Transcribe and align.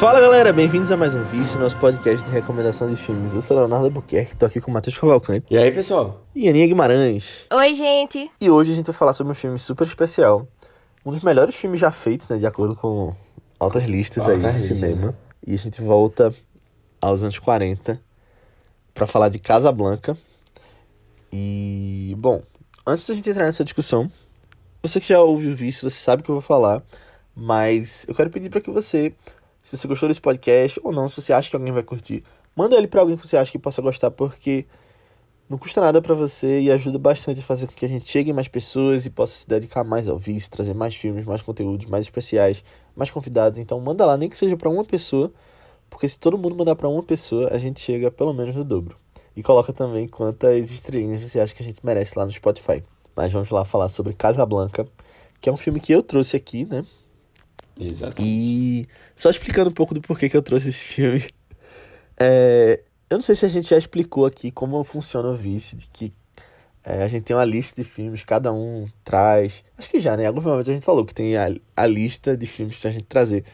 Fala 0.00 0.18
galera, 0.20 0.50
bem-vindos 0.52 0.90
a 0.90 0.96
mais 0.96 1.14
um 1.14 1.22
Vício, 1.24 1.58
nosso 1.60 1.76
podcast 1.76 2.24
de 2.24 2.30
recomendação 2.32 2.88
de 2.88 2.96
filmes. 2.96 3.34
Eu 3.34 3.42
sou 3.42 3.56
Leonardo 3.58 3.84
Albuquerque, 3.86 4.34
tô 4.34 4.46
aqui 4.46 4.58
com 4.60 4.70
o 4.70 4.74
Matheus 4.74 4.96
Cavalcante 4.96 5.46
E 5.50 5.58
aí, 5.58 5.70
pessoal? 5.70 6.22
e 6.34 6.48
Aninha 6.48 6.66
Guimarães. 6.66 7.46
Oi, 7.52 7.74
gente. 7.74 8.30
E 8.40 8.48
hoje 8.48 8.72
a 8.72 8.74
gente 8.74 8.86
vai 8.86 8.94
falar 8.94 9.12
sobre 9.12 9.32
um 9.32 9.34
filme 9.34 9.58
super 9.58 9.86
especial. 9.86 10.48
Um 11.04 11.10
dos 11.10 11.22
melhores 11.22 11.54
filmes 11.54 11.78
já 11.78 11.90
feitos, 11.90 12.28
né, 12.28 12.38
de 12.38 12.46
acordo 12.46 12.74
com 12.74 13.14
altas 13.58 13.84
listas 13.84 14.26
aí 14.26 14.38
de 14.38 14.58
cinema. 14.58 15.08
né? 15.08 15.14
E 15.46 15.54
a 15.54 15.58
gente 15.58 15.82
volta 15.82 16.32
aos 17.00 17.22
anos 17.22 17.38
40 17.38 18.00
pra 18.94 19.06
falar 19.06 19.28
de 19.28 19.38
Casablanca. 19.38 20.16
E, 21.30 22.14
bom, 22.18 22.42
antes 22.86 23.06
da 23.06 23.14
gente 23.14 23.28
entrar 23.28 23.44
nessa 23.44 23.64
discussão, 23.64 24.10
você 24.82 24.98
que 24.98 25.08
já 25.08 25.20
ouviu 25.20 25.52
o 25.52 25.54
Vício, 25.54 25.88
você 25.88 25.98
sabe 25.98 26.22
o 26.22 26.24
que 26.24 26.30
eu 26.30 26.34
vou 26.36 26.42
falar, 26.42 26.82
mas 27.36 28.04
eu 28.08 28.14
quero 28.14 28.30
pedir 28.30 28.48
pra 28.50 28.60
que 28.60 28.70
você, 28.70 29.14
se 29.62 29.76
você 29.76 29.86
gostou 29.86 30.08
desse 30.08 30.20
podcast 30.20 30.80
ou 30.82 30.92
não, 30.92 31.08
se 31.08 31.20
você 31.20 31.32
acha 31.32 31.50
que 31.50 31.56
alguém 31.56 31.72
vai 31.72 31.82
curtir, 31.82 32.24
manda 32.56 32.76
ele 32.76 32.86
pra 32.86 33.00
alguém 33.00 33.16
que 33.16 33.26
você 33.26 33.36
acha 33.36 33.52
que 33.52 33.58
possa 33.58 33.80
gostar, 33.82 34.10
porque 34.10 34.66
não 35.48 35.58
custa 35.58 35.80
nada 35.80 36.00
pra 36.00 36.14
você 36.14 36.60
e 36.60 36.70
ajuda 36.70 36.98
bastante 36.98 37.40
a 37.40 37.42
fazer 37.42 37.66
com 37.66 37.74
que 37.74 37.84
a 37.84 37.88
gente 37.88 38.08
chegue 38.08 38.30
em 38.30 38.32
mais 38.32 38.48
pessoas 38.48 39.04
e 39.04 39.10
possa 39.10 39.36
se 39.36 39.48
dedicar 39.48 39.82
mais 39.82 40.08
ao 40.08 40.16
vício, 40.16 40.50
trazer 40.50 40.74
mais 40.74 40.94
filmes, 40.94 41.26
mais 41.26 41.42
conteúdos, 41.42 41.86
mais 41.86 42.04
especiais, 42.04 42.62
mais 42.94 43.10
convidados. 43.10 43.58
Então 43.58 43.80
manda 43.80 44.06
lá, 44.06 44.16
nem 44.16 44.28
que 44.28 44.36
seja 44.36 44.56
pra 44.56 44.70
uma 44.70 44.84
pessoa, 44.84 45.32
porque 45.88 46.08
se 46.08 46.18
todo 46.18 46.38
mundo 46.38 46.56
mandar 46.56 46.76
pra 46.76 46.88
uma 46.88 47.02
pessoa, 47.02 47.48
a 47.52 47.58
gente 47.58 47.80
chega 47.80 48.10
pelo 48.10 48.32
menos 48.32 48.54
no 48.54 48.62
dobro. 48.62 48.96
E 49.36 49.42
coloca 49.42 49.72
também 49.72 50.06
quantas 50.06 50.70
estrelinhas 50.70 51.22
você 51.22 51.40
acha 51.40 51.54
que 51.54 51.62
a 51.62 51.66
gente 51.66 51.84
merece 51.84 52.18
lá 52.18 52.24
no 52.24 52.30
Spotify. 52.30 52.82
Mas 53.16 53.32
vamos 53.32 53.50
lá 53.50 53.64
falar 53.64 53.88
sobre 53.88 54.12
Casablanca, 54.12 54.86
que 55.40 55.48
é 55.48 55.52
um 55.52 55.56
filme 55.56 55.80
que 55.80 55.92
eu 55.92 56.02
trouxe 56.02 56.36
aqui, 56.36 56.64
né? 56.64 56.84
Exato. 57.78 58.20
E 58.22 58.86
só 59.20 59.28
explicando 59.28 59.70
um 59.70 59.72
pouco 59.72 59.92
do 59.92 60.00
porquê 60.00 60.28
que 60.28 60.36
eu 60.36 60.42
trouxe 60.42 60.70
esse 60.70 60.86
filme. 60.86 61.24
É, 62.18 62.80
eu 63.08 63.18
não 63.18 63.22
sei 63.22 63.34
se 63.34 63.44
a 63.44 63.48
gente 63.48 63.68
já 63.68 63.76
explicou 63.76 64.24
aqui 64.24 64.50
como 64.50 64.82
funciona 64.82 65.28
o 65.28 65.36
Vice, 65.36 65.76
de 65.76 65.86
que 65.88 66.12
é, 66.82 67.02
a 67.02 67.08
gente 67.08 67.24
tem 67.24 67.36
uma 67.36 67.44
lista 67.44 67.82
de 67.82 67.86
filmes, 67.88 68.24
cada 68.24 68.52
um 68.52 68.86
traz. 69.04 69.62
Acho 69.76 69.90
que 69.90 70.00
já, 70.00 70.16
né? 70.16 70.24
Em 70.24 70.26
alguns 70.26 70.44
momentos 70.44 70.68
a 70.68 70.72
gente 70.72 70.84
falou 70.84 71.04
que 71.04 71.12
tem 71.12 71.36
a, 71.36 71.54
a 71.76 71.86
lista 71.86 72.36
de 72.36 72.46
filmes 72.46 72.78
pra 72.78 72.90
gente 72.90 73.04
trazer. 73.04 73.44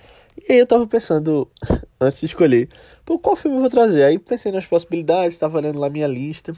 E 0.49 0.53
aí 0.53 0.59
eu 0.59 0.67
tava 0.67 0.87
pensando, 0.87 1.51
antes 2.01 2.21
de 2.21 2.27
escolher, 2.27 2.69
pô, 3.05 3.19
qual 3.19 3.35
filme 3.35 3.57
eu 3.57 3.61
vou 3.61 3.71
trazer? 3.71 4.05
Aí 4.05 4.19
pensei 4.19 4.53
nas 4.53 4.67
possibilidades, 4.67 5.37
tava 5.37 5.59
olhando 5.59 5.81
lá 5.81 5.91
minha 5.91 6.07
lista. 6.07 6.55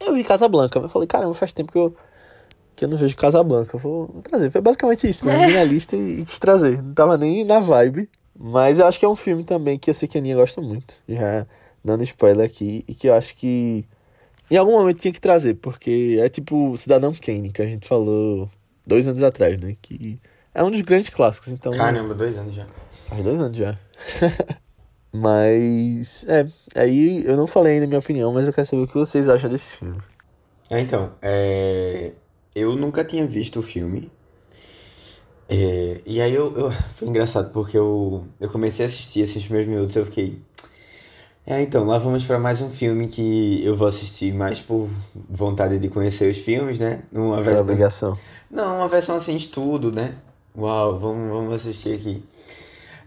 Eu 0.00 0.14
vi 0.14 0.24
Casablanca, 0.24 0.78
eu 0.78 0.88
falei, 0.88 1.06
caramba, 1.06 1.34
faz 1.34 1.52
tempo 1.52 1.72
que 1.72 1.78
eu, 1.78 1.94
que 2.76 2.84
eu 2.84 2.88
não 2.88 2.98
vejo 2.98 3.16
Casablanca, 3.16 3.74
eu 3.74 3.80
vou, 3.80 4.20
trazer. 4.22 4.50
Foi 4.50 4.60
basicamente 4.60 5.08
isso, 5.08 5.24
mesmo, 5.24 5.46
minha 5.46 5.64
lista 5.64 5.96
e, 5.96 6.20
e 6.20 6.24
quis 6.26 6.38
trazer. 6.38 6.82
Não 6.82 6.92
tava 6.92 7.16
nem 7.16 7.44
na 7.44 7.58
vibe. 7.58 8.08
Mas 8.38 8.78
eu 8.78 8.86
acho 8.86 8.98
que 8.98 9.04
é 9.06 9.08
um 9.08 9.16
filme 9.16 9.42
também 9.42 9.78
que 9.78 9.88
eu 9.88 9.94
sei 9.94 10.06
que 10.06 10.18
a 10.18 10.20
Aninha 10.20 10.36
gosta 10.36 10.60
muito. 10.60 10.94
Já 11.08 11.46
dando 11.82 12.02
spoiler 12.02 12.44
aqui. 12.44 12.84
E 12.86 12.94
que 12.94 13.08
eu 13.08 13.14
acho 13.14 13.34
que 13.34 13.86
em 14.50 14.56
algum 14.56 14.72
momento 14.72 15.00
tinha 15.00 15.12
que 15.12 15.20
trazer. 15.20 15.54
Porque 15.54 16.18
é 16.20 16.28
tipo 16.28 16.76
Cidadão 16.76 17.14
Kane, 17.14 17.50
que 17.50 17.62
a 17.62 17.66
gente 17.66 17.88
falou 17.88 18.50
dois 18.86 19.08
anos 19.08 19.22
atrás, 19.22 19.58
né? 19.58 19.74
Que 19.80 20.20
é 20.54 20.62
um 20.62 20.70
dos 20.70 20.82
grandes 20.82 21.08
clássicos. 21.08 21.48
Então, 21.48 21.72
Caramba, 21.72 22.14
dois 22.14 22.36
anos 22.36 22.54
já. 22.54 22.66
faz 23.08 23.24
dois 23.24 23.40
anos 23.40 23.56
já. 23.56 23.78
mas, 25.10 26.26
é. 26.28 26.46
Aí 26.74 27.24
eu 27.24 27.38
não 27.38 27.46
falei 27.46 27.74
ainda 27.74 27.86
a 27.86 27.88
minha 27.88 28.00
opinião, 28.00 28.32
mas 28.34 28.46
eu 28.46 28.52
quero 28.52 28.66
saber 28.66 28.82
o 28.82 28.86
que 28.86 28.94
vocês 28.94 29.28
acham 29.30 29.48
desse 29.48 29.76
filme. 29.76 29.98
É, 30.68 30.80
então, 30.80 31.12
é... 31.22 32.12
eu 32.56 32.74
nunca 32.74 33.04
tinha 33.04 33.26
visto 33.26 33.60
o 33.60 33.62
filme. 33.62 34.10
É, 35.48 36.00
E 36.06 36.20
aí 36.20 36.34
eu, 36.34 36.56
eu- 36.56 36.72
Foi 36.94 37.06
engraçado, 37.08 37.50
porque 37.52 37.76
eu, 37.78 38.24
eu 38.40 38.48
comecei 38.48 38.84
a 38.84 38.88
assistir 38.88 39.20
esses 39.20 39.42
primeiros 39.44 39.68
minutos 39.68 39.94
eu 39.94 40.04
fiquei. 40.06 40.40
É, 41.46 41.62
então, 41.62 41.84
lá 41.86 41.98
vamos 41.98 42.24
para 42.24 42.40
mais 42.40 42.60
um 42.60 42.68
filme 42.68 43.06
que 43.06 43.64
eu 43.64 43.76
vou 43.76 43.86
assistir 43.86 44.34
mais 44.34 44.60
por 44.60 44.88
vontade 45.30 45.78
de 45.78 45.88
conhecer 45.88 46.28
os 46.28 46.38
filmes, 46.38 46.78
né? 46.78 47.02
Uma 47.12 47.40
versão... 47.40 47.62
obrigação. 47.62 48.18
Não, 48.50 48.78
uma 48.78 48.88
versão 48.88 49.16
assim, 49.16 49.36
estudo, 49.36 49.92
né? 49.92 50.14
Uau, 50.56 50.98
vamos, 50.98 51.28
vamos 51.30 51.52
assistir 51.54 51.94
aqui. 51.94 52.24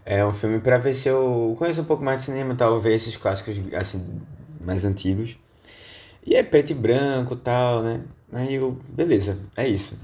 É 0.06 0.24
um 0.24 0.32
filme 0.32 0.58
pra 0.60 0.78
ver 0.78 0.94
se 0.94 1.08
eu 1.08 1.54
conheço 1.58 1.82
um 1.82 1.84
pouco 1.84 2.02
mais 2.02 2.18
de 2.18 2.24
cinema, 2.24 2.54
tal, 2.54 2.80
ver 2.80 2.94
esses 2.96 3.16
clássicos, 3.16 3.56
assim, 3.74 4.02
mais 4.60 4.84
antigos. 4.86 5.36
E 6.26 6.34
é 6.34 6.42
preto 6.42 6.70
e 6.70 6.74
branco, 6.74 7.36
tal, 7.36 7.82
né? 7.82 8.00
Aí 8.32 8.54
eu, 8.54 8.78
beleza, 8.88 9.38
é 9.56 9.68
isso. 9.68 9.98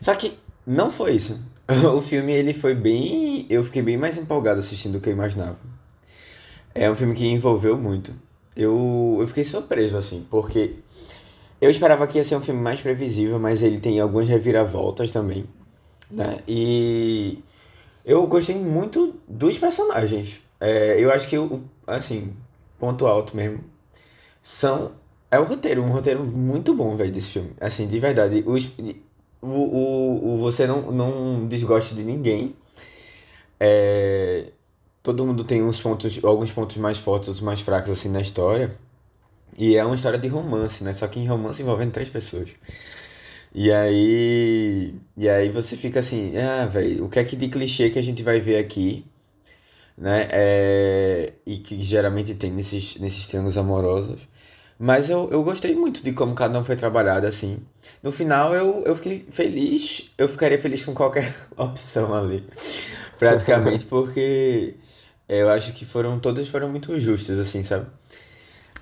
Só 0.00 0.14
que 0.14 0.38
não 0.66 0.90
foi 0.90 1.12
isso. 1.12 1.40
O 1.96 2.02
filme, 2.02 2.32
ele 2.32 2.52
foi 2.52 2.74
bem... 2.74 3.46
Eu 3.48 3.64
fiquei 3.64 3.80
bem 3.80 3.96
mais 3.96 4.18
empolgado 4.18 4.60
assistindo 4.60 4.92
do 4.92 5.00
que 5.00 5.08
eu 5.08 5.14
imaginava. 5.14 5.56
É 6.74 6.90
um 6.90 6.94
filme 6.94 7.14
que 7.14 7.26
envolveu 7.26 7.78
muito. 7.78 8.12
Eu, 8.54 9.16
eu 9.18 9.26
fiquei 9.26 9.44
surpreso, 9.44 9.96
assim, 9.96 10.26
porque 10.30 10.74
eu 11.60 11.70
esperava 11.70 12.06
que 12.06 12.18
ia 12.18 12.24
ser 12.24 12.36
um 12.36 12.40
filme 12.40 12.60
mais 12.60 12.80
previsível, 12.80 13.38
mas 13.38 13.62
ele 13.62 13.80
tem 13.80 13.98
algumas 13.98 14.28
reviravoltas 14.28 15.10
também, 15.10 15.46
né? 16.10 16.40
E 16.46 17.42
eu 18.04 18.26
gostei 18.26 18.56
muito 18.56 19.14
dos 19.26 19.56
personagens. 19.56 20.40
É, 20.60 21.00
eu 21.00 21.10
acho 21.10 21.26
que, 21.28 21.38
o, 21.38 21.62
assim, 21.86 22.34
ponto 22.78 23.06
alto 23.06 23.36
mesmo, 23.36 23.60
são... 24.42 24.92
É 25.34 25.38
o 25.38 25.44
roteiro, 25.44 25.82
um 25.82 25.90
roteiro 25.90 26.24
muito 26.24 26.74
bom, 26.74 26.96
velho, 26.96 27.10
desse 27.12 27.30
filme. 27.30 27.52
Assim, 27.60 27.88
de 27.88 27.98
verdade. 27.98 28.44
O, 28.46 28.56
o, 29.42 30.34
o, 30.34 30.38
você 30.38 30.66
não, 30.66 30.92
não 30.92 31.48
desgosta 31.48 31.94
de 31.94 32.04
ninguém. 32.04 32.54
É, 33.58 34.52
todo 35.02 35.26
mundo 35.26 35.44
tem 35.44 35.62
uns 35.62 35.80
pontos, 35.80 36.20
alguns 36.24 36.52
pontos 36.52 36.76
mais 36.76 36.98
fortes, 36.98 37.28
outros 37.28 37.44
mais 37.44 37.60
fracos, 37.60 37.90
assim, 37.90 38.08
na 38.08 38.20
história. 38.20 38.76
E 39.58 39.76
é 39.76 39.84
uma 39.84 39.94
história 39.96 40.18
de 40.18 40.28
romance, 40.28 40.84
né? 40.84 40.92
Só 40.92 41.08
que 41.08 41.20
em 41.20 41.26
romance 41.26 41.62
envolvendo 41.62 41.92
três 41.92 42.08
pessoas. 42.08 42.50
E 43.54 43.72
aí. 43.72 44.94
E 45.16 45.28
aí 45.28 45.48
você 45.50 45.76
fica 45.76 46.00
assim, 46.00 46.36
ah, 46.38 46.66
velho, 46.66 47.04
o 47.06 47.08
que 47.08 47.18
é 47.18 47.24
que 47.24 47.36
de 47.36 47.48
clichê 47.48 47.90
que 47.90 47.98
a 47.98 48.02
gente 48.02 48.22
vai 48.22 48.40
ver 48.40 48.58
aqui, 48.58 49.04
né? 49.96 50.28
É, 50.30 51.32
e 51.46 51.58
que 51.58 51.82
geralmente 51.82 52.34
tem 52.34 52.50
nesses, 52.52 52.96
nesses 52.98 53.26
triângulos 53.26 53.56
amorosos. 53.56 54.20
Mas 54.78 55.08
eu, 55.08 55.28
eu 55.30 55.42
gostei 55.44 55.74
muito 55.74 56.02
de 56.02 56.12
como 56.12 56.34
cada 56.34 56.58
um 56.58 56.64
foi 56.64 56.76
trabalhado, 56.76 57.26
assim. 57.26 57.58
No 58.02 58.10
final 58.12 58.54
eu, 58.54 58.82
eu 58.84 58.96
fiquei 58.96 59.26
feliz, 59.30 60.10
eu 60.18 60.28
ficaria 60.28 60.58
feliz 60.58 60.84
com 60.84 60.94
qualquer 60.94 61.34
opção 61.56 62.12
ali. 62.14 62.44
Praticamente, 63.18 63.84
porque 63.86 64.74
eu 65.28 65.48
acho 65.50 65.72
que 65.72 65.84
foram, 65.84 66.18
todas 66.18 66.48
foram 66.48 66.68
muito 66.68 66.98
justas, 67.00 67.38
assim, 67.38 67.62
sabe? 67.62 67.86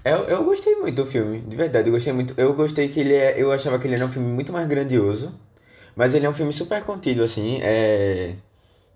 Eu, 0.05 0.25
eu 0.25 0.45
gostei 0.45 0.75
muito 0.77 0.97
do 1.05 1.07
filme, 1.09 1.41
de 1.41 1.55
verdade, 1.57 1.89
eu 1.89 1.93
gostei 1.93 2.13
muito. 2.13 2.35
Eu 2.37 2.55
gostei 2.55 2.89
que 2.89 3.01
ele 3.01 3.15
é. 3.15 3.41
Eu 3.41 3.53
achava 3.53 3.79
que 3.79 3.87
ele 3.87 3.95
era 3.95 4.05
um 4.05 4.11
filme 4.11 4.29
muito 4.29 4.53
mais 4.53 4.67
grandioso, 4.69 5.33
mas 5.95 6.15
ele 6.15 6.27
é 6.27 6.31
um 6.31 6.35
filme 6.35 6.53
super 6.53 6.83
contido, 6.85 7.23
assim. 7.23 7.61
É. 7.63 8.35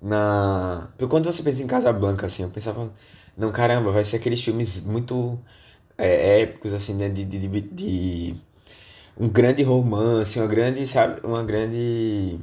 Na. 0.02 0.88
Quando 1.08 1.26
você 1.26 1.42
pensa 1.42 1.62
em 1.62 1.66
Casablanca, 1.66 2.26
assim, 2.26 2.42
eu 2.42 2.50
pensava, 2.50 2.92
não, 3.36 3.52
caramba, 3.52 3.90
vai 3.92 4.04
ser 4.04 4.16
aqueles 4.16 4.42
filmes 4.42 4.80
muito 4.84 5.38
é, 5.98 6.42
épicos, 6.42 6.72
assim, 6.72 6.94
né? 6.94 7.08
De, 7.08 7.24
de, 7.24 7.38
de, 7.38 7.60
de 7.60 8.36
um 9.18 9.28
grande 9.28 9.62
romance, 9.62 10.38
uma 10.38 10.46
grande, 10.46 10.86
sabe? 10.86 11.20
Uma 11.24 11.42
grande. 11.42 12.38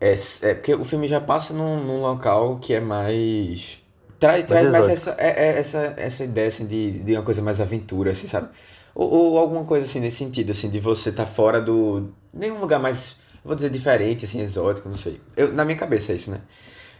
É, 0.00 0.14
é 0.42 0.54
porque 0.54 0.74
o 0.74 0.84
filme 0.84 1.06
já 1.08 1.20
passa 1.20 1.52
num, 1.52 1.82
num 1.84 2.00
local 2.00 2.58
que 2.58 2.72
é 2.72 2.80
mais. 2.80 3.78
Traz, 4.18 4.44
traz 4.44 4.72
mais 4.72 4.88
essa, 4.88 5.10
exótico. 5.10 5.22
é, 5.22 5.28
é, 5.28 5.58
essa, 5.58 5.94
essa 5.96 6.24
ideia 6.24 6.48
assim, 6.48 6.66
de, 6.66 6.98
de 7.00 7.12
uma 7.14 7.22
coisa 7.22 7.40
mais 7.40 7.60
aventura, 7.60 8.10
assim, 8.10 8.26
sabe? 8.26 8.48
Ou, 8.94 9.08
ou 9.08 9.38
alguma 9.38 9.64
coisa 9.64 9.84
assim 9.84 10.00
nesse 10.00 10.16
sentido, 10.16 10.50
assim, 10.50 10.68
de 10.68 10.80
você 10.80 11.10
estar 11.10 11.26
fora 11.26 11.60
do. 11.60 12.08
Nenhum 12.32 12.58
lugar 12.60 12.80
mais, 12.80 13.16
vou 13.44 13.54
dizer, 13.54 13.70
diferente, 13.70 14.24
assim, 14.24 14.40
exótico, 14.40 14.88
não 14.88 14.96
sei. 14.96 15.20
Eu, 15.36 15.52
na 15.52 15.64
minha 15.64 15.76
cabeça 15.76 16.12
é 16.12 16.16
isso, 16.16 16.30
né? 16.30 16.40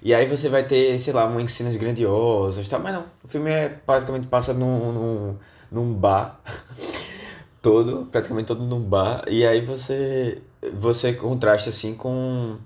E 0.02 0.14
aí 0.14 0.26
você 0.26 0.48
vai 0.48 0.62
ter, 0.64 0.98
sei 1.00 1.12
lá, 1.12 1.24
umas 1.26 1.52
cenas 1.52 1.76
grandiosas, 1.76 2.68
tá? 2.68 2.78
Mas 2.78 2.94
não, 2.94 3.06
o 3.22 3.28
filme 3.28 3.50
é 3.50 3.80
basicamente 3.86 4.26
passa 4.28 4.52
num, 4.54 4.92
num, 4.92 5.36
num 5.70 5.94
bar 5.94 6.40
todo, 7.60 8.06
praticamente 8.06 8.46
todo 8.46 8.64
num 8.64 8.80
bar, 8.80 9.24
e 9.28 9.46
aí 9.46 9.60
você 9.60 10.40
você 10.74 11.12
contrasta 11.12 11.70
assim 11.70 11.94
com 11.94 12.58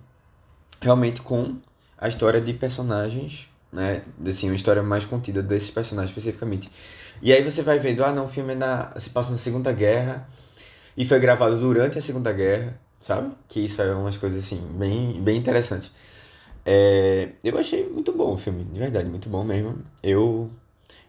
realmente 0.81 1.23
com 1.23 1.57
a 1.99 2.09
história 2.09 2.41
de 2.41 2.53
personagens, 2.55 3.49
né? 3.73 4.03
Assim, 4.27 4.49
uma 4.49 4.57
história 4.57 4.83
mais 4.83 5.05
contida 5.05 5.43
desses 5.43 5.71
personagens 5.71 6.11
especificamente. 6.11 6.71
E 7.23 7.33
aí 7.33 7.43
você 7.43 7.63
vai 7.63 7.79
vendo, 7.79 8.05
ah, 8.05 8.13
não, 8.13 8.27
o 8.27 8.29
filme 8.29 8.53
é 8.53 8.57
na, 8.57 8.93
se 8.99 9.11
passa 9.11 9.31
na 9.31 9.39
Segunda 9.39 9.73
Guerra 9.73 10.29
e 10.97 11.07
foi 11.07 11.21
gravado 11.21 11.59
durante 11.59 11.99
a 11.99 12.03
Segunda 12.03 12.33
Guerra, 12.33 12.79
sabe? 13.01 13.33
Que 13.49 13.61
isso 13.61 13.81
é 13.81 13.95
umas 13.95 14.17
coisas 14.17 14.45
assim 14.45 14.61
bem 14.75 15.23
bem 15.23 15.39
interessantes. 15.39 15.91
É, 16.65 17.31
eu 17.43 17.59
achei 17.59 17.89
muito 17.89 18.13
bom 18.13 18.35
o 18.35 18.39
filme, 18.39 18.65
de 18.65 18.79
verdade, 18.79 19.09
muito 19.09 19.29
bom 19.29 19.43
mesmo. 19.45 19.79
Eu 20.03 20.51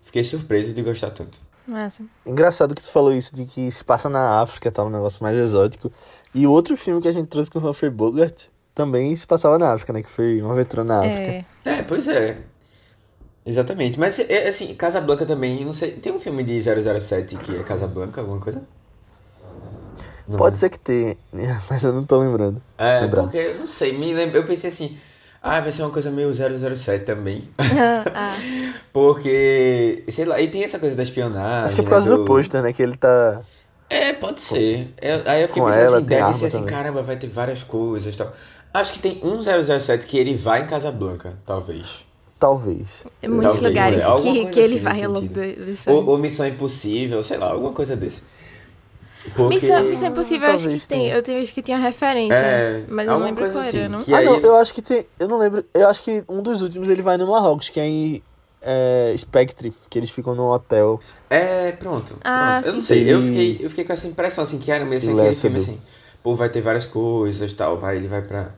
fiquei 0.04 0.24
surpreso 0.24 0.74
de 0.74 0.82
gostar 0.82 1.12
tanto. 1.12 1.40
Massa. 1.68 2.04
Engraçado 2.26 2.76
que 2.76 2.82
tu 2.82 2.92
falou 2.92 3.14
isso 3.14 3.34
de 3.34 3.46
que 3.46 3.72
se 3.72 3.84
passa 3.84 4.10
na 4.10 4.42
África, 4.42 4.72
tá 4.72 4.84
um 4.84 4.90
negócio 4.90 5.24
mais 5.24 5.38
exótico. 5.38 5.92
E 6.34 6.46
o 6.46 6.52
outro 6.52 6.76
filme 6.76 7.02
que 7.02 7.08
a 7.08 7.12
gente 7.12 7.28
trouxe 7.28 7.50
com 7.50 7.60
o 7.60 7.70
Humphrey 7.70 7.92
Bogart 7.92 8.46
também 8.74 9.16
se 9.16 9.26
passava 9.26 9.58
na 9.58 9.72
África, 9.72 9.94
né? 9.94 10.02
Que 10.02 10.10
foi 10.10 10.42
Uma 10.42 10.54
Aventura 10.54 10.84
na 10.84 10.98
África. 10.98 11.22
É. 11.22 11.46
É, 11.64 11.84
pois 11.84 12.08
é. 12.08 12.38
Exatamente. 13.46 14.00
Mas, 14.00 14.20
é, 14.20 14.48
assim, 14.48 14.74
Casablanca 14.74 15.26
também, 15.26 15.64
não 15.64 15.74
sei. 15.74 15.92
Tem 15.92 16.12
um 16.12 16.20
filme 16.20 16.44
de 16.44 16.62
007 16.62 17.38
que 17.38 17.56
é 17.56 17.64
Casablanca, 17.64 18.22
alguma 18.22 18.40
coisa? 18.40 18.62
Não 20.28 20.38
Pode 20.38 20.56
é? 20.56 20.60
ser 20.60 20.70
que 20.70 20.80
tenha, 20.80 21.16
mas 21.70 21.84
eu 21.84 21.94
não 21.94 22.04
tô 22.06 22.18
lembrando. 22.18 22.62
É, 22.78 23.02
Lembrando. 23.02 23.26
porque, 23.26 23.38
eu 23.38 23.60
não 23.60 23.68
sei, 23.68 23.98
me 23.98 24.14
lembra, 24.14 24.38
eu 24.40 24.46
pensei 24.46 24.70
assim, 24.70 24.98
ah, 25.44 25.60
vai 25.62 25.72
ser 25.72 25.84
uma 25.84 25.92
coisa 25.92 26.10
meio 26.10 26.34
007 26.34 27.06
também. 27.06 27.50
ah, 27.60 28.34
Porque, 28.94 30.04
sei 30.10 30.26
lá, 30.26 30.40
e 30.42 30.48
tem 30.50 30.64
essa 30.64 30.80
coisa 30.80 30.96
da 30.96 31.04
espionagem, 31.04 31.66
Acho 31.66 31.76
que 31.76 31.82
é 31.82 31.84
por 31.84 31.90
né, 31.90 31.96
causa 31.98 32.10
do 32.10 32.18
do- 32.18 32.26
pôster, 32.26 32.62
né? 32.64 32.72
Que 32.74 32.82
ele 32.84 32.96
tá. 32.98 33.42
É, 33.90 34.14
pode 34.14 34.42
ser. 34.42 34.94
Eu- 35.02 35.22
aí 35.26 35.42
eu 35.42 35.48
fiquei 35.48 35.62
Com 35.62 35.70
pensando 35.70 35.86
ela, 35.88 35.98
assim, 35.98 36.06
deve 36.08 36.34
ser 36.34 36.46
assim, 36.48 36.58
também. 36.60 36.74
caramba, 36.74 37.04
vai 37.04 37.18
ter 37.18 37.28
várias 37.28 37.62
coisas 37.64 38.14
e 38.14 38.18
tal. 38.18 38.34
Acho 38.74 38.94
que 38.94 39.00
tem 39.00 39.20
um 39.24 39.44
007 39.44 40.06
que 40.08 40.18
ele 40.18 40.36
vai 40.36 40.64
em 40.64 40.68
Casablanca, 40.68 41.34
talvez. 41.46 42.04
Talvez. 42.40 43.06
Tem 43.22 43.30
muitos 43.30 43.54
Talvez, 43.54 43.74
lugares 43.74 44.04
é, 44.04 44.22
que, 44.22 44.46
que 44.48 44.60
ele 44.60 44.76
assim 44.76 44.80
vai 44.80 44.94
nesse 44.94 45.06
ao 45.06 45.12
longo 45.12 45.28
do, 45.28 45.34
do. 45.34 45.92
Ou, 45.92 46.10
ou 46.10 46.18
Missão 46.18 46.48
Impossível, 46.48 47.24
sei 47.24 47.38
lá, 47.38 47.52
alguma 47.52 47.72
coisa 47.72 47.96
desse. 47.96 48.22
Porque... 49.36 49.56
Missão, 49.56 49.84
Missão 49.84 50.10
Impossível, 50.10 50.50
eu 50.50 50.56
acho 50.56 50.70
que 50.70 50.88
tem. 50.88 51.08
Eu 51.08 51.24
tenho 51.24 51.40
visto 51.40 51.54
que 51.54 51.62
tinha 51.62 51.78
referência. 51.78 52.36
É, 52.36 52.84
mas 52.88 53.08
eu 53.08 53.14
não 53.14 53.26
lembro 53.26 53.50
qual 53.50 53.64
assim, 53.64 53.78
era, 53.80 53.90
não? 53.90 54.00
ah, 54.00 54.18
aí- 54.18 54.26
não, 54.26 54.40
eu 54.40 54.56
acho 54.56 54.74
que 54.74 54.82
tem. 54.82 55.06
Eu 55.18 55.28
não 55.28 55.38
lembro. 55.38 55.64
Eu 55.74 55.88
acho 55.88 56.04
que 56.04 56.24
um 56.28 56.42
dos 56.42 56.62
últimos 56.62 56.90
ele 56.90 57.02
vai 57.02 57.18
no 57.18 57.28
Marrocos, 57.28 57.70
que 57.70 57.80
é 57.80 57.86
em 57.86 58.24
é, 58.62 59.14
Spectre, 59.18 59.74
que 59.90 60.00
eles 60.00 60.10
ficam 60.10 60.34
num 60.36 60.50
hotel. 60.50 61.00
É, 61.30 61.72
pronto. 61.74 62.16
Ah, 62.24 62.54
pronto. 62.54 62.68
Eu 62.68 62.74
não 62.74 62.82
sim. 62.82 62.88
sei, 62.88 63.14
eu 63.14 63.22
fiquei, 63.22 63.60
eu 63.62 63.70
fiquei 63.70 63.86
com 63.86 63.94
essa 63.94 64.08
impressão, 64.08 64.44
assim, 64.44 64.58
que 64.58 64.72
era 64.72 64.86
mesmo 64.86 65.18
aquele 65.18 65.36
filme, 65.36 65.58
assim, 65.58 65.82
pô, 66.22 66.36
vai 66.36 66.50
ter 66.50 66.62
várias 66.62 66.86
coisas, 66.86 67.52
tal, 67.54 67.78
vai, 67.78 67.98
ele 67.98 68.08
vai 68.08 68.22
pra, 68.22 68.52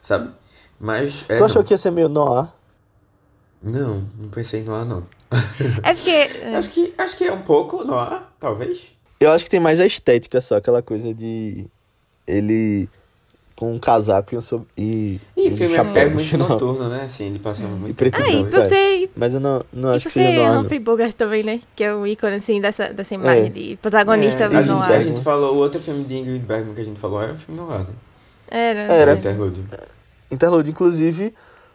sabe? 0.00 0.32
Mas, 0.80 1.24
é, 1.28 1.36
tu 1.38 1.44
achou 1.44 1.62
não. 1.62 1.64
que 1.64 1.74
ia 1.74 1.78
ser 1.78 1.90
meio 1.90 2.08
noir? 2.08 2.48
Não, 3.60 4.04
não 4.16 4.28
pensei 4.28 4.62
no 4.62 4.74
ar, 4.74 4.84
não. 4.84 5.04
É 5.82 5.92
porque. 5.94 6.10
é, 6.10 6.54
Acho 6.54 6.70
que, 6.70 6.94
acho 6.96 7.16
que 7.16 7.24
é 7.24 7.32
um 7.32 7.42
pouco 7.42 7.84
no 7.84 7.98
ar, 7.98 8.32
talvez. 8.38 8.86
Eu 9.20 9.30
acho 9.32 9.44
que 9.44 9.50
tem 9.50 9.60
mais 9.60 9.80
a 9.80 9.86
estética 9.86 10.40
só, 10.40 10.56
aquela 10.56 10.82
coisa 10.82 11.12
de. 11.12 11.66
Ele 12.26 12.88
com 13.56 13.72
um 13.74 13.78
casaco 13.80 14.32
e 14.34 14.38
um, 14.38 14.40
sob... 14.40 14.64
e, 14.76 15.20
E 15.36 15.48
um 15.48 15.56
filme 15.56 15.74
é- 15.74 15.76
chapéu 15.78 16.02
é 16.02 16.04
no 16.04 16.14
muito 16.14 16.28
final. 16.28 16.48
noturno, 16.48 16.88
né, 16.88 17.02
assim, 17.02 17.26
ele 17.26 17.40
passa 17.40 17.64
E 17.64 17.66
muito... 17.66 17.96
preto 17.96 18.20
e 18.20 18.22
Ah, 18.22 18.28
e 18.30 18.42
branco. 18.44 18.56
é. 18.56 18.68
você, 18.68 19.10
Mas 19.16 19.34
eu 19.34 19.40
não, 19.40 19.64
não 19.72 19.88
acho 19.90 20.04
que 20.06 20.12
seja 20.12 20.42
é. 20.42 20.50
Humphrey 20.52 20.78
Bogart 20.78 21.12
também, 21.14 21.42
né? 21.42 21.60
Que 21.74 21.82
é 21.82 21.92
o 21.92 22.06
ícone, 22.06 22.36
assim, 22.36 22.60
dessa, 22.60 22.92
dessa 22.92 23.14
imagem 23.14 23.46
É. 23.46 23.48
de 23.48 23.76
protagonista 23.82 24.44
É, 24.44 24.46
a, 24.46 24.50
no 24.50 24.62
gente, 24.62 24.70
ar. 24.84 24.92
a 24.92 25.00
gente 25.02 25.20
falou, 25.22 25.54
o 25.56 25.58
outro 25.58 25.80
filme 25.80 26.04
de 26.04 26.14
Ingrid 26.18 26.46
Bergman 26.46 26.72
que 26.76 26.80
a 26.82 26.84
gente 26.84 27.00
falou 27.00 27.20
era 27.20 27.32
um 27.32 27.36
filme 27.38 27.60
no 27.60 27.68
ar, 27.72 27.80
né? 27.80 27.86
Era. 28.48 28.80
Era. 28.94 29.14
Interlude. 29.14 29.64
Interlude, 30.30 30.70
inclusive, 30.70 31.34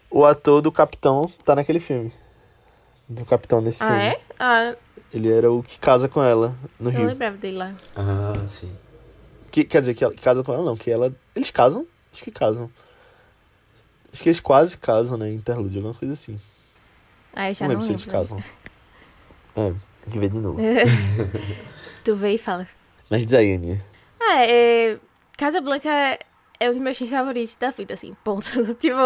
o 0.09 0.23
ator 0.23 0.61
do 0.61 0.71
Capitão 0.71 1.29
tá 1.43 1.53
naquele 1.53 1.81
filme. 1.81 2.13
Do 3.09 3.25
Capitão 3.25 3.59
nesse 3.59 3.83
Ah, 3.83 3.87
filme. 3.87 4.01
é? 4.03 4.19
Ah, 4.39 4.75
Ele 5.13 5.31
era 5.31 5.51
o 5.51 5.61
que 5.61 5.77
casa 5.79 6.09
com 6.09 6.23
ela 6.23 6.55
no 6.79 6.89
eu 6.89 6.97
Rio. 6.97 7.07
lembrava 7.07 7.37
dele 7.37 7.57
lá. 7.57 7.71
Ah, 7.95 8.33
sim. 8.47 8.71
Que, 9.51 9.63
quer 9.63 9.81
dizer, 9.81 9.93
que 9.93 10.03
ela 10.03 10.13
que 10.13 10.21
casa 10.21 10.43
com 10.43 10.51
ela 10.53 10.63
não, 10.65 10.75
que 10.75 10.89
ela. 10.89 11.13
Eles 11.35 11.51
casam? 11.51 11.85
Acho 12.11 12.23
que 12.23 12.31
casam. 12.31 12.69
Acho 14.11 14.21
que 14.23 14.29
eles 14.29 14.39
quase 14.39 14.77
casam, 14.77 15.17
né? 15.17 15.31
Interlude, 15.31 15.77
alguma 15.77 15.93
coisa 15.93 16.13
assim. 16.13 16.39
Ah, 17.35 17.49
eu 17.49 17.53
já 17.55 17.67
não 17.67 17.75
não 17.75 17.81
lembro 17.81 17.99
se 17.99 18.05
lembro. 18.07 18.17
eles 18.19 18.29
casam. 18.29 18.43
É, 19.55 19.69
tem 20.03 20.13
que 20.13 20.17
ver 20.19 20.29
de 20.29 20.39
novo. 20.39 20.59
tu 22.03 22.15
vê 22.15 22.31
e 22.33 22.37
fala. 22.39 22.67
Mas 23.07 23.23
diz 23.23 23.35
aí, 23.35 23.53
Aninha. 23.53 23.85
Ah, 24.19 24.43
é... 24.47 24.97
Casablanca 25.37 25.89
é 26.59 26.69
um 26.69 26.73
dos 26.73 26.81
meus 26.81 26.97
filmes 26.97 27.15
favoritos 27.15 27.55
da 27.59 27.69
vida, 27.69 27.93
assim, 27.93 28.13
ponto. 28.23 28.49
tipo, 28.81 28.97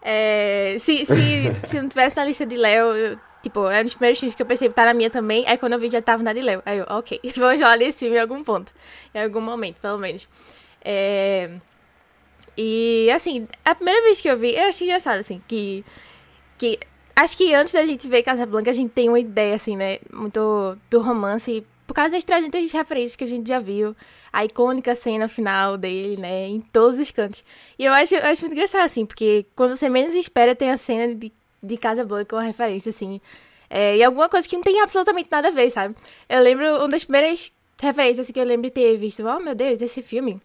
é... 0.00 0.76
se, 0.80 1.04
se, 1.04 1.52
se 1.66 1.80
não 1.82 1.86
tivesse 1.88 2.16
na 2.16 2.24
lista 2.24 2.46
de 2.46 2.56
Léo, 2.56 2.94
eu- 2.96 3.18
tipo, 3.42 3.66
era 3.66 3.80
um 3.80 3.84
dos 3.84 3.94
primeiros 3.94 4.18
filmes 4.18 4.34
que 4.34 4.42
eu 4.42 4.46
pensei 4.46 4.68
que 4.68 4.74
tá 4.74 4.84
na 4.84 4.94
minha 4.94 5.10
também, 5.10 5.44
aí 5.46 5.56
quando 5.58 5.74
eu 5.74 5.78
vi 5.78 5.88
já 5.88 6.02
tava 6.02 6.22
na 6.22 6.32
de 6.32 6.40
Léo. 6.40 6.62
Aí 6.64 6.78
eu, 6.78 6.86
ok, 6.88 7.20
vou 7.36 7.46
olhar 7.46 7.80
esse 7.82 8.00
filme 8.00 8.16
em 8.16 8.20
algum 8.20 8.42
ponto, 8.44 8.72
em 9.14 9.22
algum 9.22 9.40
momento, 9.40 9.80
pelo 9.80 9.98
menos. 9.98 10.28
É... 10.84 11.50
E, 12.56 13.10
assim, 13.12 13.46
a 13.64 13.74
primeira 13.74 14.02
vez 14.02 14.20
que 14.20 14.28
eu 14.28 14.36
vi, 14.36 14.54
eu 14.54 14.68
achei 14.68 14.86
engraçado, 14.86 15.20
assim, 15.20 15.40
que... 15.48 15.84
que 16.58 16.78
acho 17.16 17.36
que 17.36 17.54
antes 17.54 17.72
da 17.72 17.86
gente 17.86 18.08
ver 18.08 18.22
Casablanca, 18.22 18.70
a 18.70 18.74
gente 18.74 18.90
tem 18.90 19.08
uma 19.08 19.20
ideia, 19.20 19.54
assim, 19.54 19.76
né, 19.76 19.98
muito 20.12 20.76
do 20.90 21.00
romance, 21.00 21.64
por 21.86 21.94
causa 21.94 22.12
das 22.12 22.24
300 22.24 22.72
referências 22.72 23.16
que 23.16 23.24
a 23.24 23.26
gente 23.26 23.48
já 23.48 23.58
viu, 23.58 23.96
a 24.32 24.44
icônica 24.44 24.94
cena 24.94 25.26
final 25.26 25.76
dele, 25.76 26.16
né, 26.16 26.48
em 26.48 26.60
todos 26.60 26.98
os 26.98 27.10
cantos. 27.10 27.44
E 27.78 27.84
eu 27.84 27.92
acho, 27.92 28.14
eu 28.14 28.24
acho 28.24 28.42
muito 28.42 28.52
engraçado, 28.52 28.84
assim, 28.84 29.04
porque 29.04 29.46
quando 29.56 29.76
você 29.76 29.88
menos 29.88 30.14
espera, 30.14 30.54
tem 30.54 30.70
a 30.70 30.76
cena 30.76 31.14
de, 31.14 31.32
de 31.62 31.76
Casablanca, 31.76 32.36
uma 32.36 32.42
referência, 32.42 32.90
assim, 32.90 33.20
é, 33.68 33.96
e 33.96 34.04
alguma 34.04 34.28
coisa 34.28 34.48
que 34.48 34.56
não 34.56 34.62
tem 34.62 34.80
absolutamente 34.80 35.28
nada 35.30 35.48
a 35.48 35.50
ver, 35.50 35.70
sabe? 35.70 35.94
Eu 36.28 36.42
lembro, 36.42 36.78
uma 36.78 36.88
das 36.88 37.04
primeiras 37.04 37.52
referências 37.80 38.26
assim, 38.26 38.32
que 38.32 38.40
eu 38.40 38.44
lembro 38.44 38.64
de 38.64 38.70
ter 38.70 38.96
visto, 38.96 39.24
oh 39.24 39.40
meu 39.40 39.54
Deus, 39.54 39.80
esse 39.80 40.02
filme... 40.02 40.40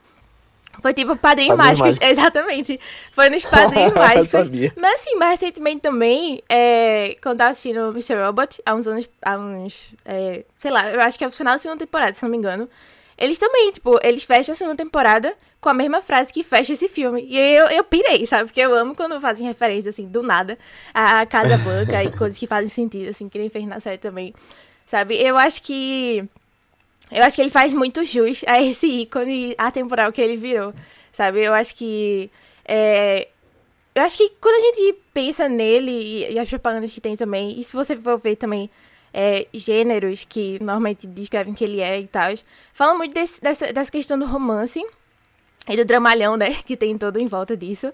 Foi 0.82 0.94
tipo 0.94 1.16
Padrinhos 1.16 1.58
Mágicos, 1.58 1.98
Mágicos. 1.98 2.10
exatamente. 2.10 2.80
Foi 3.14 3.30
nos 3.30 3.46
Padrinhos 3.46 3.94
Mágicos. 3.96 4.50
Mas 4.76 4.94
assim, 4.96 5.16
mais 5.16 5.40
recentemente 5.40 5.82
também, 5.82 6.44
é, 6.50 7.16
quando 7.22 7.36
eu 7.36 7.38
tava 7.38 7.52
assistindo 7.52 7.92
Mr. 7.92 8.16
Robot, 8.26 8.62
há 8.66 8.76
uns 8.76 8.88
anos, 8.88 9.10
há 9.22 9.38
uns, 9.38 9.94
é, 10.04 10.44
sei 10.58 10.72
lá, 10.72 10.90
eu 10.92 11.00
acho 11.02 11.18
que 11.18 11.24
é 11.24 11.28
o 11.28 11.32
final 11.32 11.54
da 11.54 11.60
segunda 11.60 11.80
temporada, 11.80 12.14
se 12.14 12.24
não 12.24 12.30
me 12.30 12.38
engano. 12.38 12.70
Eles 13.18 13.38
também, 13.38 13.72
tipo, 13.72 13.98
eles 14.04 14.24
fecham 14.24 14.54
a 14.54 14.56
segunda 14.56 14.76
temporada 14.76 15.36
com 15.62 15.70
a 15.70 15.74
mesma 15.74 16.02
frase 16.02 16.34
que 16.34 16.44
fecha 16.44 16.74
esse 16.74 16.88
filme. 16.88 17.26
E 17.28 17.38
eu, 17.38 17.68
eu 17.68 17.84
pirei, 17.84 18.26
sabe? 18.26 18.46
Porque 18.46 18.60
eu 18.60 18.76
amo 18.76 18.96
quando 18.96 19.20
fazem 19.22 19.48
referência, 19.48 19.90
assim, 19.90 20.08
do 20.08 20.22
nada, 20.22 20.58
a 20.94 21.26
Casa 21.26 21.58
Blanca 21.58 22.04
e 22.04 22.12
coisas 22.16 22.38
que 22.38 22.46
fazem 22.46 22.70
sentido, 22.70 23.10
assim, 23.10 23.30
que 23.30 23.38
nem 23.38 23.50
fez 23.50 23.66
na 23.66 23.80
série 23.80 23.98
também. 23.98 24.34
Sabe? 24.86 25.16
Eu 25.16 25.38
acho 25.38 25.62
que. 25.62 26.28
Eu 27.12 27.24
acho 27.24 27.36
que 27.36 27.42
ele 27.42 27.52
faz 27.52 27.72
muito 27.72 28.04
jus 28.04 28.44
a 28.48 28.62
esse 28.62 28.88
ícone 28.88 29.56
atemporal 29.58 30.12
que 30.12 30.22
ele 30.22 30.36
virou, 30.36 30.74
sabe? 31.12 31.42
Eu 31.42 31.54
acho 31.54 31.76
que. 31.76 32.30
é, 32.66 33.28
eu 33.96 34.04
acho 34.04 34.18
que 34.18 34.30
quando 34.42 34.56
a 34.56 34.60
gente 34.60 35.00
pensa 35.14 35.48
nele 35.48 35.92
e, 35.92 36.34
e 36.34 36.40
as 36.40 36.50
propagandas 36.50 36.92
que 36.92 37.00
tem 37.00 37.16
também, 37.16 37.58
e 37.58 37.64
se 37.64 37.74
você 37.74 37.96
for 37.96 38.18
ver 38.20 38.36
também 38.36 38.70
é, 39.18 39.48
gêneros 39.54 40.26
que 40.26 40.58
normalmente 40.62 41.08
descrevem 41.08 41.54
que 41.54 41.64
ele 41.64 41.80
é 41.80 42.02
e 42.02 42.06
tal, 42.08 42.34
falam 42.74 42.98
muito 42.98 43.14
desse- 43.14 43.40
dessa, 43.42 43.72
dessa 43.72 43.90
questão 43.90 44.20
do 44.20 44.26
romance 44.26 44.86
e 45.70 45.76
do 45.78 45.86
dramalhão, 45.86 46.36
né? 46.36 46.56
Que 46.66 46.76
tem 46.76 46.98
todo 46.98 47.18
em 47.18 47.26
volta 47.28 47.56
disso. 47.56 47.94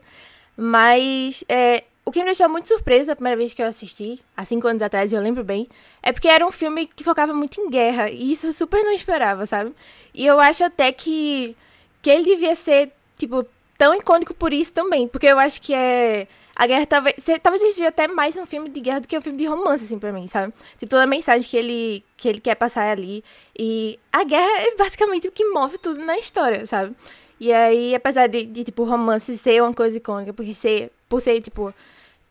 Mas 0.57 1.43
é, 1.47 1.83
o 2.03 2.11
que 2.11 2.19
me 2.19 2.25
deixou 2.25 2.49
muito 2.49 2.67
surpresa 2.67 3.13
a 3.13 3.15
primeira 3.15 3.37
vez 3.37 3.53
que 3.53 3.61
eu 3.61 3.67
assisti, 3.67 4.19
há 4.35 4.43
cinco 4.43 4.67
anos 4.67 4.81
atrás, 4.81 5.13
eu 5.13 5.21
lembro 5.21 5.43
bem, 5.43 5.67
é 6.01 6.11
porque 6.11 6.27
era 6.27 6.45
um 6.45 6.51
filme 6.51 6.87
que 6.87 7.03
focava 7.03 7.33
muito 7.33 7.61
em 7.61 7.69
guerra. 7.69 8.09
E 8.09 8.31
isso 8.31 8.47
eu 8.47 8.53
super 8.53 8.83
não 8.83 8.91
esperava, 8.91 9.45
sabe? 9.45 9.71
E 10.13 10.25
eu 10.25 10.39
acho 10.39 10.63
até 10.63 10.91
que, 10.91 11.55
que 12.01 12.09
ele 12.09 12.23
devia 12.25 12.55
ser, 12.55 12.91
tipo, 13.17 13.45
tão 13.77 13.93
icônico 13.95 14.33
por 14.33 14.51
isso 14.51 14.73
também. 14.73 15.07
Porque 15.07 15.27
eu 15.27 15.37
acho 15.39 15.61
que 15.61 15.73
é. 15.73 16.27
A 16.61 16.67
guerra 16.67 16.85
talvez. 16.85 17.15
Talvez 17.41 17.59
seja 17.59 17.87
até 17.87 18.07
mais 18.07 18.37
um 18.37 18.45
filme 18.45 18.69
de 18.69 18.79
guerra 18.81 18.99
do 18.99 19.07
que 19.07 19.17
um 19.17 19.21
filme 19.21 19.39
de 19.39 19.45
romance, 19.47 19.83
assim, 19.83 19.97
pra 19.97 20.11
mim, 20.11 20.27
sabe? 20.27 20.53
Tipo, 20.77 20.91
toda 20.91 21.05
a 21.05 21.07
mensagem 21.07 21.49
que 21.49 21.57
ele, 21.57 22.05
que 22.15 22.29
ele 22.29 22.39
quer 22.39 22.53
passar 22.53 22.87
ali. 22.87 23.23
E 23.57 23.97
a 24.13 24.23
guerra 24.23 24.61
é 24.61 24.75
basicamente 24.75 25.27
o 25.27 25.31
que 25.31 25.43
move 25.43 25.79
tudo 25.79 25.99
na 26.05 26.19
história, 26.19 26.63
sabe? 26.67 26.95
E 27.39 27.51
aí, 27.51 27.95
apesar 27.95 28.27
de, 28.27 28.45
de 28.45 28.63
tipo, 28.63 28.83
romance 28.83 29.35
ser 29.39 29.63
uma 29.63 29.73
coisa 29.73 29.97
icônica, 29.97 30.33
porque 30.33 30.53
ser, 30.53 30.91
por 31.09 31.19
ser, 31.19 31.41
tipo. 31.41 31.73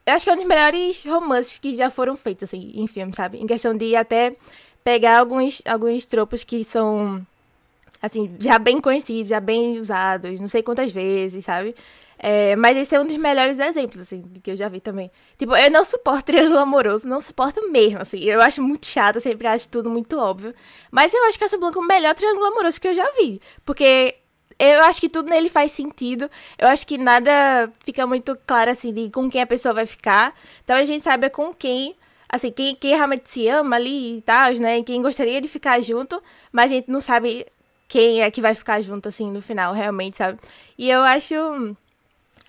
Eu 0.07 0.15
acho 0.15 0.25
que 0.25 0.31
é 0.31 0.35
um 0.35 0.37
dos 0.37 0.47
melhores 0.47 1.05
romances 1.05 1.59
que 1.59 1.75
já 1.75 1.91
foram 1.91 2.17
feitos, 2.17 2.45
assim, 2.45 2.71
em 2.77 2.87
filme, 2.87 3.13
sabe? 3.13 3.37
Em 3.37 3.49
questão 3.49 3.77
de 3.77 3.97
até 3.97 4.37
pegar 4.85 5.19
alguns, 5.19 5.61
alguns 5.67 6.07
tropos 6.07 6.45
que 6.45 6.63
são, 6.63 7.21
assim, 8.01 8.33
já 8.39 8.61
bem 8.61 8.81
conhecidos, 8.81 9.29
já 9.29 9.41
bem 9.41 9.81
usados, 9.81 10.39
não 10.39 10.49
sei 10.49 10.63
quantas 10.63 10.93
vezes, 10.93 11.45
sabe? 11.45 11.75
É, 12.23 12.55
mas 12.55 12.77
esse 12.77 12.95
é 12.95 13.01
um 13.01 13.07
dos 13.07 13.17
melhores 13.17 13.59
exemplos, 13.59 14.03
assim, 14.03 14.23
que 14.43 14.51
eu 14.51 14.57
já 14.57 14.69
vi 14.69 14.79
também. 14.79 15.11
Tipo, 15.39 15.57
eu 15.57 15.71
não 15.71 15.85
suporto 15.85 16.27
triângulo 16.27 16.59
amoroso, 16.59 17.09
não 17.09 17.21
suporto 17.21 17.67
mesmo, 17.71 18.01
assim. 18.01 18.19
Eu 18.23 18.43
acho 18.43 18.63
muito 18.63 18.87
chato, 18.87 19.21
sempre 19.21 19.47
acho 19.47 19.69
tudo 19.71 19.89
muito 19.89 20.19
óbvio. 20.19 20.55
Mas 20.91 21.15
eu 21.15 21.25
acho 21.25 21.39
que 21.39 21.45
essa 21.45 21.57
Blanca 21.57 21.79
é 21.79 21.83
o 21.83 21.87
melhor 21.87 22.15
triângulo 22.15 22.45
amoroso 22.45 22.79
que 22.79 22.89
eu 22.89 22.95
já 22.95 23.11
vi. 23.13 23.41
Porque 23.65 24.17
eu 24.59 24.83
acho 24.85 25.01
que 25.01 25.09
tudo 25.09 25.31
nele 25.31 25.49
faz 25.49 25.73
sentido. 25.73 26.31
Eu 26.59 26.69
acho 26.69 26.87
que 26.87 26.99
nada 26.99 27.73
fica 27.83 28.07
muito 28.07 28.37
claro, 28.47 28.71
assim, 28.71 28.93
de 28.93 29.09
com 29.11 29.31
quem 29.31 29.41
a 29.41 29.47
pessoa 29.47 29.73
vai 29.73 29.87
ficar. 29.87 30.35
Então 30.63 30.77
a 30.77 30.85
gente 30.85 31.03
saiba 31.03 31.31
com 31.31 31.55
quem, 31.55 31.97
assim, 32.29 32.53
quem, 32.53 32.75
quem 32.75 32.95
realmente 32.95 33.31
se 33.31 33.49
ama 33.49 33.77
ali 33.77 34.19
e 34.19 34.23
tal, 34.23 34.53
né? 34.55 34.83
Quem 34.83 35.01
gostaria 35.01 35.41
de 35.41 35.49
ficar 35.49 35.81
junto, 35.81 36.23
mas 36.53 36.71
a 36.71 36.75
gente 36.75 36.91
não 36.91 37.01
sabe 37.01 37.47
quem 37.89 38.23
é 38.23 38.31
que 38.31 38.43
vai 38.43 38.55
ficar 38.55 38.83
junto, 38.83 39.09
assim, 39.09 39.31
no 39.31 39.41
final, 39.41 39.73
realmente, 39.73 40.19
sabe? 40.19 40.39
E 40.77 40.91
eu 40.91 41.03
acho. 41.03 41.35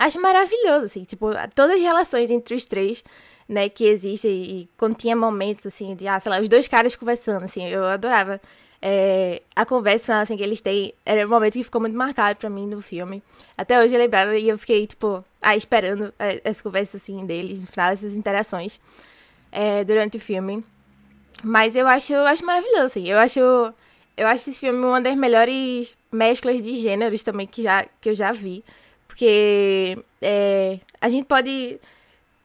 Acho 0.05 0.19
maravilhoso, 0.19 0.85
assim, 0.87 1.03
tipo, 1.03 1.27
todas 1.53 1.75
as 1.75 1.81
relações 1.81 2.29
entre 2.31 2.55
os 2.55 2.65
três, 2.65 3.03
né, 3.47 3.69
que 3.69 3.85
existem, 3.85 4.31
e 4.43 4.69
quando 4.77 4.95
tinha 4.95 5.15
momentos, 5.15 5.65
assim, 5.67 5.95
de, 5.95 6.07
ah, 6.07 6.19
sei 6.19 6.31
lá, 6.31 6.39
os 6.39 6.49
dois 6.49 6.67
caras 6.67 6.95
conversando, 6.95 7.43
assim, 7.43 7.67
eu 7.67 7.83
adorava 7.85 8.41
é, 8.81 9.41
a 9.55 9.63
conversa, 9.65 10.21
assim, 10.21 10.35
que 10.37 10.43
eles 10.43 10.61
têm, 10.61 10.93
era 11.05 11.25
um 11.25 11.29
momento 11.29 11.53
que 11.53 11.63
ficou 11.63 11.81
muito 11.81 11.95
marcado 11.95 12.39
pra 12.39 12.49
mim 12.49 12.65
no 12.65 12.81
filme. 12.81 13.21
Até 13.57 13.79
hoje 13.81 13.93
eu 13.95 13.99
lembrava 13.99 14.35
e 14.37 14.49
eu 14.49 14.57
fiquei, 14.57 14.87
tipo, 14.87 15.23
ah, 15.41 15.55
esperando 15.55 16.11
é, 16.17 16.41
essa 16.43 16.63
conversa, 16.63 16.97
assim, 16.97 17.23
deles, 17.25 17.61
no 17.61 17.67
final, 17.67 17.91
essas 17.91 18.15
interações. 18.15 18.79
é, 19.51 19.83
durante 19.83 20.17
o 20.17 20.19
filme. 20.19 20.63
Mas 21.43 21.75
eu 21.75 21.87
acho, 21.87 22.13
acho 22.15 22.45
maravilhoso, 22.45 22.85
assim. 22.85 23.07
Eu 23.07 23.17
acho, 23.19 23.39
eu 24.17 24.27
acho 24.27 24.49
esse 24.49 24.59
filme 24.59 24.79
uma 24.85 25.01
das 25.01 25.15
melhores 25.15 25.97
mesclas 26.11 26.61
de 26.61 26.75
gêneros 26.75 27.23
também 27.23 27.47
que, 27.47 27.63
já, 27.63 27.85
que 27.99 28.09
eu 28.09 28.15
já 28.15 28.31
vi. 28.31 28.63
Porque 29.11 29.97
é, 30.21 30.79
a 31.01 31.09
gente 31.09 31.25
pode. 31.25 31.79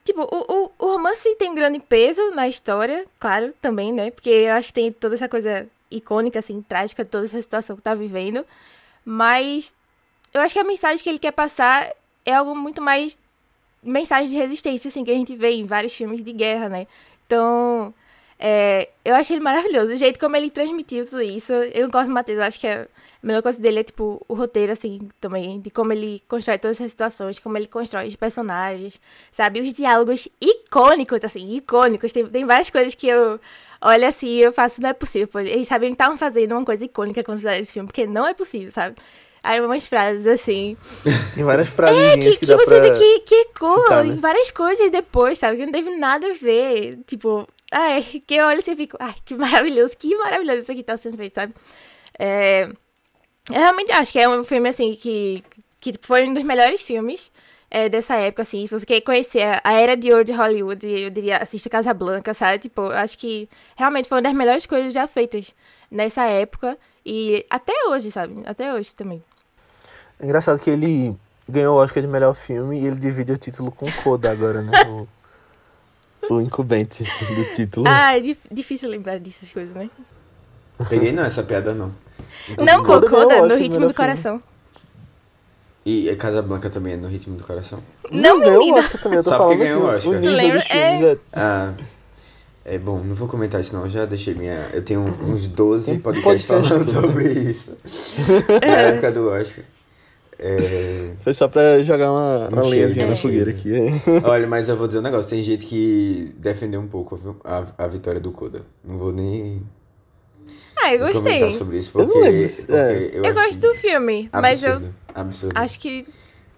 Tipo, 0.04 0.23
o, 0.23 0.64
o, 0.64 0.73
o 0.78 0.92
romance 0.92 1.35
tem 1.37 1.50
um 1.50 1.54
grande 1.54 1.78
peso 1.78 2.30
na 2.32 2.49
história, 2.49 3.06
claro, 3.18 3.54
também, 3.62 3.92
né? 3.92 4.11
Porque 4.11 4.30
eu 4.30 4.54
acho 4.54 4.68
que 4.68 4.75
tem 4.75 4.92
toda 4.92 5.14
essa 5.14 5.28
coisa 5.28 5.66
icônica, 5.90 6.38
assim, 6.38 6.61
trágica, 6.62 7.04
toda 7.04 7.25
essa 7.25 7.40
situação 7.40 7.76
que 7.76 7.82
tá 7.82 7.94
vivendo. 7.94 8.44
Mas 9.04 9.73
eu 10.35 10.40
acho 10.40 10.54
que 10.54 10.61
a 10.61 10.64
mensagem 10.64 11.02
que 11.02 11.08
ele 11.08 11.18
quer 11.18 11.32
passar 11.32 11.90
é 12.25 12.35
algo 12.35 12.54
muito 12.54 12.82
mais 12.82 13.16
mensagem 13.82 14.28
de 14.28 14.37
resistência, 14.37 14.88
assim, 14.88 15.04
que 15.04 15.11
a 15.11 15.14
gente 15.14 15.37
vê 15.37 15.52
em 15.52 15.66
vários 15.66 15.94
filmes 15.94 16.23
de 16.23 16.32
guerra, 16.32 16.68
né? 16.68 16.87
Então, 17.26 17.94
é, 18.38 18.90
eu 19.05 19.14
achei 19.14 19.37
ele 19.37 19.45
maravilhoso. 19.45 19.93
O 19.93 19.97
jeito 19.97 20.21
como 20.21 20.37
ele 20.37 20.50
transmitiu 20.50 21.05
tudo 21.05 21.23
isso. 21.23 21.52
Eu 21.52 21.88
gosto 21.90 22.09
do 22.09 22.14
Matheus, 22.14 22.38
eu 22.38 22.45
acho 22.45 22.61
que 22.61 22.66
a 22.66 22.87
melhor 23.23 23.43
coisa 23.43 23.59
dele 23.59 23.81
é, 23.81 23.83
tipo, 23.83 24.25
o 24.28 24.35
roteiro, 24.35 24.73
assim, 24.73 25.09
também. 25.21 25.61
De 25.61 25.71
como 25.71 25.93
ele 25.93 26.23
constrói 26.28 26.59
todas 26.59 26.78
essas 26.78 26.90
situações, 26.90 27.38
como 27.38 27.57
ele 27.57 27.66
constrói 27.66 28.09
os 28.09 28.16
personagens, 28.16 29.00
sabe? 29.31 29.61
Os 29.61 29.73
diálogos 29.73 30.28
icônicos, 30.40 31.25
assim, 31.25 31.57
icônicos. 31.57 32.12
Tem, 32.12 32.26
tem 32.26 32.45
várias 32.45 32.69
coisas 32.69 32.95
que 32.95 33.09
eu 33.09 33.40
olho 33.81 34.07
assim 34.07 34.28
e 34.28 34.43
eu 34.43 34.52
faço, 34.52 34.81
não 34.81 34.90
é 34.90 34.93
possível. 34.93 35.28
Pô. 35.28 35.40
Eles 35.40 35.69
sabiam 35.69 35.90
que 35.90 35.95
estavam 35.95 36.19
fazendo 36.19 36.52
uma 36.52 36.64
coisa 36.64 36.85
icônica 36.85 37.23
quando 37.25 37.38
fizeram 37.38 37.61
esse 37.61 37.73
filme, 37.73 37.87
porque 37.87 38.07
não 38.07 38.26
é 38.26 38.35
possível, 38.35 38.71
sabe? 38.71 38.97
Aí 39.43 39.61
umas 39.61 39.87
frases 39.87 40.26
assim. 40.26 40.76
Tem 41.35 41.45
várias 41.45 41.69
frases 41.69 42.00
É, 42.00 42.19
que, 42.19 42.37
que, 42.37 42.47
que 42.47 42.57
você 42.57 42.81
vê 42.81 42.90
que, 42.90 43.21
que 43.21 43.35
ecoa 43.43 43.83
citar, 43.83 44.05
né? 44.05 44.11
em 44.11 44.16
várias 44.16 44.50
coisas 44.50 44.90
depois, 44.90 45.38
sabe? 45.38 45.57
Que 45.57 45.64
não 45.64 45.73
teve 45.73 45.95
nada 45.97 46.26
a 46.28 46.33
ver. 46.33 46.99
Tipo, 47.07 47.47
ai, 47.76 48.02
que 48.26 48.35
eu 48.35 48.47
olho 48.47 48.59
assim 48.59 48.73
e 48.73 48.76
fico, 48.76 48.97
ai, 48.99 49.14
que 49.25 49.35
maravilhoso, 49.35 49.97
que 49.97 50.16
maravilhoso 50.16 50.61
isso 50.61 50.73
aqui 50.73 50.83
tá 50.83 50.97
sendo 50.97 51.16
feito, 51.18 51.35
sabe? 51.35 51.54
É, 52.18 52.64
eu 53.50 53.61
realmente 53.61 53.92
acho 53.92 54.12
que 54.12 54.18
é 54.18 54.28
um 54.28 54.42
filme, 54.42 54.68
assim, 54.68 54.95
que, 54.95 55.45
que 55.80 55.95
foi 56.02 56.26
um 56.26 56.33
dos 56.33 56.42
melhores 56.42 56.80
filmes 56.80 57.30
é, 57.71 57.88
dessa 57.88 58.16
época, 58.16 58.42
assim. 58.42 58.66
Se 58.66 58.78
você 58.78 58.87
quer 58.87 59.00
conhecer 59.02 59.42
a, 59.42 59.61
a 59.62 59.73
era 59.75 59.97
de 59.97 60.11
ouro 60.11 60.25
de 60.25 60.33
Hollywood, 60.33 60.87
eu 60.87 61.11
diria, 61.11 61.37
assista 61.37 61.68
Casablanca, 61.68 62.33
sabe? 62.33 62.61
Tipo, 62.61 62.83
eu 62.83 62.92
acho 62.97 63.18
que 63.18 63.49
realmente 63.76 64.09
foi 64.09 64.16
uma 64.16 64.23
das 64.23 64.35
melhores 64.35 64.64
coisas 64.64 64.95
já 64.95 65.06
feitas 65.06 65.54
nessa 65.90 66.25
época. 66.25 66.78
E 67.04 67.45
até 67.50 67.73
hoje, 67.88 68.11
sabe? 68.11 68.42
Até 68.47 68.73
hoje 68.73 68.95
também. 68.95 69.23
É 70.18 70.25
engraçado 70.25 70.59
que 70.59 70.71
ele 70.71 71.14
ganhou 71.49 71.76
o 71.76 71.80
Oscar 71.80 72.02
de 72.02 72.09
melhor 72.09 72.35
filme 72.35 72.80
e 72.80 72.87
ele 72.87 72.97
divide 72.97 73.33
o 73.33 73.38
título 73.38 73.71
com 73.71 73.87
Coda 74.02 74.30
agora, 74.30 74.62
né? 74.62 74.73
O, 76.30 76.40
incumbente 76.40 77.04
do 77.04 77.45
título. 77.54 77.87
Ah, 77.88 78.16
é 78.16 78.21
dif- 78.21 78.47
difícil 78.50 78.88
lembrar 78.88 79.18
dessas 79.18 79.50
coisas, 79.52 79.75
né? 79.75 79.88
Peguei 80.88 81.12
não 81.12 81.25
essa 81.25 81.42
piada 81.42 81.73
não. 81.73 81.92
Não, 82.59 82.83
Coda 82.83 83.09
Cocoda, 83.09 83.42
o 83.42 83.49
no 83.49 83.54
ritmo 83.56 83.87
do 83.88 83.95
coração. 83.95 84.42
E 85.85 86.09
é 86.09 86.16
Casablanca 86.16 86.68
também 86.68 86.95
é 86.95 86.97
no 86.97 87.06
ritmo 87.09 87.37
do 87.37 87.45
coração. 87.45 87.78
Não, 88.11 88.40
ganhou 88.40 88.56
o 88.56 88.66
menina. 88.66 88.88
Também, 88.88 89.18
eu 89.18 89.25
tô 89.25 89.30
Só 89.30 89.38
falando 89.38 89.56
porque 89.56 89.64
ganhou 89.64 89.85
o 89.85 89.90
assim, 89.90 90.09
o 90.09 90.12
Oscar. 90.18 90.33
lembra? 90.33 90.61
filmes 90.61 91.02
é... 91.02 91.18
Ah, 91.33 91.75
é 92.64 92.78
bom, 92.78 92.99
não 92.99 93.14
vou 93.14 93.28
comentar 93.28 93.61
isso 93.61 93.73
não, 93.73 93.83
eu 93.83 93.88
já 93.88 94.04
deixei 94.04 94.35
minha... 94.35 94.68
Eu 94.73 94.83
tenho 94.83 95.02
uns 95.02 95.47
12 95.47 95.87
Tem 95.92 96.00
podcasts 96.00 96.45
podcast 96.47 96.68
falando 96.68 96.90
sobre 96.90 97.33
isso. 97.33 97.76
Na 98.61 98.66
época 98.66 99.12
do 99.12 99.28
Oscar. 99.28 99.64
É... 100.38 101.12
Foi 101.25 101.33
só 101.33 101.49
pra 101.49 101.83
jogar 101.83 102.12
uma, 102.12 102.49
uma 102.49 102.62
lenhazinha 102.62 103.05
chega, 103.05 103.11
na 103.11 103.16
fogueira 103.16 103.50
aqui. 103.50 103.73
Olha, 104.25 104.47
mas 104.47 104.69
eu 104.69 104.76
vou 104.76 104.87
dizer 104.87 104.99
um 104.99 105.02
negócio, 105.02 105.31
tem 105.31 105.43
gente 105.43 105.64
que 105.66 106.35
defendeu 106.38 106.81
um 106.81 106.87
pouco 106.88 107.16
viu, 107.16 107.37
a, 107.45 107.64
a 107.78 107.87
vitória 107.87 108.21
do 108.21 108.31
Coda. 108.33 108.62
Não 108.85 108.99
vou 108.99 109.12
nem 109.12 109.62
Ah, 110.78 110.93
eu 110.95 110.99
gostei. 111.00 111.23
comentar 111.23 111.52
sobre 111.52 111.78
isso, 111.78 111.90
Eu 111.99 112.05
porque, 112.07 112.19
lembro 112.21 112.49
se- 112.49 112.66
porque 112.66 112.75
é. 112.78 113.11
eu, 113.14 113.25
Eu 113.25 113.35
gosto 113.35 113.61
do 113.61 113.75
filme, 113.76 114.28
mas 114.33 114.62
eu 114.62 114.73
absurdo, 114.75 114.95
absurdo. 115.14 115.59
acho 115.59 115.81
que 115.81 116.07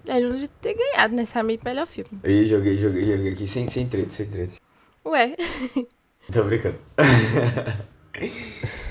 ele 0.06 0.24
não 0.26 0.32
devia 0.32 0.48
ter 0.60 0.74
ganhado 0.74 1.14
necessariamente 1.14 1.62
melhor 1.64 1.86
filme. 1.86 2.10
E 2.24 2.46
joguei, 2.46 2.76
joguei, 2.78 3.04
joguei 3.04 3.32
aqui 3.32 3.46
sem, 3.46 3.68
sem 3.68 3.86
treta, 3.86 4.10
sem 4.10 4.26
treta. 4.26 4.52
Ué. 5.06 5.36
Tô 6.32 6.42
brincando. 6.44 6.76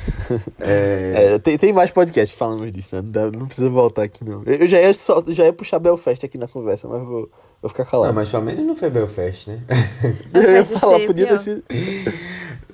é, 0.60 1.34
É, 1.36 1.40
tem, 1.40 1.58
tem 1.58 1.74
mais 1.74 1.92
podcast 1.92 2.34
que 2.34 2.40
falamos 2.40 2.72
disso, 2.72 2.96
né? 2.96 3.02
Não, 3.02 3.12
dá- 3.12 3.32
não 3.32 3.46
precisa 3.48 3.70
voltar 3.70 4.04
aqui, 4.04 4.24
não. 4.24 4.44
Eu 4.46 4.56
eu 4.56 4.68
já 4.68 4.82
ia, 4.82 4.94
só, 4.94 5.24
já 5.28 5.46
ia 5.46 5.54
puxar 5.54 5.80
Belfast 5.80 6.26
aqui 6.26 6.38
na 6.38 6.48
conversa, 6.48 6.88
mas 6.88 7.02
vou, 7.04 7.30
vou 7.62 7.70
ficar 7.70 7.84
não, 7.84 7.92
calado. 7.92 8.14
mas 8.14 8.30
pelo 8.30 8.44
menos 8.44 8.66
não 8.66 8.76
foi 8.76 8.90
Belfast, 8.90 9.48
né? 9.50 9.62
eu 10.34 10.42
ia 10.42 10.48
Belfast 10.48 10.80
falar, 10.80 11.00
podia 11.06 11.28
ter 11.28 11.40
sido. 11.40 11.64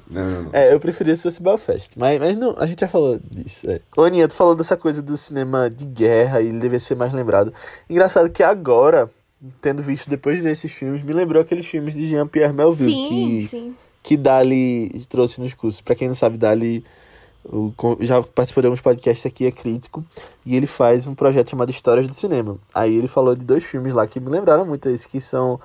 Não, 0.09 0.29
não, 0.29 0.41
não. 0.43 0.49
É, 0.53 0.73
eu 0.73 0.79
preferia 0.79 1.15
se 1.15 1.23
fosse 1.23 1.41
Belfast. 1.41 1.91
Mas, 1.97 2.19
mas 2.19 2.37
não, 2.37 2.55
a 2.59 2.65
gente 2.67 2.81
já 2.81 2.87
falou 2.87 3.19
disso. 3.31 3.69
É. 3.69 3.79
Ô, 3.97 4.03
Aninha, 4.03 4.27
tu 4.27 4.35
falou 4.35 4.55
dessa 4.55 4.77
coisa 4.77 5.01
do 5.01 5.17
cinema 5.17 5.69
de 5.69 5.85
guerra 5.85 6.41
e 6.41 6.47
ele 6.49 6.59
devia 6.59 6.79
ser 6.79 6.95
mais 6.95 7.11
lembrado. 7.11 7.51
Engraçado 7.89 8.29
que 8.29 8.43
agora, 8.43 9.09
tendo 9.61 9.81
visto 9.81 10.09
depois 10.09 10.43
desses 10.43 10.71
filmes, 10.71 11.01
me 11.03 11.13
lembrou 11.13 11.41
aqueles 11.41 11.65
filmes 11.65 11.95
de 11.95 12.07
Jean-Pierre 12.07 12.53
Melville 12.53 12.91
Sim, 12.91 13.07
que, 13.09 13.41
sim. 13.47 13.75
que 14.03 14.15
Dali 14.17 15.03
trouxe 15.09 15.41
nos 15.41 15.53
cursos. 15.55 15.81
Pra 15.81 15.95
quem 15.95 16.07
não 16.07 16.15
sabe, 16.15 16.37
Dali 16.37 16.85
já 18.01 18.21
participou 18.21 18.61
de 18.61 18.67
alguns 18.67 18.81
podcasts 18.81 19.25
aqui, 19.25 19.45
é 19.45 19.51
crítico, 19.51 20.03
e 20.45 20.55
ele 20.55 20.67
faz 20.67 21.07
um 21.07 21.15
projeto 21.15 21.49
chamado 21.49 21.69
Histórias 21.69 22.07
do 22.07 22.13
Cinema. 22.13 22.57
Aí 22.73 22.95
ele 22.95 23.07
falou 23.07 23.35
de 23.35 23.43
dois 23.43 23.63
filmes 23.63 23.93
lá 23.93 24.07
que 24.07 24.19
me 24.19 24.29
lembraram 24.29 24.65
muito 24.65 24.89
isso, 24.89 25.07
que 25.09 25.19
são 25.19 25.59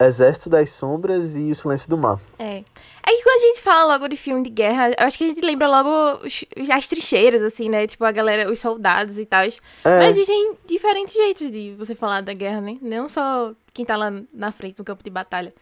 Exército 0.00 0.50
das 0.50 0.70
Sombras 0.70 1.36
e 1.36 1.52
O 1.52 1.54
Silêncio 1.54 1.88
do 1.88 1.96
Mar. 1.96 2.18
É. 2.38 2.64
É 3.06 3.10
que 3.16 3.22
quando 3.22 3.36
a 3.36 3.46
gente 3.46 3.60
fala 3.62 3.92
logo 3.92 4.08
de 4.08 4.16
filme 4.16 4.42
de 4.42 4.50
guerra, 4.50 4.88
eu 4.90 5.06
acho 5.06 5.16
que 5.16 5.24
a 5.24 5.28
gente 5.28 5.40
lembra 5.40 5.68
logo 5.68 6.24
os- 6.24 6.44
as 6.70 6.88
trincheiras, 6.88 7.42
assim, 7.42 7.68
né? 7.68 7.86
Tipo, 7.86 8.04
a 8.04 8.10
galera, 8.10 8.50
os 8.50 8.58
soldados 8.58 9.18
e 9.18 9.24
tal. 9.24 9.42
É. 9.42 9.50
Mas 9.84 10.16
existem 10.16 10.54
diferentes 10.66 11.14
jeitos 11.14 11.50
de 11.50 11.74
você 11.78 11.94
falar 11.94 12.22
da 12.22 12.32
guerra, 12.32 12.60
né? 12.60 12.76
Não 12.82 13.08
só 13.08 13.52
quem 13.72 13.84
tá 13.84 13.96
lá 13.96 14.12
na 14.32 14.50
frente, 14.50 14.78
no 14.78 14.84
campo 14.84 15.04
de 15.04 15.10
batalha. 15.10 15.54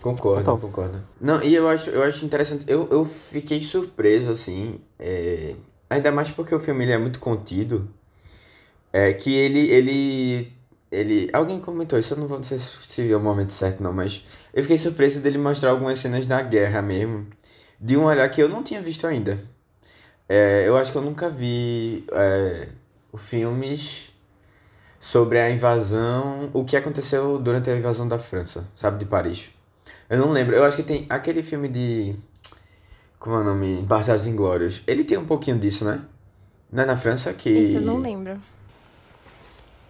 Concordo, 0.00 0.38
Total. 0.44 0.58
concordo. 0.58 1.02
Não, 1.20 1.42
e 1.42 1.54
eu 1.54 1.68
acho, 1.68 1.90
eu 1.90 2.02
acho 2.02 2.24
interessante. 2.24 2.64
Eu, 2.66 2.88
eu 2.90 3.04
fiquei 3.04 3.62
surpreso, 3.62 4.30
assim. 4.30 4.80
é, 4.98 5.54
ainda 5.88 6.10
mais 6.10 6.30
porque 6.30 6.54
o 6.54 6.60
filme 6.60 6.84
ele 6.84 6.92
é 6.92 6.98
muito 6.98 7.18
contido. 7.18 7.88
É 8.92 9.12
que 9.12 9.34
ele, 9.34 9.70
ele. 9.70 10.52
Ele. 10.90 11.30
Alguém 11.32 11.60
comentou 11.60 11.98
isso, 11.98 12.14
eu 12.14 12.18
não 12.18 12.26
vou 12.26 12.38
não 12.38 12.44
sei 12.44 12.58
se 12.58 13.12
é 13.12 13.16
o 13.16 13.20
momento 13.20 13.52
certo, 13.52 13.82
não, 13.82 13.92
mas 13.92 14.24
eu 14.52 14.62
fiquei 14.62 14.78
surpreso 14.78 15.20
dele 15.20 15.38
mostrar 15.38 15.70
algumas 15.70 15.98
cenas 15.98 16.26
da 16.26 16.42
guerra 16.42 16.82
mesmo. 16.82 17.26
De 17.80 17.96
um 17.96 18.04
olhar 18.04 18.28
que 18.28 18.42
eu 18.42 18.48
não 18.48 18.62
tinha 18.62 18.82
visto 18.82 19.06
ainda. 19.06 19.38
É, 20.28 20.64
eu 20.66 20.76
acho 20.76 20.92
que 20.92 20.98
eu 20.98 21.02
nunca 21.02 21.28
vi 21.30 22.04
é, 22.12 22.68
filmes 23.16 24.12
sobre 24.98 25.38
a 25.38 25.50
invasão. 25.50 26.50
O 26.52 26.64
que 26.64 26.76
aconteceu 26.76 27.38
durante 27.38 27.70
a 27.70 27.76
invasão 27.76 28.06
da 28.08 28.18
França, 28.18 28.66
sabe, 28.74 28.98
de 28.98 29.04
Paris. 29.04 29.50
Eu 30.10 30.18
não 30.18 30.32
lembro. 30.32 30.54
Eu 30.56 30.64
acho 30.64 30.76
que 30.76 30.82
tem 30.82 31.06
aquele 31.08 31.42
filme 31.42 31.68
de. 31.68 32.14
Como 33.18 33.36
é 33.36 33.38
o 33.40 33.44
nome? 33.44 33.82
Bastardos 33.82 34.26
Inglórios. 34.26 34.82
Ele 34.86 35.04
tem 35.04 35.16
um 35.16 35.24
pouquinho 35.24 35.58
disso, 35.58 35.84
né? 35.84 36.00
Não 36.72 36.82
é 36.82 36.86
na 36.86 36.96
França 36.96 37.32
que. 37.32 37.48
Isso 37.48 37.76
eu 37.78 37.82
não 37.82 37.98
lembro. 37.98 38.38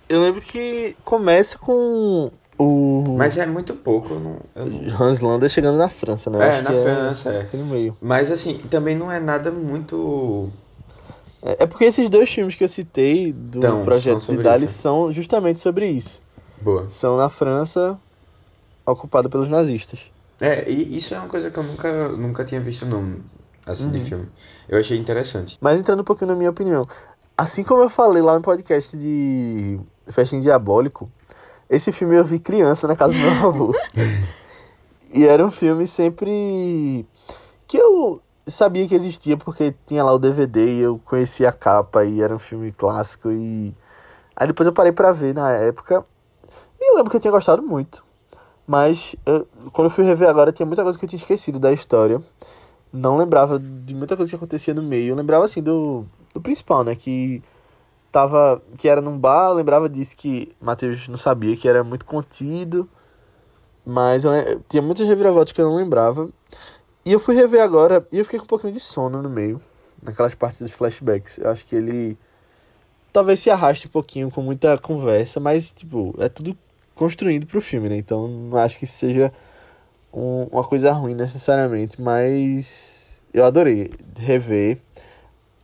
Eu 0.08 0.20
lembro 0.22 0.40
que 0.40 0.96
começa 1.04 1.56
com 1.56 2.30
o 2.58 3.14
Mas 3.16 3.38
é 3.38 3.46
muito 3.46 3.74
pouco. 3.74 4.14
Eu 4.14 4.20
não, 4.20 4.38
eu 4.56 4.66
não- 4.66 5.00
Hans 5.00 5.20
Landa 5.20 5.48
chegando 5.48 5.78
na 5.78 5.88
França, 5.88 6.28
né? 6.30 6.38
Eu 6.38 6.42
É, 6.42 6.50
acho 6.50 6.62
na 6.64 6.70
que 6.72 6.82
França, 6.82 7.30
é. 7.30 7.40
aqui 7.42 7.56
no 7.56 7.66
meio. 7.66 7.96
Mas 8.00 8.30
assim, 8.30 8.58
também 8.68 8.96
não 8.96 9.10
é 9.10 9.20
nada 9.20 9.50
muito. 9.52 10.50
É, 11.42 11.62
é 11.62 11.66
porque 11.66 11.84
esses 11.84 12.10
dois 12.10 12.28
filmes 12.28 12.54
que 12.56 12.64
eu 12.64 12.68
citei 12.68 13.32
do 13.32 13.58
Então, 13.58 13.84
projeto 13.84 14.26
de 14.36 14.42
Dali 14.42 14.64
isso. 14.64 14.74
são 14.74 15.10
justamente 15.12 15.60
sobre 15.60 15.86
isso. 15.88 16.20
Boa. 16.60 16.90
São 16.90 17.16
na 17.16 17.30
França 17.30 17.96
ocupada 18.92 19.28
pelos 19.28 19.48
nazistas. 19.48 20.10
É, 20.40 20.68
e 20.70 20.96
isso 20.96 21.14
é 21.14 21.18
uma 21.18 21.28
coisa 21.28 21.50
que 21.50 21.58
eu 21.58 21.62
nunca, 21.62 22.08
nunca 22.10 22.44
tinha 22.44 22.60
visto, 22.60 22.86
não. 22.86 23.16
Assim, 23.66 23.90
de 23.90 23.98
Uhum. 23.98 24.04
filme. 24.06 24.28
Eu 24.68 24.78
achei 24.78 24.98
interessante. 24.98 25.58
Mas 25.60 25.78
entrando 25.78 26.00
um 26.00 26.04
pouquinho 26.04 26.28
na 26.30 26.36
minha 26.36 26.50
opinião. 26.50 26.82
Assim 27.36 27.62
como 27.62 27.82
eu 27.82 27.90
falei 27.90 28.22
lá 28.22 28.34
no 28.34 28.42
podcast 28.42 28.96
de 28.96 29.78
Festim 30.08 30.40
Diabólico, 30.40 31.10
esse 31.68 31.92
filme 31.92 32.16
eu 32.16 32.24
vi 32.24 32.38
criança 32.38 32.88
na 32.88 32.96
casa 32.96 33.12
do 33.12 33.18
meu 33.18 33.48
avô. 33.48 33.74
e 35.12 35.26
era 35.26 35.44
um 35.44 35.50
filme 35.50 35.86
sempre 35.86 37.06
que 37.66 37.76
eu 37.76 38.20
sabia 38.46 38.86
que 38.88 38.94
existia 38.94 39.36
porque 39.36 39.74
tinha 39.86 40.02
lá 40.02 40.12
o 40.12 40.18
DVD 40.18 40.74
e 40.74 40.80
eu 40.80 41.00
conhecia 41.04 41.48
a 41.48 41.52
capa 41.52 42.04
e 42.04 42.20
era 42.20 42.34
um 42.34 42.38
filme 42.38 42.72
clássico 42.72 43.30
e 43.30 43.74
aí 44.34 44.46
depois 44.48 44.66
eu 44.66 44.72
parei 44.72 44.90
pra 44.92 45.12
ver 45.12 45.34
na 45.34 45.50
época 45.52 46.04
e 46.80 46.90
eu 46.92 46.96
lembro 46.96 47.10
que 47.10 47.16
eu 47.16 47.20
tinha 47.20 47.30
gostado 47.30 47.62
muito. 47.62 48.02
Mas 48.66 49.16
eu- 49.26 49.46
quando 49.72 49.86
eu 49.86 49.90
fui 49.90 50.04
rever 50.04 50.28
agora 50.28 50.52
tinha 50.52 50.66
muita 50.66 50.82
coisa 50.82 50.98
que 50.98 51.04
eu 51.04 51.08
tinha 51.08 51.18
esquecido 51.18 51.58
da 51.58 51.72
história 51.72 52.20
não 52.92 53.16
lembrava 53.16 53.58
de 53.58 53.94
muita 53.94 54.16
coisa 54.16 54.30
que 54.30 54.36
acontecia 54.36 54.74
no 54.74 54.82
meio. 54.82 55.12
Eu 55.12 55.16
lembrava 55.16 55.44
assim 55.44 55.62
do, 55.62 56.04
do 56.34 56.40
principal, 56.40 56.82
né? 56.84 56.94
Que 56.94 57.42
tava. 58.10 58.60
que 58.76 58.88
era 58.88 59.00
num 59.00 59.18
bar, 59.18 59.50
eu 59.50 59.54
lembrava 59.54 59.88
disso 59.88 60.16
que 60.16 60.52
Matheus 60.60 61.06
não 61.08 61.16
sabia, 61.16 61.56
que 61.56 61.68
era 61.68 61.84
muito 61.84 62.04
contido. 62.04 62.88
Mas 63.84 64.24
eu, 64.24 64.32
tinha 64.68 64.82
muitas 64.82 65.06
reviravoltas 65.08 65.52
que 65.52 65.60
eu 65.60 65.68
não 65.68 65.76
lembrava. 65.76 66.28
E 67.04 67.12
eu 67.12 67.20
fui 67.20 67.34
rever 67.34 67.62
agora 67.62 68.06
e 68.12 68.18
eu 68.18 68.24
fiquei 68.24 68.38
com 68.38 68.44
um 68.44 68.48
pouquinho 68.48 68.72
de 68.72 68.80
sono 68.80 69.22
no 69.22 69.30
meio. 69.30 69.60
Naquelas 70.02 70.34
partes 70.34 70.60
dos 70.60 70.72
flashbacks. 70.72 71.38
Eu 71.38 71.50
acho 71.50 71.64
que 71.66 71.76
ele 71.76 72.18
talvez 73.12 73.40
se 73.40 73.50
arraste 73.50 73.86
um 73.86 73.90
pouquinho 73.90 74.30
com 74.30 74.42
muita 74.42 74.78
conversa, 74.78 75.40
mas, 75.40 75.70
tipo, 75.70 76.14
é 76.18 76.28
tudo 76.28 76.56
construído 77.00 77.46
pro 77.46 77.62
filme, 77.62 77.88
né? 77.88 77.96
Então 77.96 78.28
não 78.28 78.58
acho 78.58 78.78
que 78.78 78.86
seja 78.86 79.32
um- 80.12 80.44
uma 80.52 80.62
coisa 80.62 80.92
ruim 80.92 81.14
necessariamente, 81.14 81.98
mas 82.00 83.22
eu 83.32 83.42
adorei 83.46 83.90
rever. 84.18 84.78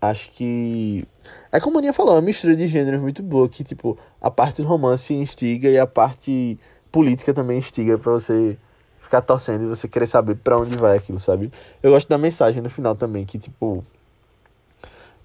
Acho 0.00 0.30
que. 0.30 1.06
É 1.52 1.60
como 1.60 1.76
a 1.76 1.80
Aninha 1.80 1.92
falou, 1.92 2.12
é 2.14 2.16
uma 2.16 2.22
mistura 2.22 2.56
de 2.56 2.66
gêneros 2.66 3.00
muito 3.02 3.22
boa, 3.22 3.48
que, 3.50 3.62
tipo, 3.64 3.98
a 4.20 4.30
parte 4.30 4.62
do 4.62 4.68
romance 4.68 5.12
instiga 5.12 5.68
e 5.68 5.78
a 5.78 5.86
parte 5.86 6.58
política 6.90 7.34
também 7.34 7.58
instiga 7.58 7.98
pra 7.98 8.12
você 8.12 8.56
ficar 9.00 9.20
torcendo 9.20 9.64
e 9.64 9.68
você 9.68 9.86
querer 9.88 10.06
saber 10.06 10.36
pra 10.36 10.58
onde 10.58 10.74
vai 10.76 10.96
aquilo, 10.96 11.20
sabe? 11.20 11.52
Eu 11.82 11.90
gosto 11.92 12.08
da 12.08 12.16
mensagem 12.18 12.62
no 12.62 12.70
final 12.70 12.94
também, 12.94 13.26
que, 13.26 13.38
tipo. 13.38 13.84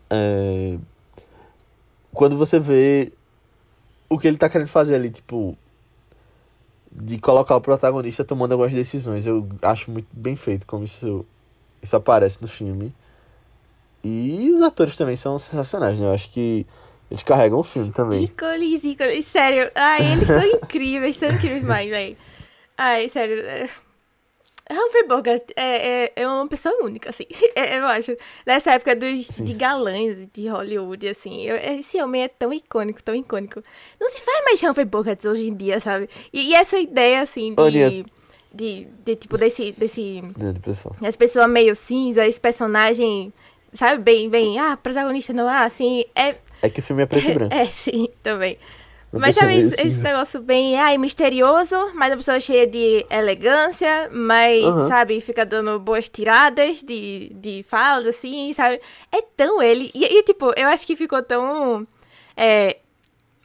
É... 0.09 0.77
Quando 2.13 2.37
você 2.37 2.59
vê 2.59 3.13
o 4.09 4.19
que 4.19 4.27
ele 4.27 4.37
tá 4.37 4.49
querendo 4.49 4.67
fazer 4.67 4.95
ali, 4.95 5.09
tipo. 5.09 5.57
De 6.91 7.17
colocar 7.19 7.55
o 7.55 7.61
protagonista 7.61 8.23
tomando 8.23 8.51
algumas 8.51 8.73
decisões. 8.73 9.25
Eu 9.25 9.47
acho 9.61 9.89
muito 9.89 10.07
bem 10.11 10.35
feito 10.35 10.65
como 10.65 10.83
isso, 10.83 11.25
isso 11.81 11.95
aparece 11.95 12.37
no 12.41 12.47
filme. 12.47 12.93
E 14.03 14.51
os 14.51 14.61
atores 14.61 14.97
também 14.97 15.15
são 15.15 15.37
sensacionais, 15.39 15.97
né? 15.97 16.07
Eu 16.07 16.13
acho 16.13 16.29
que 16.31 16.65
eles 17.09 17.23
carregam 17.23 17.59
o 17.59 17.63
filme 17.63 17.91
também. 17.91 18.23
Ícones, 18.23 18.83
ícones. 18.83 19.25
Sério. 19.25 19.71
Ai, 19.75 20.13
eles 20.13 20.27
são 20.27 20.43
incríveis, 20.63 21.15
são 21.17 21.29
incríveis 21.29 21.61
demais, 21.61 21.89
velho. 21.89 22.17
Ai, 22.77 23.07
sério. 23.09 23.43
É- 24.71 24.79
Humphrey 24.85 25.03
Bogart 25.07 25.43
é, 25.55 26.03
é, 26.05 26.11
é 26.15 26.27
uma 26.27 26.47
pessoa 26.47 26.73
única, 26.83 27.09
assim. 27.09 27.25
É, 27.55 27.77
eu 27.79 27.85
acho. 27.85 28.15
Nessa 28.45 28.71
época 28.71 28.95
dos, 28.95 29.27
Sim. 29.27 29.43
de 29.43 29.53
galãs 29.53 30.17
de 30.33 30.47
Hollywood, 30.47 31.07
assim. 31.07 31.41
eu- 31.43 31.57
esse 31.79 32.01
homem 32.01 32.23
é 32.23 32.27
tão 32.27 32.53
icônico, 32.53 33.01
tão 33.03 33.13
icônico. 33.15 33.61
Não 33.99 34.09
se 34.09 34.19
faz 34.21 34.43
mais 34.45 34.63
Humphrey 34.63 34.85
Bogart 34.85 35.23
hoje 35.25 35.47
em 35.47 35.55
dia, 35.55 35.79
sabe? 35.79 36.09
E, 36.31 36.49
e 36.49 36.53
essa 36.55 36.77
ideia, 36.79 37.21
assim, 37.21 37.53
de... 37.53 37.61
Olha. 37.61 38.05
De, 38.53 38.85
de, 39.05 39.15
tipo, 39.15 39.37
desse... 39.37 39.71
desse 39.71 40.21
pessoal? 40.61 40.93
as 41.05 41.15
pessoas 41.15 41.47
meio 41.49 41.73
cinza, 41.73 42.27
esse 42.27 42.37
personagem, 42.39 43.31
sabe, 43.73 44.03
bem, 44.03 44.29
bem, 44.29 44.59
ah, 44.59 44.75
protagonista 44.75 45.31
não 45.31 45.49
é 45.49 45.63
assim, 45.63 46.03
é, 46.13 46.35
É 46.61 46.69
que 46.69 46.81
o 46.81 46.83
filme 46.83 47.01
é 47.03 47.05
preto 47.05 47.29
e 47.29 47.33
branco. 47.35 47.53
é 47.55 47.65
sim, 47.67 48.09
também. 48.21 48.57
Mas 49.13 49.35
sabe, 49.35 49.55
esse, 49.55 49.87
esse 49.87 50.03
negócio 50.03 50.41
bem, 50.41 50.77
ai, 50.79 50.97
misterioso, 50.97 51.75
mas 51.93 52.13
a 52.13 52.17
pessoa 52.17 52.39
cheia 52.39 52.65
de 52.65 53.05
elegância, 53.09 54.09
mas, 54.11 54.63
Aham. 54.63 54.87
sabe, 54.87 55.19
fica 55.19 55.45
dando 55.45 55.77
boas 55.79 56.07
tiradas 56.07 56.81
de, 56.81 57.31
de 57.35 57.63
falas, 57.67 58.07
assim, 58.07 58.53
sabe? 58.53 58.79
É 59.11 59.21
tão 59.21 59.61
ele. 59.61 59.91
E, 59.93 60.05
e, 60.05 60.23
tipo, 60.23 60.53
eu 60.55 60.67
acho 60.69 60.87
que 60.87 60.95
ficou 60.95 61.21
tão 61.21 61.85
é, 62.37 62.77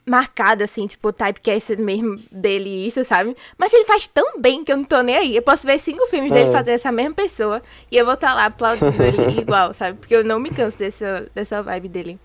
marcado, 0.05 0.63
assim, 0.63 0.87
tipo, 0.87 1.09
o 1.09 1.13
typecast 1.13 1.75
mesmo 1.75 2.17
dele, 2.31 2.87
isso, 2.87 3.03
sabe? 3.03 3.35
Mas 3.57 3.73
ele 3.73 3.83
faz 3.83 4.07
tão 4.07 4.39
bem 4.39 4.63
que 4.63 4.71
eu 4.71 4.77
não 4.77 4.85
tô 4.85 5.01
nem 5.01 5.17
aí. 5.17 5.35
Eu 5.35 5.41
posso 5.41 5.67
ver 5.67 5.77
cinco 5.79 6.07
filmes 6.07 6.31
dele 6.31 6.47
É. 6.47 6.51
fazendo 6.51 6.75
essa 6.75 6.91
mesma 6.93 7.13
pessoa 7.13 7.61
e 7.91 7.97
eu 7.97 8.05
vou 8.05 8.13
estar 8.13 8.33
lá 8.33 8.45
aplaudindo 8.45 9.03
ele 9.03 9.21
igual, 9.41 9.73
sabe? 9.73 9.97
Porque 9.99 10.15
eu 10.15 10.23
não 10.23 10.39
me 10.39 10.49
canso 10.49 10.77
dessa, 10.79 11.29
dessa 11.35 11.61
vibe 11.61 11.89
dele. 11.89 12.19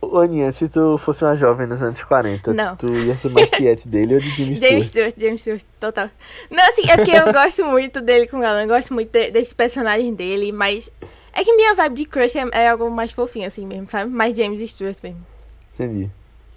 Ô, 0.00 0.18
Aninha, 0.18 0.52
se 0.52 0.68
tu 0.68 0.98
fosse 0.98 1.24
uma 1.24 1.34
jovem 1.34 1.66
nos 1.66 1.82
anos 1.82 2.02
40, 2.02 2.52
Não. 2.52 2.76
tu 2.76 2.86
ia 2.92 3.16
ser 3.16 3.30
mais 3.30 3.48
tiete 3.50 3.88
dele 3.88 4.14
ou 4.14 4.20
de 4.20 4.30
Jimmy 4.30 4.54
Stewart? 4.56 4.70
James 4.70 4.86
Stewart, 4.86 5.14
James 5.18 5.40
Stewart, 5.40 5.62
total. 5.80 6.10
Não, 6.50 6.68
assim, 6.68 6.82
é 6.88 6.96
porque 6.96 7.10
eu 7.12 7.32
gosto 7.32 7.64
muito 7.64 8.00
dele 8.00 8.26
com 8.26 8.42
ela, 8.42 8.62
eu 8.62 8.68
gosto 8.68 8.92
muito 8.94 9.10
de, 9.10 9.30
desse 9.30 9.54
personagem 9.54 10.14
dele, 10.14 10.52
mas 10.52 10.90
é 11.32 11.42
que 11.42 11.52
minha 11.54 11.74
vibe 11.74 11.94
de 11.96 12.04
crush 12.04 12.36
é, 12.36 12.44
é 12.52 12.68
algo 12.68 12.90
mais 12.90 13.10
fofinho, 13.12 13.46
assim 13.46 13.66
mesmo, 13.66 13.88
sabe? 13.90 14.10
Mais 14.10 14.36
James 14.36 14.60
Stewart 14.70 14.96
mesmo. 15.02 15.26
Entendi. 15.74 16.10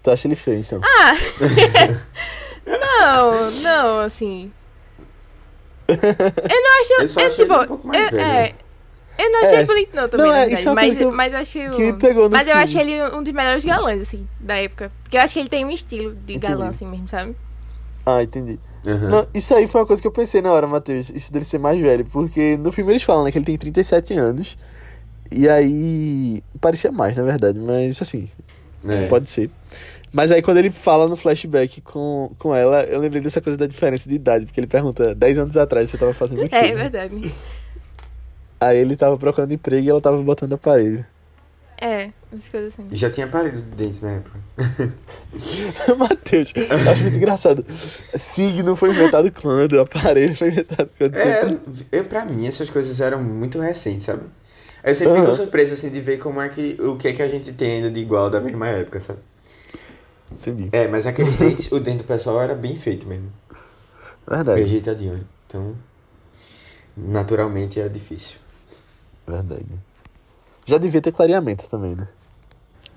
Tu 0.03 0.11
acha 0.11 0.27
ele 0.27 0.35
feio, 0.35 0.59
então? 0.59 0.81
Ah! 0.83 1.13
não, 2.65 3.51
não, 3.51 3.99
assim. 3.99 4.51
Eu 5.89 5.95
não 6.61 6.81
acho. 6.81 6.93
Eu 7.01 7.07
só 7.07 7.19
eu, 7.21 7.27
achei 7.27 7.45
tipo, 7.45 7.53
ele 7.55 7.63
um 7.63 7.67
pouco 7.67 7.87
mais 7.87 8.03
eu, 8.05 8.11
velho. 8.11 8.21
é, 8.23 8.53
eu 9.19 9.31
não 9.31 9.41
achei 9.41 9.57
É. 9.59 9.65
bonito, 9.65 9.95
não, 9.95 10.07
também, 10.09 10.25
Não, 10.27 10.33
é, 10.35 10.53
isso 10.53 10.69
é 10.69 10.73
mas, 10.73 10.99
eu- 11.01 11.11
mas 11.11 11.33
eu 11.33 11.39
achei. 11.39 11.67
o- 11.69 11.71
que 11.71 11.83
me 11.83 11.93
pegou 11.93 12.23
no 12.25 12.29
Mas 12.31 12.47
eu 12.47 12.55
filme. 12.55 12.63
achei 12.63 12.81
ele 12.93 13.15
um 13.15 13.21
dos 13.23 13.33
melhores 13.33 13.65
galãs, 13.65 14.01
assim, 14.01 14.27
da 14.39 14.55
época. 14.57 14.91
Porque 15.03 15.17
eu 15.17 15.21
acho 15.21 15.33
que 15.33 15.39
ele 15.39 15.49
tem 15.49 15.65
um 15.65 15.69
estilo 15.71 16.13
de 16.15 16.33
Entendi. 16.35 16.39
galã, 16.39 16.69
assim 16.69 16.85
mesmo, 16.87 17.07
sabe? 17.09 17.35
Ah, 18.05 18.23
entendi. 18.23 18.59
Aham. 18.85 19.09
Não, 19.09 19.27
isso 19.33 19.53
aí 19.53 19.67
foi 19.67 19.81
uma 19.81 19.87
coisa 19.87 20.01
que 20.01 20.07
eu 20.07 20.11
pensei 20.11 20.41
na 20.41 20.51
hora, 20.51 20.65
Matheus. 20.65 21.09
Isso 21.13 21.31
dele 21.33 21.43
ser 21.45 21.57
mais 21.59 21.79
velho. 21.81 22.05
Porque 22.05 22.55
no 22.57 22.71
filme 22.71 22.91
eles 22.93 23.03
falam, 23.03 23.23
né, 23.25 23.31
que 23.31 23.37
ele 23.37 23.45
tem 23.45 23.57
37 23.57 24.13
anos. 24.13 24.57
E 25.31 25.47
aí. 25.49 26.41
Parecia 26.61 26.91
mais, 26.91 27.17
na 27.17 27.23
verdade. 27.23 27.59
Mas 27.59 28.01
assim, 28.01 28.29
É. 28.87 29.05
pode 29.07 29.29
ser. 29.29 29.49
Mas 30.11 30.31
aí 30.31 30.41
quando 30.41 30.57
ele 30.57 30.71
fala 30.71 31.07
no 31.07 31.15
flashback 31.15 31.81
com, 31.81 32.31
com 32.39 32.55
ela, 32.55 32.83
eu 32.85 32.99
lembrei 32.99 33.21
dessa 33.21 33.39
coisa 33.39 33.55
da 33.57 33.67
diferença 33.67 34.09
de 34.09 34.15
idade. 34.15 34.45
Porque 34.45 34.59
ele 34.59 34.65
pergunta, 34.65 35.13
10 35.13 35.37
anos 35.37 35.55
atrás 35.57 35.89
você 35.89 35.97
tava 35.97 36.13
fazendo 36.13 36.43
o 36.43 36.49
quê? 36.49 36.55
É, 36.55 36.69
é 36.69 36.75
verdade. 36.75 37.31
Aí 38.59 38.77
ele 38.77 38.95
tava 38.95 39.17
procurando 39.17 39.53
emprego 39.53 39.85
e 39.85 39.89
ela 39.89 40.01
tava 40.01 40.21
botando 40.21 40.53
aparelho. 40.53 41.05
É, 41.81 42.11
as 42.35 42.49
coisas 42.49 42.73
assim. 42.73 42.87
E 42.91 42.95
já 42.97 43.09
tinha 43.09 43.25
aparelho 43.25 43.57
de 43.61 43.71
dente 43.71 44.03
na 44.03 44.11
época. 44.11 44.37
Matheus, 45.97 46.53
eu 46.55 46.91
acho 46.91 47.03
muito 47.03 47.15
engraçado. 47.17 47.65
Signo 48.15 48.75
foi 48.75 48.89
inventado 48.89 49.31
quando? 49.31 49.79
Aparelho 49.79 50.35
foi 50.35 50.49
inventado 50.49 50.89
quando? 50.97 51.15
É, 51.15 51.41
Sempre- 51.41 51.59
eu, 51.89 52.03
pra 52.03 52.25
mim 52.25 52.47
essas 52.47 52.69
coisas 52.69 52.99
eram 52.99 53.23
muito 53.23 53.59
recentes, 53.61 54.03
sabe? 54.05 54.23
Eu 54.83 54.93
sempre 54.95 55.13
fico 55.15 55.27
Aham. 55.27 55.35
surpreso 55.35 55.73
assim 55.73 55.89
de 55.89 56.01
ver 56.01 56.17
como 56.19 56.41
é 56.41 56.49
que 56.49 56.77
o 56.81 56.97
que 56.97 57.07
é 57.07 57.13
que 57.13 57.21
a 57.21 57.27
gente 57.29 57.51
tem 57.53 57.73
ainda 57.77 57.89
de 57.91 57.99
igual 57.99 58.29
da 58.29 58.41
mesma 58.41 58.67
época, 58.67 58.99
sabe? 58.99 59.19
Entendi. 60.31 60.69
É, 60.71 60.87
mas 60.87 61.07
aqueles 61.07 61.35
dentes, 61.35 61.71
o 61.71 61.79
dente 61.79 61.99
do 61.99 62.03
pessoal 62.03 62.41
era 62.41 62.55
bem 62.55 62.75
feito 62.77 63.07
mesmo. 63.07 63.31
Verdade. 64.27 64.61
Ajeitadinho. 64.63 65.25
Então, 65.47 65.75
naturalmente 66.95 67.79
é 67.79 67.87
difícil. 67.89 68.37
Verdade. 69.29 69.65
Já 70.65 70.77
devia 70.77 71.01
ter 71.01 71.11
clareamentos 71.11 71.67
também, 71.67 71.95
né? 71.95 72.07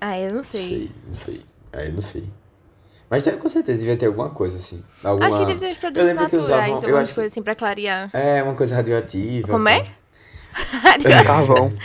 Ah, 0.01 0.17
eu 0.19 0.29
não 0.29 0.37
Não 0.37 0.43
sei. 0.43 0.67
sei, 0.67 0.91
não 1.07 1.13
sei. 1.13 1.45
É, 1.71 1.87
eu 1.87 1.93
não 1.93 2.01
sei. 2.01 2.29
Mas 3.09 3.21
deve, 3.23 3.37
com 3.37 3.47
certeza 3.49 3.79
devia 3.79 3.95
ter 3.95 4.07
alguma 4.07 4.29
coisa 4.31 4.57
assim. 4.57 4.83
Alguma... 5.03 5.27
Acho 5.27 5.39
que 5.39 5.45
deve 5.45 5.59
ter 5.59 5.67
uns 5.67 5.73
Eu 5.75 5.79
produtos 5.79 6.13
naturais, 6.13 6.43
usavam- 6.43 6.67
eu 6.67 6.73
algumas 6.89 7.11
coisas 7.11 7.31
assim 7.31 7.43
pra 7.43 7.53
clarear. 7.55 8.09
É, 8.13 8.41
uma 8.41 8.55
coisa 8.55 8.75
radioativa. 8.75 9.47
Como 9.47 9.69
é? 9.69 9.85
tal. 11.03 11.23
Carvão. 11.25 11.71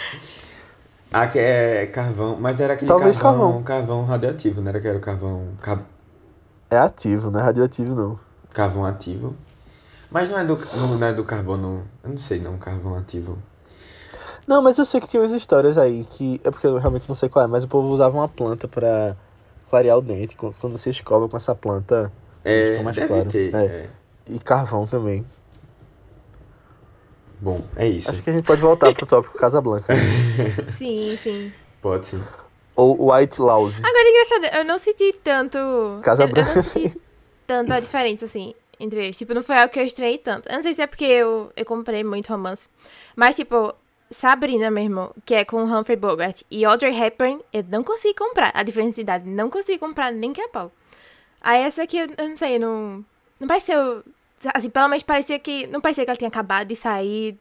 Ah, 1.10 1.26
que 1.26 1.38
é 1.38 1.86
carvão, 1.86 2.36
mas 2.38 2.60
era 2.60 2.74
aquele 2.74 2.86
Talvez 2.86 3.16
carvão, 3.16 3.62
carvão 3.62 4.04
radioativo, 4.04 4.60
não 4.60 4.68
era 4.68 4.78
que 4.78 4.86
era 4.86 4.98
o 4.98 5.00
carvão, 5.00 5.48
ca- 5.62 5.80
É 6.70 6.76
ativo, 6.76 7.30
não 7.30 7.40
é 7.40 7.42
radioativo, 7.44 7.94
não. 7.94 8.20
carvão 8.52 8.84
ativo. 8.84 9.34
Mas 10.10 10.28
não 10.28 10.38
é 10.38 10.44
do, 10.44 10.58
não, 10.76 10.98
não 10.98 11.06
é 11.06 11.14
do 11.14 11.24
carbono, 11.24 11.86
eu 12.04 12.10
não 12.10 12.18
sei 12.18 12.40
não, 12.40 12.58
carvão 12.58 12.94
ativo. 12.94 13.38
Não, 14.48 14.62
mas 14.62 14.78
eu 14.78 14.84
sei 14.86 14.98
que 14.98 15.06
tem 15.06 15.20
umas 15.20 15.32
histórias 15.32 15.76
aí 15.76 16.06
que. 16.12 16.40
É 16.42 16.50
porque 16.50 16.66
eu 16.66 16.78
realmente 16.78 17.06
não 17.06 17.14
sei 17.14 17.28
qual 17.28 17.44
é, 17.44 17.48
mas 17.48 17.64
o 17.64 17.68
povo 17.68 17.88
usava 17.92 18.16
uma 18.16 18.26
planta 18.28 18.66
pra 18.66 19.14
clarear 19.68 19.98
o 19.98 20.00
dente. 20.00 20.34
Quando 20.36 20.58
quando 20.58 20.78
você 20.78 20.88
escova 20.88 21.28
com 21.28 21.36
essa 21.36 21.54
planta, 21.54 22.10
É, 22.42 22.70
fica 22.70 22.82
mais 22.82 22.96
deve 22.96 23.08
claro. 23.08 23.28
ter, 23.30 23.54
É. 23.54 23.58
é. 23.66 23.88
E 24.30 24.38
carvão 24.38 24.86
também. 24.86 25.24
Bom, 27.40 27.60
é 27.76 27.86
isso. 27.86 28.10
Acho 28.10 28.22
que 28.22 28.30
a 28.30 28.32
gente 28.32 28.44
pode 28.46 28.60
voltar 28.60 28.92
pro 28.94 29.04
tópico 29.06 29.36
Casablanca. 29.38 29.94
Sim, 30.78 31.16
sim. 31.22 31.52
Pode 31.80 32.06
sim. 32.06 32.22
Ou 32.74 33.12
White 33.12 33.40
Louse. 33.40 33.82
Agora, 33.84 34.08
engraçado, 34.08 34.56
eu 34.56 34.64
não 34.64 34.78
senti 34.78 35.12
tanto. 35.22 35.58
Casa 36.02 36.22
eu, 36.24 36.28
eu 36.28 36.32
Branca, 36.32 36.54
não 36.54 36.62
senti 36.62 37.00
tanto 37.46 37.72
a 37.72 37.80
diferença, 37.80 38.24
assim, 38.24 38.54
entre 38.80 39.04
eles. 39.04 39.16
Tipo, 39.18 39.34
não 39.34 39.42
foi 39.42 39.56
algo 39.56 39.72
que 39.72 39.78
eu 39.78 39.84
estranhei 39.84 40.18
tanto. 40.18 40.48
Eu 40.48 40.54
não 40.56 40.62
sei 40.62 40.74
se 40.74 40.82
é 40.82 40.86
porque 40.86 41.04
eu, 41.04 41.52
eu 41.56 41.64
comprei 41.64 42.02
muito 42.02 42.28
romance. 42.28 42.68
Mas, 43.14 43.36
tipo, 43.36 43.74
Sabrina 44.10 44.70
mesmo, 44.70 45.10
que 45.24 45.34
é 45.34 45.44
com 45.44 45.62
Humphrey 45.62 45.96
Bogart, 45.96 46.42
e 46.50 46.64
Audrey 46.64 46.98
Hepburn, 46.98 47.40
eu 47.52 47.64
não 47.68 47.84
consegui 47.84 48.14
comprar. 48.14 48.50
A 48.54 48.62
diferença 48.62 48.96
de 48.96 49.00
idade, 49.02 49.28
não 49.28 49.50
consegui 49.50 49.78
comprar 49.78 50.10
nem 50.12 50.32
que 50.32 50.40
a 50.40 50.48
pau. 50.48 50.72
Aí 51.40 51.62
essa 51.62 51.82
aqui, 51.82 51.98
eu, 51.98 52.28
não 52.28 52.36
sei, 52.36 52.58
não. 52.58 53.04
Não 53.38 53.46
pareceu. 53.46 54.02
Assim, 54.54 54.70
pelo 54.70 54.88
menos 54.88 55.02
parecia 55.02 55.38
que. 55.38 55.66
Não 55.66 55.80
parecia 55.80 56.04
que 56.04 56.10
ela 56.10 56.16
tinha 56.16 56.28
acabado 56.28 56.68
de 56.68 56.76
sair 56.76 57.38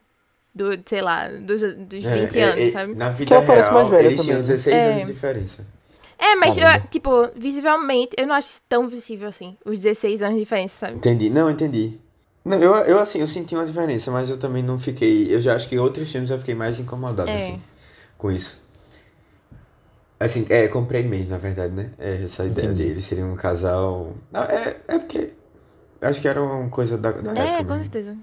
do, 0.54 0.72
sei 0.86 1.02
lá, 1.02 1.28
dos, 1.28 1.62
dos 1.62 2.06
20 2.06 2.06
É, 2.06 2.40
é, 2.40 2.44
anos, 2.44 2.64
é, 2.66 2.70
sabe? 2.72 2.96
Na 2.96 3.10
vida 3.10 3.36
ela 3.36 3.46
parece 3.46 3.70
real, 3.70 3.80
mais 3.80 3.90
velha 3.90 4.08
eles 4.08 4.18
também, 4.20 4.26
tinham 4.26 4.40
né? 4.40 4.48
16 4.48 4.76
É. 4.76 4.88
anos 4.88 5.06
de 5.06 5.14
diferença. 5.14 5.68
É, 6.20 6.36
mas, 6.36 6.58
Caramba. 6.58 6.84
eu, 6.84 6.90
tipo, 6.90 7.30
visivelmente, 7.36 8.16
eu 8.18 8.26
não 8.26 8.34
acho 8.34 8.60
tão 8.68 8.88
visível 8.88 9.30
assim, 9.30 9.56
os 9.64 9.78
16 9.80 10.24
anos 10.24 10.36
de 10.36 10.40
diferença, 10.42 10.88
sabe? 10.88 10.98
Entendi, 10.98 11.30
não, 11.30 11.50
entendi. 11.50 12.00
Não, 12.48 12.58
eu, 12.58 12.74
eu 12.86 13.00
assim, 13.00 13.20
eu 13.20 13.28
senti 13.28 13.56
uma 13.56 13.66
diferença, 13.66 14.10
mas 14.12 14.30
eu 14.30 14.38
também 14.38 14.64
não 14.64 14.80
fiquei, 14.80 15.34
eu 15.34 15.42
já 15.42 15.56
acho 15.56 15.68
que 15.68 15.76
em 15.76 15.80
outros 15.80 16.12
filmes 16.12 16.30
eu 16.30 16.38
fiquei 16.40 16.56
mais 16.56 16.80
incomodado, 16.80 17.30
É. 17.30 17.36
assim, 17.38 17.62
com 18.18 18.32
isso. 18.32 18.66
Assim, 20.20 20.46
é, 20.50 20.68
comprei 20.68 21.04
mesmo, 21.04 21.30
na 21.32 21.38
verdade, 21.38 21.74
né? 21.74 21.92
É, 22.00 22.24
essa 22.24 22.44
ideia 22.46 22.68
Entendi. 22.68 22.84
deles 22.88 23.04
seriam 23.04 23.32
um 23.32 23.36
casal... 23.36 24.14
Não, 24.32 24.42
é, 24.44 24.78
é 24.88 24.98
porque 24.98 25.32
Acho 26.02 26.22
que 26.22 26.28
era 26.28 26.42
uma 26.42 26.70
coisa 26.70 26.98
da, 26.98 27.12
da 27.12 27.32
É, 27.42 27.56
época. 27.56 27.66
com 27.66 27.72
mesmo. 27.78 27.84
certeza. 27.84 28.16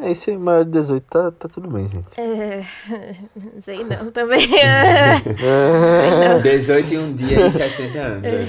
É, 0.00 0.10
esse 0.10 0.36
maior 0.36 0.64
de 0.64 0.70
18 0.70 1.04
tá, 1.06 1.30
tá 1.30 1.48
tudo 1.48 1.68
bem, 1.70 1.88
gente. 1.88 2.18
É, 2.20 2.64
não 3.36 3.60
sei 3.62 3.84
não, 3.84 4.10
também. 4.10 4.40
É. 4.58 6.38
18 6.40 6.94
e 6.94 6.98
um 6.98 7.14
dia 7.14 7.46
e 7.46 7.50
60 7.50 7.98
anos. 7.98 8.24
É. 8.24 8.46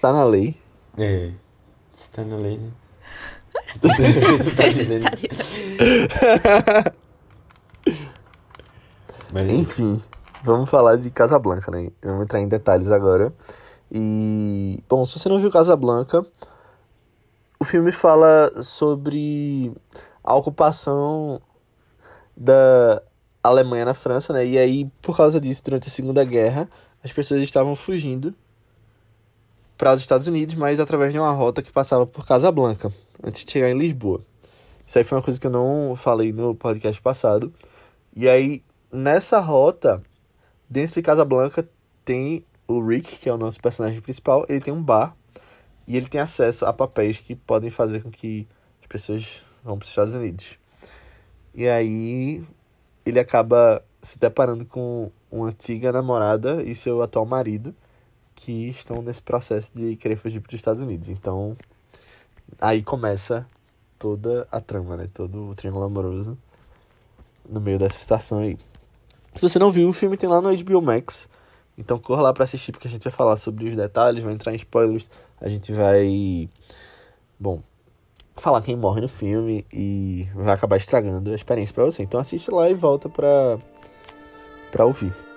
Tá 0.00 0.12
na 0.12 0.24
lei. 0.24 0.56
É. 0.98 1.30
Lei, 2.16 2.58
né? 2.58 2.70
Tá. 3.80 3.90
Mas 9.32 9.48
é. 9.48 9.54
Enfim, 9.54 10.02
vamos 10.42 10.68
falar 10.68 10.96
de 10.96 11.10
Casablanca, 11.10 11.70
né? 11.70 11.90
Vamos 12.02 12.22
entrar 12.22 12.40
em 12.40 12.48
detalhes 12.48 12.90
agora. 12.90 13.32
E, 13.90 14.82
bom, 14.88 15.04
se 15.04 15.18
você 15.18 15.28
não 15.28 15.38
viu 15.38 15.50
Casablanca, 15.50 16.24
o 17.58 17.64
filme 17.64 17.92
fala 17.92 18.50
sobre 18.62 19.72
a 20.22 20.34
ocupação 20.34 21.40
da 22.36 23.02
Alemanha 23.42 23.84
na 23.84 23.94
França, 23.94 24.32
né? 24.32 24.46
E 24.46 24.58
aí, 24.58 24.90
por 25.02 25.16
causa 25.16 25.40
disso, 25.40 25.62
durante 25.64 25.88
a 25.88 25.90
Segunda 25.90 26.24
Guerra, 26.24 26.68
as 27.02 27.12
pessoas 27.12 27.42
estavam 27.42 27.74
fugindo 27.74 28.34
para 29.80 29.94
os 29.94 30.02
Estados 30.02 30.26
Unidos, 30.26 30.56
mas 30.56 30.78
através 30.78 31.10
de 31.10 31.18
uma 31.18 31.32
rota 31.32 31.62
que 31.62 31.72
passava 31.72 32.06
por 32.06 32.26
Casablanca, 32.26 32.92
antes 33.24 33.46
de 33.46 33.50
chegar 33.50 33.70
em 33.70 33.78
Lisboa. 33.78 34.20
Isso 34.86 34.98
aí 34.98 35.04
foi 35.04 35.16
uma 35.16 35.24
coisa 35.24 35.40
que 35.40 35.46
eu 35.46 35.50
não 35.50 35.96
falei 35.96 36.34
no 36.34 36.54
podcast 36.54 37.00
passado. 37.00 37.50
E 38.14 38.28
aí, 38.28 38.62
nessa 38.92 39.40
rota, 39.40 40.02
dentro 40.68 40.96
de 40.96 41.02
Casablanca, 41.02 41.66
tem 42.04 42.44
o 42.68 42.86
Rick, 42.86 43.16
que 43.16 43.28
é 43.30 43.32
o 43.32 43.38
nosso 43.38 43.58
personagem 43.58 44.02
principal, 44.02 44.44
ele 44.50 44.60
tem 44.60 44.74
um 44.74 44.82
bar 44.82 45.16
e 45.88 45.96
ele 45.96 46.10
tem 46.10 46.20
acesso 46.20 46.66
a 46.66 46.74
papéis 46.74 47.18
que 47.18 47.34
podem 47.34 47.70
fazer 47.70 48.02
com 48.02 48.10
que 48.10 48.46
as 48.82 48.86
pessoas 48.86 49.42
vão 49.64 49.78
para 49.78 49.84
os 49.84 49.88
Estados 49.88 50.12
Unidos. 50.12 50.58
E 51.54 51.66
aí 51.66 52.44
ele 53.06 53.18
acaba 53.18 53.82
se 54.02 54.18
deparando 54.18 54.66
com 54.66 55.10
uma 55.30 55.46
antiga 55.46 55.90
namorada 55.90 56.62
e 56.62 56.74
seu 56.74 57.00
atual 57.00 57.24
marido 57.24 57.74
que 58.40 58.70
estão 58.70 59.02
nesse 59.02 59.22
processo 59.22 59.70
de 59.74 59.96
querer 59.96 60.16
fugir 60.16 60.40
para 60.40 60.48
os 60.48 60.54
Estados 60.54 60.82
Unidos. 60.82 61.08
Então 61.08 61.56
aí 62.60 62.82
começa 62.82 63.46
toda 63.98 64.48
a 64.50 64.60
trama, 64.60 64.96
né? 64.96 65.08
Todo 65.12 65.50
o 65.50 65.54
triângulo 65.54 65.84
amoroso 65.84 66.36
no 67.48 67.60
meio 67.60 67.78
dessa 67.78 67.98
estação 67.98 68.38
aí. 68.38 68.58
Se 69.34 69.42
você 69.42 69.58
não 69.58 69.70
viu, 69.70 69.88
o 69.88 69.92
filme 69.92 70.16
tem 70.16 70.28
lá 70.28 70.40
no 70.40 70.56
HBO 70.56 70.82
Max. 70.82 71.28
Então 71.76 71.98
corra 71.98 72.22
lá 72.22 72.32
pra 72.32 72.44
assistir, 72.44 72.72
porque 72.72 72.88
a 72.88 72.90
gente 72.90 73.04
vai 73.04 73.12
falar 73.12 73.36
sobre 73.36 73.68
os 73.68 73.76
detalhes, 73.76 74.24
vai 74.24 74.32
entrar 74.32 74.52
em 74.52 74.56
spoilers. 74.56 75.10
A 75.40 75.48
gente 75.48 75.72
vai. 75.72 76.48
Bom, 77.38 77.62
falar 78.36 78.62
quem 78.62 78.76
morre 78.76 79.00
no 79.00 79.08
filme 79.08 79.66
e 79.72 80.28
vai 80.34 80.54
acabar 80.54 80.76
estragando 80.76 81.30
a 81.30 81.34
experiência 81.34 81.74
pra 81.74 81.84
você. 81.84 82.02
Então 82.02 82.18
assiste 82.18 82.50
lá 82.50 82.68
e 82.68 82.74
volta 82.74 83.08
pra, 83.08 83.58
pra 84.72 84.86
ouvir. 84.86 85.29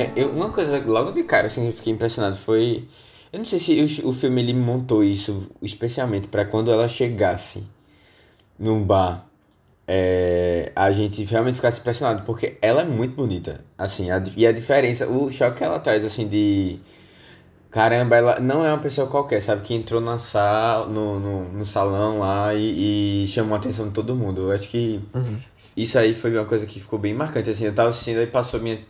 É, 0.00 0.12
eu, 0.16 0.30
uma 0.30 0.50
coisa 0.50 0.82
logo 0.86 1.12
de 1.12 1.22
cara 1.24 1.46
assim 1.46 1.66
eu 1.66 1.72
fiquei 1.72 1.92
impressionado 1.92 2.36
foi. 2.36 2.88
Eu 3.32 3.38
não 3.38 3.46
sei 3.46 3.58
se 3.58 4.02
o, 4.02 4.10
o 4.10 4.12
filme 4.12 4.42
ele 4.42 4.54
montou 4.54 5.04
isso 5.04 5.50
especialmente 5.62 6.28
pra 6.28 6.44
quando 6.44 6.70
ela 6.70 6.88
chegasse 6.88 7.64
num 8.58 8.82
bar, 8.84 9.26
é, 9.88 10.72
a 10.76 10.92
gente 10.92 11.24
realmente 11.24 11.56
ficasse 11.56 11.80
impressionado, 11.80 12.24
porque 12.24 12.56
ela 12.62 12.82
é 12.82 12.84
muito 12.84 13.14
bonita. 13.16 13.64
Assim, 13.78 14.10
a, 14.10 14.22
e 14.36 14.46
a 14.46 14.52
diferença, 14.52 15.08
o 15.08 15.30
choque 15.30 15.58
que 15.58 15.64
ela 15.64 15.80
traz 15.80 16.04
assim 16.04 16.28
de. 16.28 16.78
Caramba, 17.70 18.16
ela 18.16 18.40
não 18.40 18.64
é 18.64 18.72
uma 18.72 18.78
pessoa 18.80 19.08
qualquer, 19.08 19.42
sabe? 19.42 19.62
Que 19.62 19.74
entrou 19.74 20.00
na 20.00 20.18
sala, 20.18 20.86
no, 20.86 21.20
no, 21.20 21.52
no 21.52 21.66
salão 21.66 22.20
lá 22.20 22.54
e, 22.54 23.24
e 23.24 23.28
chamou 23.28 23.54
a 23.54 23.58
atenção 23.58 23.88
de 23.88 23.94
todo 23.94 24.14
mundo. 24.16 24.42
Eu 24.42 24.52
acho 24.52 24.68
que 24.68 25.00
isso 25.76 25.98
aí 25.98 26.14
foi 26.14 26.32
uma 26.36 26.44
coisa 26.46 26.66
que 26.66 26.80
ficou 26.80 26.98
bem 26.98 27.14
marcante. 27.14 27.50
Assim, 27.50 27.64
eu 27.66 27.74
tava 27.74 27.90
assistindo 27.90 28.20
e 28.22 28.26
passou 28.26 28.60
minha 28.60 28.80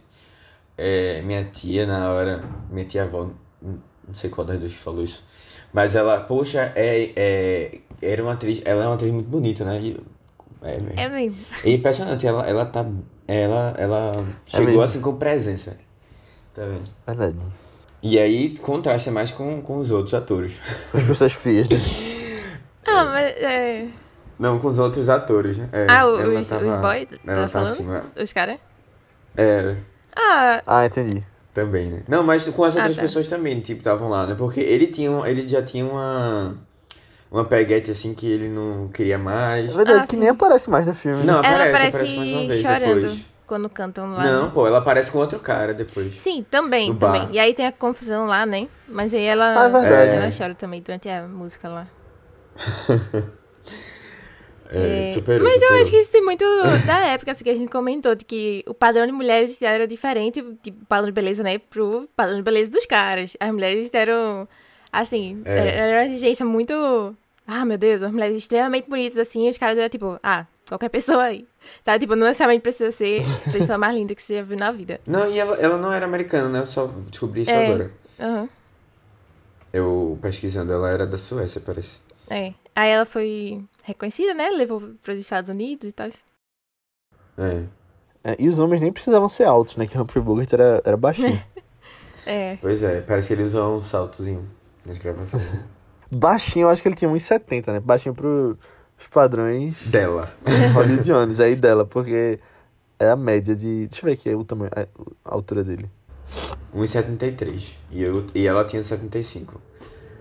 é, 0.78 1.22
minha 1.22 1.44
tia 1.44 1.86
na 1.86 2.10
hora, 2.12 2.42
minha 2.70 2.84
tia 2.86 3.04
avó, 3.04 3.28
não 3.62 4.14
sei 4.14 4.30
qual 4.30 4.46
das 4.46 4.58
duas 4.58 4.72
que 4.72 4.78
falou 4.78 5.02
isso, 5.04 5.24
mas 5.72 5.94
ela, 5.94 6.20
poxa, 6.20 6.72
é, 6.74 7.12
é, 7.16 7.78
era 8.02 8.22
uma 8.22 8.32
atriz, 8.32 8.60
ela 8.64 8.84
é 8.84 8.86
uma 8.86 8.94
atriz 8.94 9.12
muito 9.12 9.28
bonita, 9.28 9.64
né? 9.64 9.80
E, 9.80 10.00
é, 10.62 10.78
mesmo. 10.80 11.00
É 11.00 11.08
mesmo. 11.08 11.38
É 11.64 11.70
impressionante, 11.70 12.26
ela, 12.26 12.46
ela 12.48 12.66
tá, 12.66 12.84
ela, 13.28 13.74
ela 13.78 14.12
chegou 14.46 14.66
mesmo. 14.66 14.82
assim 14.82 15.00
com 15.00 15.16
presença, 15.16 15.76
tá 16.54 16.62
vendo? 16.64 16.88
Verdade. 17.06 17.36
E 18.02 18.18
aí 18.18 18.56
contrasta 18.58 19.10
mais 19.10 19.30
com, 19.30 19.60
com 19.60 19.76
os 19.78 19.90
outros 19.90 20.14
atores. 20.14 20.58
As 20.94 21.02
pessoas 21.04 21.32
frias, 21.34 21.68
né? 21.68 21.76
Ah, 22.86 23.04
mas 23.04 23.26
é. 23.36 23.88
Não, 24.38 24.58
com 24.58 24.68
os 24.68 24.78
outros 24.78 25.08
atores, 25.10 25.58
né? 25.58 25.68
É, 25.70 25.86
Ah, 25.88 26.06
os, 26.06 26.48
tava- 26.48 26.66
os 26.66 26.76
boys, 26.76 27.08
ela 27.26 27.36
tá 27.36 27.42
tá 27.42 27.48
falando? 27.50 27.68
acima. 27.72 28.04
Os 28.20 28.32
caras? 28.32 28.58
É, 29.36 29.76
Ah, 30.22 30.62
Ah, 30.66 30.86
entendi. 30.86 31.22
Também, 31.54 31.90
né? 31.90 32.02
Não, 32.08 32.22
mas 32.22 32.48
com 32.48 32.62
as 32.62 32.74
Ah, 32.74 32.78
outras 32.78 32.94
tá. 32.96 33.02
pessoas 33.02 33.26
também, 33.26 33.60
tipo, 33.60 33.80
estavam 33.80 34.08
lá, 34.08 34.26
né? 34.26 34.34
Porque 34.36 34.60
ele 34.60 34.86
tinha, 34.86 35.10
ele 35.28 35.48
já 35.48 35.62
tinha 35.62 35.84
uma 35.84 36.54
uma 37.30 37.44
peguete 37.44 37.90
assim 37.90 38.14
que 38.14 38.26
ele 38.26 38.48
não 38.48 38.88
queria 38.88 39.14
É 39.14 39.18
mais. 39.18 39.74
verdade 39.74 40.00
Ah, 40.00 40.06
que 40.06 40.14
sim. 40.14 40.20
nem 40.20 40.28
aparece 40.30 40.70
mais 40.70 40.86
no 40.86 40.94
filme. 40.94 41.24
Não, 41.24 41.34
ela 41.42 41.64
aparece, 41.64 41.68
aparece, 41.68 41.88
aparece 41.88 42.16
mais 42.16 42.32
uma 42.32 42.48
vez 42.48 42.62
chorando 42.62 43.00
depois. 43.00 43.24
quando 43.46 43.70
cantam 43.70 44.12
lá. 44.14 44.30
Não, 44.30 44.50
pô, 44.50 44.66
ela 44.66 44.78
aparece 44.78 45.10
com 45.10 45.18
outro 45.18 45.38
cara 45.40 45.74
depois. 45.74 46.14
Sim, 46.14 46.44
também, 46.50 46.94
também. 46.94 47.28
E 47.32 47.38
aí 47.38 47.52
tem 47.54 47.66
a 47.66 47.72
confusão 47.72 48.26
lá, 48.26 48.46
né? 48.46 48.68
Mas 48.88 49.12
aí 49.14 49.24
ela, 49.24 49.44
Ah, 49.58 49.64
é 49.64 49.68
verdade. 49.68 50.16
ela 50.16 50.30
chora 50.30 50.54
também 50.54 50.80
durante 50.82 51.08
a 51.08 51.26
música 51.26 51.68
lá. 51.68 51.86
É, 54.72 55.08
É, 55.10 55.12
superou, 55.12 55.48
Mas 55.48 55.60
eu 55.60 55.74
acho 55.80 55.90
que 55.90 55.96
isso 55.96 56.12
tem 56.12 56.22
muito 56.22 56.44
da 56.86 56.98
época, 57.08 57.32
assim, 57.32 57.42
que 57.42 57.50
a 57.50 57.54
gente 57.54 57.68
comentou, 57.70 58.14
de 58.14 58.24
que 58.24 58.62
o 58.68 58.72
padrão 58.74 59.04
de 59.04 59.12
mulheres 59.12 59.60
era 59.60 59.86
diferente, 59.86 60.42
tipo, 60.62 60.84
padrão 60.86 61.06
de 61.06 61.12
beleza, 61.12 61.42
né, 61.42 61.58
pro 61.58 62.08
padrão 62.14 62.36
de 62.36 62.42
beleza 62.42 62.70
dos 62.70 62.86
caras. 62.86 63.36
As 63.40 63.50
mulheres 63.50 63.90
eram, 63.92 64.46
assim, 64.92 65.42
É. 65.44 65.58
era 65.58 65.70
era 65.70 66.00
uma 66.02 66.06
exigência 66.06 66.46
muito... 66.46 67.16
Ah, 67.46 67.64
meu 67.64 67.76
Deus, 67.76 68.00
as 68.00 68.12
mulheres 68.12 68.36
extremamente 68.36 68.88
bonitas, 68.88 69.18
assim, 69.18 69.46
e 69.46 69.50
os 69.50 69.58
caras 69.58 69.76
eram 69.76 69.88
tipo, 69.88 70.20
ah, 70.22 70.46
qualquer 70.68 70.88
pessoa 70.88 71.24
aí. 71.24 71.44
Sabe, 71.84 71.98
tipo, 71.98 72.14
não 72.14 72.28
necessariamente 72.28 72.62
precisa 72.62 72.92
ser 72.92 73.22
a 73.48 73.50
pessoa 73.50 73.76
mais 73.76 73.92
linda 73.92 74.14
que 74.14 74.22
você 74.22 74.36
já 74.36 74.42
viu 74.42 74.56
na 74.56 74.70
vida. 74.70 75.00
Não, 75.06 75.28
e 75.28 75.36
ela, 75.36 75.56
ela 75.56 75.76
não 75.76 75.92
era 75.92 76.06
americana, 76.06 76.48
né? 76.48 76.60
Eu 76.60 76.66
só 76.66 76.86
descobri 77.08 77.42
isso 77.42 77.50
É. 77.50 77.64
agora. 77.66 77.90
Aham, 78.20 78.48
Eu 79.72 80.18
pesquisando, 80.20 80.72
ela 80.72 80.90
era 80.90 81.06
da 81.06 81.18
Suécia, 81.18 81.60
parece. 81.64 81.96
é. 82.28 82.52
Aí 82.74 82.90
ela 82.90 83.04
foi 83.04 83.60
reconhecida, 83.82 84.34
né, 84.34 84.50
levou 84.50 84.80
pros 85.02 85.18
Estados 85.18 85.50
Unidos 85.50 85.88
e 85.88 85.92
tal. 85.92 86.10
É. 87.38 87.64
É, 88.22 88.36
e 88.38 88.48
os 88.48 88.58
homens 88.58 88.80
nem 88.82 88.92
precisavam 88.92 89.28
ser 89.28 89.44
altos, 89.44 89.76
né? 89.76 89.86
Que 89.86 89.96
o 89.96 90.02
Humphrey 90.02 90.22
Bogart 90.22 90.52
era, 90.52 90.82
era 90.84 90.96
baixinho. 90.96 91.42
É. 92.26 92.58
Pois 92.60 92.82
é, 92.82 93.00
parece 93.00 93.28
que 93.28 93.32
ele 93.32 93.44
usou 93.44 93.78
um 93.78 93.82
saltozinho 93.82 94.46
nas 94.84 94.98
gravações. 94.98 95.42
baixinho, 96.12 96.64
eu 96.66 96.68
acho 96.70 96.82
que 96.82 96.88
ele 96.88 96.94
tinha 96.94 97.10
1,70, 97.10 97.72
né? 97.72 97.80
Baixinho 97.80 98.14
pros 98.14 98.58
padrões 99.10 99.86
Dela. 99.86 100.30
hollywoodianos 100.74 101.40
aí 101.40 101.56
dela, 101.56 101.86
porque 101.86 102.38
é 102.98 103.08
a 103.08 103.16
média 103.16 103.56
de... 103.56 103.86
Deixa 103.86 104.04
eu 104.04 104.06
ver 104.06 104.12
aqui 104.12 104.34
o 104.34 104.44
tamanho, 104.44 104.70
a 104.76 104.82
a 105.24 105.34
altura 105.34 105.64
dele. 105.64 105.90
1,73. 106.74 107.72
E, 107.90 108.02
eu, 108.02 108.26
e 108.34 108.46
ela 108.46 108.66
tinha 108.66 108.84
75. 108.84 109.60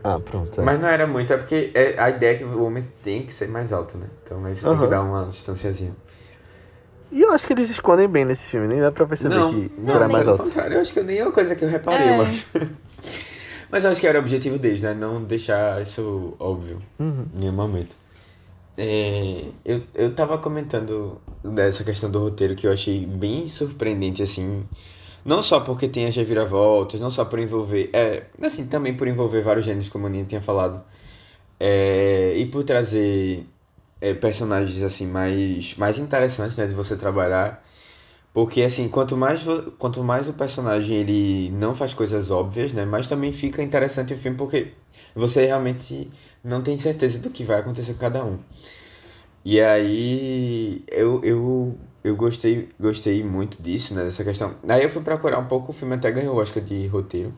Ah, 0.03 0.19
pronto. 0.19 0.59
é. 0.59 0.63
Mas 0.63 0.79
não 0.79 0.87
era 0.87 1.05
muito, 1.05 1.33
é 1.33 1.37
porque 1.37 1.71
é, 1.73 1.99
a 1.99 2.09
ideia 2.09 2.35
é 2.35 2.37
que 2.37 2.43
o 2.43 2.63
homem 2.63 2.83
tem 3.03 3.25
que 3.25 3.33
ser 3.33 3.47
mais 3.47 3.73
alto, 3.73 3.97
né? 3.97 4.07
Então 4.23 4.43
aí 4.45 4.55
você 4.55 4.61
tem 4.65 4.71
Aham. 4.71 4.83
que 4.85 4.89
dar 4.89 5.01
uma 5.01 5.25
distanciazinha. 5.25 5.95
E 7.11 7.21
eu 7.21 7.31
acho 7.31 7.47
que 7.47 7.53
eles 7.53 7.69
escondem 7.69 8.07
bem 8.07 8.23
nesse 8.23 8.49
filme, 8.49 8.67
nem 8.67 8.79
dá 8.79 8.91
pra 8.91 9.05
perceber 9.05 9.35
não, 9.35 9.49
que 9.49 9.71
não, 9.79 9.95
era 9.95 10.07
mais 10.07 10.25
pelo 10.25 10.37
alto. 10.37 10.45
contrário, 10.45 10.75
eu 10.75 10.81
acho 10.81 10.93
que 10.93 11.01
nem 11.01 11.17
é 11.17 11.23
uma 11.23 11.31
coisa 11.31 11.55
que 11.55 11.65
eu 11.65 11.69
reparei, 11.69 12.07
É. 12.07 12.11
eu 12.11 12.21
acho. 12.21 12.45
Mas 13.71 13.83
eu 13.83 13.91
acho 13.91 13.99
que 14.01 14.07
era 14.07 14.17
o 14.17 14.21
objetivo 14.21 14.57
deles, 14.57 14.81
né? 14.81 14.93
Não 14.93 15.23
deixar 15.23 15.81
isso 15.81 16.33
óbvio 16.39 16.81
Uhum. 16.99 17.25
em 17.35 17.39
nenhum 17.39 17.53
momento. 17.53 17.95
É, 18.77 19.43
eu, 19.65 19.83
eu 19.93 20.15
tava 20.15 20.37
comentando 20.37 21.19
dessa 21.43 21.83
questão 21.83 22.09
do 22.09 22.19
roteiro 22.19 22.55
que 22.55 22.65
eu 22.65 22.71
achei 22.71 23.05
bem 23.05 23.47
surpreendente, 23.47 24.23
assim. 24.23 24.63
Não 25.25 25.43
só 25.43 25.59
porque 25.59 25.87
tem 25.87 26.05
as 26.07 26.15
reviravoltas, 26.15 26.99
não 26.99 27.11
só 27.11 27.25
por 27.25 27.39
envolver. 27.39 27.89
É, 27.93 28.25
assim, 28.41 28.67
também 28.67 28.93
por 28.95 29.07
envolver 29.07 29.41
vários 29.43 29.65
gêneros, 29.65 29.89
como 29.89 30.05
a 30.05 30.09
Aninha 30.09 30.25
tinha 30.25 30.41
falado. 30.41 30.83
É, 31.59 32.33
e 32.37 32.45
por 32.45 32.63
trazer 32.63 33.45
é, 34.01 34.13
personagens 34.13 34.81
assim 34.81 35.07
mais, 35.07 35.75
mais 35.77 35.97
interessantes 35.99 36.57
né, 36.57 36.67
de 36.67 36.73
você 36.73 36.95
trabalhar. 36.97 37.63
Porque 38.33 38.61
assim, 38.63 38.87
quanto 38.89 39.17
mais, 39.17 39.43
quanto 39.77 40.03
mais 40.03 40.29
o 40.29 40.33
personagem 40.33 40.97
ele 40.97 41.49
não 41.51 41.75
faz 41.75 41.93
coisas 41.93 42.31
óbvias, 42.31 42.71
né? 42.73 42.85
Mas 42.85 43.07
também 43.07 43.33
fica 43.33 43.61
interessante 43.63 44.13
o 44.13 44.17
filme 44.17 44.37
porque 44.37 44.73
você 45.15 45.45
realmente 45.47 46.09
não 46.43 46.61
tem 46.61 46.77
certeza 46.77 47.19
do 47.19 47.29
que 47.29 47.43
vai 47.43 47.59
acontecer 47.59 47.93
com 47.93 47.99
cada 47.99 48.23
um. 48.23 48.39
E 49.43 49.59
aí 49.61 50.83
eu, 50.87 51.23
eu, 51.23 51.77
eu 52.09 52.15
gostei, 52.15 52.69
gostei 52.79 53.23
muito 53.23 53.61
disso, 53.61 53.93
né? 53.93 54.03
Dessa 54.03 54.23
questão. 54.23 54.55
Aí 54.67 54.83
eu 54.83 54.89
fui 54.89 55.01
procurar 55.01 55.39
um 55.39 55.47
pouco, 55.47 55.71
o 55.71 55.73
filme 55.73 55.95
até 55.95 56.11
ganhou 56.11 56.35
o 56.35 56.39
Oscar 56.39 56.63
de 56.63 56.87
roteiro 56.87 57.33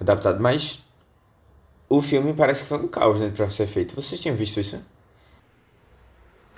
adaptado, 0.00 0.40
mas 0.40 0.82
o 1.88 2.02
filme 2.02 2.34
parece 2.34 2.62
que 2.62 2.68
foi 2.68 2.78
um 2.78 2.88
caos, 2.88 3.20
né, 3.20 3.32
pra 3.34 3.48
ser 3.50 3.66
feito. 3.66 3.94
Vocês 3.94 4.20
tinham 4.20 4.36
visto 4.36 4.60
isso? 4.60 4.80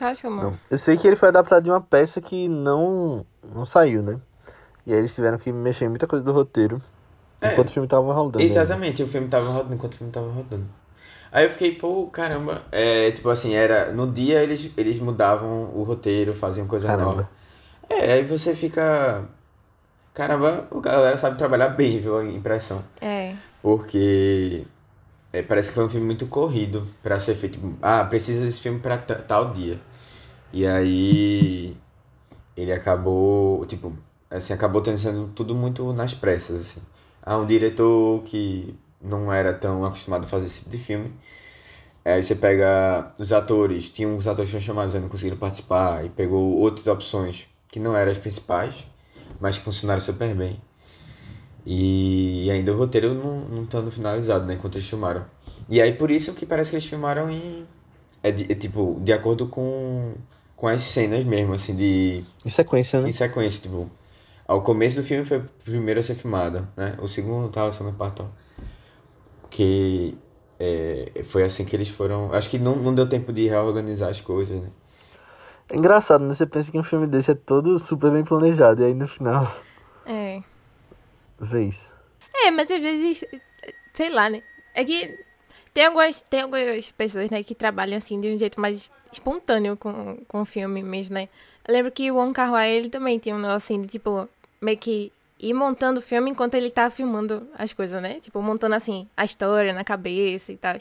Acho 0.00 0.22
que 0.22 0.28
Não. 0.28 0.58
Eu 0.70 0.78
sei 0.78 0.96
que 0.96 1.06
ele 1.06 1.16
foi 1.16 1.28
adaptado 1.28 1.64
de 1.64 1.70
uma 1.70 1.80
peça 1.80 2.20
que 2.20 2.48
não, 2.48 3.24
não 3.42 3.64
saiu, 3.64 4.02
né? 4.02 4.20
E 4.86 4.92
aí 4.92 4.98
eles 4.98 5.14
tiveram 5.14 5.38
que 5.38 5.50
mexer 5.50 5.86
em 5.86 5.88
muita 5.88 6.06
coisa 6.06 6.24
do 6.24 6.32
roteiro 6.32 6.80
É. 7.40 7.52
enquanto 7.52 7.70
o 7.70 7.72
filme 7.72 7.88
tava 7.88 8.12
rodando. 8.12 8.44
ainda. 8.44 8.60
Exatamente, 8.60 9.02
o 9.02 9.08
filme 9.08 9.28
tava 9.28 9.48
rodando 9.48 9.74
enquanto 9.74 9.94
o 9.94 9.96
filme 9.96 10.12
tava 10.12 10.30
rodando. 10.30 10.66
Aí 11.36 11.44
eu 11.44 11.50
fiquei, 11.50 11.74
pô, 11.74 12.06
caramba. 12.06 12.62
É, 12.72 13.10
tipo 13.10 13.28
assim, 13.28 13.52
era. 13.52 13.92
No 13.92 14.10
dia 14.10 14.42
eles, 14.42 14.70
eles 14.74 14.98
mudavam 14.98 15.64
o 15.74 15.82
roteiro, 15.82 16.34
faziam 16.34 16.66
coisa 16.66 16.88
Caramba. 16.88 17.04
nova. 17.10 17.30
É, 17.90 18.14
aí 18.14 18.24
você 18.24 18.56
fica. 18.56 19.28
Caramba, 20.14 20.66
a 20.74 20.80
galera 20.80 21.18
sabe 21.18 21.36
trabalhar 21.36 21.68
bem, 21.68 22.00
viu? 22.00 22.16
A 22.16 22.24
impressão. 22.24 22.82
É. 23.02 23.34
Porque 23.60 24.64
é, 25.30 25.42
parece 25.42 25.68
que 25.68 25.74
foi 25.74 25.84
um 25.84 25.90
filme 25.90 26.06
muito 26.06 26.26
corrido 26.26 26.86
pra 27.02 27.20
ser 27.20 27.34
feito. 27.34 27.58
Ah, 27.82 28.02
precisa 28.04 28.42
desse 28.42 28.60
filme 28.60 28.80
pra 28.80 28.96
ta- 28.96 29.16
tal 29.16 29.52
dia. 29.52 29.78
E 30.54 30.66
aí 30.66 31.76
ele 32.56 32.72
acabou, 32.72 33.66
tipo, 33.66 33.92
assim, 34.30 34.54
acabou 34.54 34.80
tendo 34.80 34.98
sendo 34.98 35.28
tudo 35.34 35.54
muito 35.54 35.92
nas 35.92 36.14
pressas, 36.14 36.62
assim. 36.62 36.80
Ah, 37.22 37.36
um 37.36 37.44
diretor 37.46 38.22
que 38.22 38.74
não 39.00 39.32
era 39.32 39.52
tão 39.54 39.84
acostumado 39.84 40.24
a 40.24 40.28
fazer 40.28 40.46
esse 40.46 40.58
tipo 40.58 40.70
de 40.70 40.78
filme. 40.78 41.12
Aí 42.04 42.22
você 42.22 42.34
pega 42.36 43.12
os 43.18 43.32
atores, 43.32 43.90
tinha 43.90 44.08
uns 44.08 44.26
atores 44.26 44.48
que 44.50 44.52
foram 44.52 44.64
chamados 44.66 44.94
e 44.94 44.98
não 45.00 45.08
conseguiram 45.08 45.36
participar, 45.38 46.04
e 46.04 46.10
pegou 46.10 46.56
outras 46.58 46.86
opções 46.86 47.46
que 47.68 47.80
não 47.80 47.96
eram 47.96 48.12
as 48.12 48.18
principais, 48.18 48.74
mas 49.40 49.58
que 49.58 49.64
funcionaram 49.64 50.00
super 50.00 50.34
bem. 50.34 50.60
E 51.64 52.48
ainda 52.50 52.72
o 52.72 52.76
roteiro 52.78 53.12
não, 53.14 53.40
não 53.48 53.64
estando 53.64 53.90
finalizado, 53.90 54.46
né? 54.46 54.54
Enquanto 54.54 54.76
eles 54.76 54.88
filmaram. 54.88 55.24
E 55.68 55.80
aí 55.80 55.92
por 55.92 56.10
isso 56.10 56.32
que 56.34 56.46
parece 56.46 56.70
que 56.70 56.76
eles 56.76 56.86
filmaram 56.86 57.30
em. 57.30 57.66
É, 58.22 58.30
de- 58.32 58.50
é 58.50 58.54
tipo, 58.54 59.00
de 59.02 59.12
acordo 59.12 59.48
com, 59.48 60.14
com 60.56 60.68
as 60.68 60.82
cenas 60.82 61.24
mesmo, 61.24 61.54
assim, 61.54 61.74
de. 61.74 62.24
Em 62.44 62.48
sequência, 62.48 63.00
né? 63.02 63.08
Em 63.08 63.12
sequência, 63.12 63.62
tipo. 63.62 63.90
Ao 64.46 64.62
começo 64.62 64.96
do 64.96 65.04
filme 65.04 65.24
foi 65.24 65.38
o 65.38 65.44
primeiro 65.64 66.00
a 66.00 66.02
ser 66.02 66.14
filmado, 66.16 66.68
né? 66.76 66.96
O 67.02 67.08
segundo 67.08 67.48
tava 67.50 67.72
sendo 67.72 67.92
parte. 67.92 68.22
Que 69.50 70.16
é, 70.58 71.22
foi 71.24 71.44
assim 71.44 71.64
que 71.64 71.74
eles 71.76 71.88
foram. 71.88 72.32
Acho 72.32 72.50
que 72.50 72.58
não, 72.58 72.76
não 72.76 72.94
deu 72.94 73.08
tempo 73.08 73.32
de 73.32 73.48
reorganizar 73.48 74.10
as 74.10 74.20
coisas, 74.20 74.60
né? 74.60 74.68
É 75.68 75.76
engraçado, 75.76 76.24
né? 76.24 76.34
Você 76.34 76.46
pensa 76.46 76.70
que 76.70 76.78
um 76.78 76.82
filme 76.82 77.06
desse 77.06 77.32
é 77.32 77.34
todo 77.34 77.78
super 77.78 78.10
bem 78.12 78.24
planejado, 78.24 78.82
e 78.82 78.84
aí 78.86 78.94
no 78.94 79.08
final, 79.08 79.46
É. 80.04 80.40
vê 81.40 81.64
isso. 81.64 81.92
É, 82.34 82.50
mas 82.50 82.70
às 82.70 82.80
vezes, 82.80 83.24
sei 83.92 84.10
lá, 84.10 84.30
né? 84.30 84.42
É 84.74 84.84
que 84.84 85.18
tem 85.74 85.86
algumas, 85.86 86.22
tem 86.22 86.42
algumas 86.42 86.90
pessoas, 86.90 87.30
né, 87.30 87.42
que 87.42 87.54
trabalham 87.54 87.96
assim 87.96 88.20
de 88.20 88.32
um 88.32 88.38
jeito 88.38 88.60
mais 88.60 88.90
espontâneo 89.12 89.76
com, 89.76 90.18
com 90.28 90.42
o 90.42 90.44
filme 90.44 90.82
mesmo, 90.82 91.14
né? 91.14 91.28
Eu 91.66 91.74
lembro 91.74 91.90
que 91.90 92.10
o 92.10 92.16
Wong 92.16 92.32
Kar 92.32 92.52
Wai, 92.52 92.70
ele 92.70 92.88
também 92.90 93.18
tinha 93.18 93.34
um 93.34 93.38
negócio 93.38 93.56
assim 93.56 93.80
de, 93.80 93.88
tipo, 93.88 94.28
meio 94.60 94.78
que 94.78 95.12
ir 95.38 95.52
montando 95.54 95.98
o 95.98 96.02
filme 96.02 96.30
enquanto 96.30 96.54
ele 96.54 96.70
tá 96.70 96.88
filmando 96.90 97.46
as 97.58 97.72
coisas, 97.72 98.00
né? 98.02 98.18
Tipo, 98.20 98.40
montando 98.40 98.74
assim, 98.74 99.06
a 99.16 99.24
história 99.24 99.72
na 99.72 99.84
cabeça 99.84 100.52
e 100.52 100.56
tal. 100.56 100.76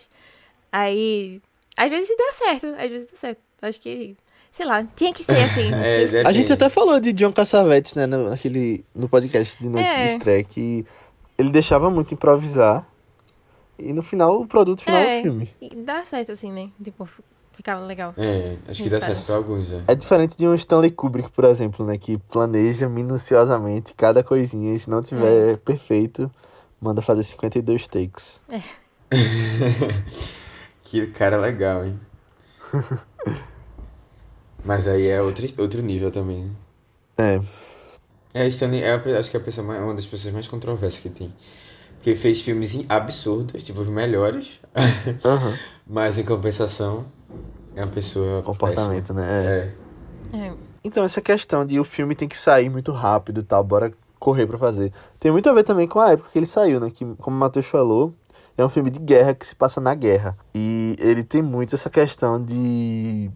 Aí, 0.72 1.42
às 1.78 1.90
vezes 1.90 2.16
dá 2.18 2.32
certo, 2.34 2.68
às 2.78 2.90
vezes 2.90 3.12
dá 3.12 3.18
certo. 3.18 3.40
Acho 3.62 3.80
que, 3.82 4.16
sei 4.52 4.66
lá, 4.66 4.84
tinha 4.96 5.14
que 5.14 5.24
ser 5.24 5.38
assim. 5.44 5.72
É, 5.76 6.06
que 6.06 6.12
ser. 6.12 6.28
A 6.28 6.32
gente 6.32 6.52
até 6.52 6.70
falou 6.70 7.00
de 7.00 7.12
John 7.14 7.32
Cassavetes, 7.32 7.96
né, 7.96 8.06
no, 8.06 8.30
naquele, 8.30 8.86
no 8.94 9.10
podcast 9.10 9.58
de 9.60 9.70
noite 9.70 9.88
É. 9.88 10.04
de 10.06 10.12
estreia, 10.12 10.44
que 10.44 10.86
ele 11.38 11.50
deixava 11.50 11.90
muito 11.90 12.14
improvisar, 12.14 12.86
e 13.78 13.92
no 13.92 14.02
final, 14.02 14.40
o 14.42 14.48
produto 14.48 14.84
final 14.84 15.00
é 15.02 15.18
É. 15.18 15.20
o 15.20 15.24
filme. 15.24 15.54
E 15.62 15.76
dá 15.76 16.06
certo 16.06 16.32
assim, 16.32 16.52
né? 16.52 16.70
Tipo, 16.82 17.08
ficava 17.56 17.86
legal. 17.86 18.14
É, 18.18 18.56
acho 18.68 18.84
que 18.84 18.90
dá 18.90 19.00
certo 19.00 19.26
pra 19.26 19.36
alguns, 19.36 19.70
né? 19.70 19.84
É 19.88 19.96
diferente 19.96 20.36
de 20.38 20.48
um 20.48 20.54
Stanley 20.56 20.92
Kubrick, 20.92 21.30
por 21.32 21.46
exemplo, 21.46 21.86
né, 21.86 21.98
que 21.98 22.18
planeja 22.18 22.88
minuciosamente 22.90 23.94
cada 23.94 24.24
coisinha, 24.24 24.74
e 24.74 24.80
se 24.80 24.90
não 24.90 25.02
tiver 25.02 25.58
perfeito, 25.58 26.30
manda 26.80 27.02
fazer 27.02 27.24
52 27.24 27.88
takes. 27.88 28.42
Que 30.84 31.08
cara 31.08 31.38
legal, 31.38 31.84
hein? 31.86 32.00
Mas 34.64 34.88
aí 34.88 35.08
é 35.08 35.22
outro, 35.22 35.46
outro 35.62 35.82
nível 35.82 36.12
também, 36.12 36.46
né? 36.46 36.52
É, 38.34 38.44
É, 38.44 38.48
Stanley 38.48 38.82
é 38.84 38.92
a 38.92 39.20
acho 39.20 39.32
que 39.32 39.38
é 39.38 39.40
a 39.40 39.44
pessoa 39.44 39.66
mais- 39.66 39.82
uma 39.82 39.94
das 39.94 40.06
pessoas 40.06 40.34
mais 40.34 40.48
controversas 40.48 41.00
que 41.00 41.10
tem. 41.10 41.34
Porque 41.96 42.16
fez 42.16 42.42
filmes 42.42 42.76
absurdos, 42.90 43.64
tipo 43.64 43.82
os 43.82 43.88
melhores, 43.88 44.60
aham, 45.24 45.54
mas 45.88 46.18
em 46.18 46.24
compensação 46.24 47.06
é 47.76 47.84
uma 47.84 47.92
pessoa 47.92 48.42
comportamento, 48.44 49.14
péssima. 49.14 49.22
né, 49.22 49.74
é. 50.34 50.38
É. 50.38 50.48
É. 50.48 50.54
Então, 50.84 51.04
essa 51.04 51.22
questão 51.22 51.66
de 51.66 51.80
o 51.80 51.84
filme 51.84 52.16
tem 52.16 52.28
que 52.28 52.38
sair 52.38 52.70
muito 52.70 52.92
rápido 52.92 53.42
e 53.42 53.44
tal, 53.44 53.64
bora 53.64 53.92
correr 54.20 54.46
pra 54.46 54.58
fazer. 54.58 54.92
Tem 55.20 55.32
muito 55.32 55.50
a 55.50 55.54
ver 55.54 55.64
também 55.64 55.88
com 55.88 56.00
a 56.00 56.12
época 56.12 56.30
que 56.32 56.40
ele 56.40 56.46
saiu, 56.46 56.80
né? 56.80 56.90
Que, 56.90 57.06
como 57.16 57.36
o 57.36 57.40
Matheus 57.40 57.66
falou, 57.66 58.14
é 58.58 58.64
um 58.64 58.70
filme 58.70 58.90
de 58.90 59.00
guerra 59.00 59.34
que 59.34 59.46
se 59.46 59.56
passa 59.56 59.82
na 59.82 59.94
guerra. 59.94 60.38
E 60.54 60.96
ele 61.00 61.24
tem 61.24 61.42
muito 61.42 61.76
essa 61.76 61.90
questão 61.90 62.44
de 62.44 63.30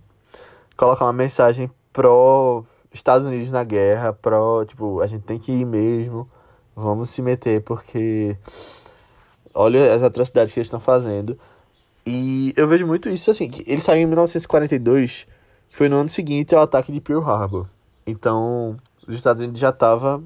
colocar 0.77 1.05
uma 1.05 1.13
mensagem 1.13 1.69
pró 1.91 2.63
Estados 2.93 3.27
Unidos 3.27 3.51
na 3.51 3.63
guerra, 3.63 4.13
pró, 4.13 4.65
tipo, 4.65 4.99
a 5.01 5.07
gente 5.07 5.23
tem 5.23 5.37
que 5.37 5.51
ir 5.51 5.65
mesmo, 5.65 6.29
vamos 6.75 7.09
se 7.09 7.21
meter 7.21 7.61
porque 7.61 8.35
olha 9.53 9.93
as 9.93 10.01
atrocidades 10.01 10.53
que 10.53 10.59
eles 10.59 10.67
estão 10.67 10.79
fazendo. 10.79 11.37
E 12.11 12.55
eu 12.57 12.67
vejo 12.67 12.87
muito 12.87 13.07
isso 13.07 13.29
assim, 13.29 13.47
que 13.47 13.63
ele 13.71 13.79
saiu 13.79 14.01
em 14.01 14.05
1942, 14.07 15.27
que 15.69 15.77
foi 15.77 15.87
no 15.87 15.97
ano 15.97 16.09
seguinte 16.09 16.55
ao 16.55 16.63
ataque 16.63 16.91
de 16.91 16.99
Pearl 16.99 17.21
Harbor. 17.21 17.67
Então, 18.03 18.77
os 19.07 19.13
Estados 19.13 19.43
Unidos 19.43 19.61
já 19.61 19.71
tava 19.71 20.19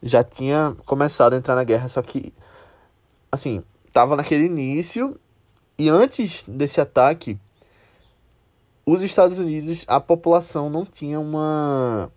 já 0.00 0.22
tinha 0.22 0.76
começado 0.86 1.32
a 1.32 1.36
entrar 1.36 1.56
na 1.56 1.64
guerra, 1.64 1.88
só 1.88 2.00
que 2.00 2.32
assim, 3.32 3.64
tava 3.92 4.14
naquele 4.14 4.44
início 4.44 5.18
e 5.76 5.88
antes 5.88 6.44
desse 6.46 6.80
ataque 6.80 7.36
os 8.86 9.02
Estados 9.02 9.40
Unidos, 9.40 9.82
a 9.88 9.98
população 9.98 10.70
não 10.70 10.86
tinha 10.86 11.18
uma 11.18 12.08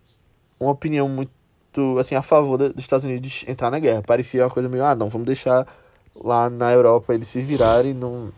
uma 0.60 0.70
opinião 0.70 1.08
muito 1.08 1.98
assim 1.98 2.14
a 2.14 2.22
favor 2.22 2.58
dos 2.58 2.74
Estados 2.76 3.04
Unidos 3.04 3.44
entrar 3.48 3.72
na 3.72 3.80
guerra. 3.80 4.02
Parecia 4.06 4.44
uma 4.44 4.50
coisa 4.50 4.68
meio, 4.68 4.84
ah, 4.84 4.94
não, 4.94 5.08
vamos 5.08 5.26
deixar 5.26 5.66
lá 6.14 6.48
na 6.48 6.70
Europa 6.70 7.12
eles 7.12 7.26
se 7.26 7.42
virarem, 7.42 7.92
não 7.92 8.30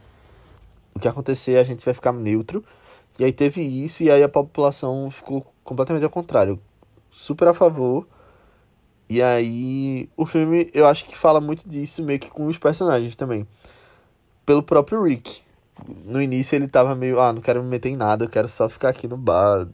o 0.94 0.98
que 0.98 1.08
acontecer 1.08 1.58
a 1.58 1.64
gente 1.64 1.84
vai 1.84 1.94
ficar 1.94 2.12
neutro. 2.12 2.64
E 3.18 3.24
aí 3.24 3.32
teve 3.32 3.62
isso, 3.62 4.02
e 4.02 4.10
aí 4.10 4.22
a 4.22 4.28
população 4.28 5.10
ficou 5.10 5.46
completamente 5.62 6.04
ao 6.04 6.10
contrário. 6.10 6.58
Super 7.10 7.48
a 7.48 7.54
favor. 7.54 8.06
E 9.08 9.20
aí 9.20 10.08
o 10.16 10.24
filme, 10.24 10.70
eu 10.72 10.86
acho 10.86 11.04
que 11.04 11.16
fala 11.16 11.40
muito 11.40 11.68
disso, 11.68 12.02
meio 12.02 12.18
que 12.18 12.30
com 12.30 12.46
os 12.46 12.58
personagens 12.58 13.16
também. 13.16 13.46
Pelo 14.46 14.62
próprio 14.62 15.02
Rick. 15.02 15.42
No 16.04 16.20
início 16.20 16.56
ele 16.56 16.68
tava 16.68 16.94
meio, 16.94 17.20
ah, 17.20 17.32
não 17.32 17.40
quero 17.40 17.62
me 17.62 17.68
meter 17.68 17.88
em 17.88 17.96
nada, 17.96 18.24
eu 18.24 18.28
quero 18.28 18.48
só 18.48 18.68
ficar 18.68 18.90
aqui 18.90 19.08
no 19.08 19.16
bar, 19.16 19.66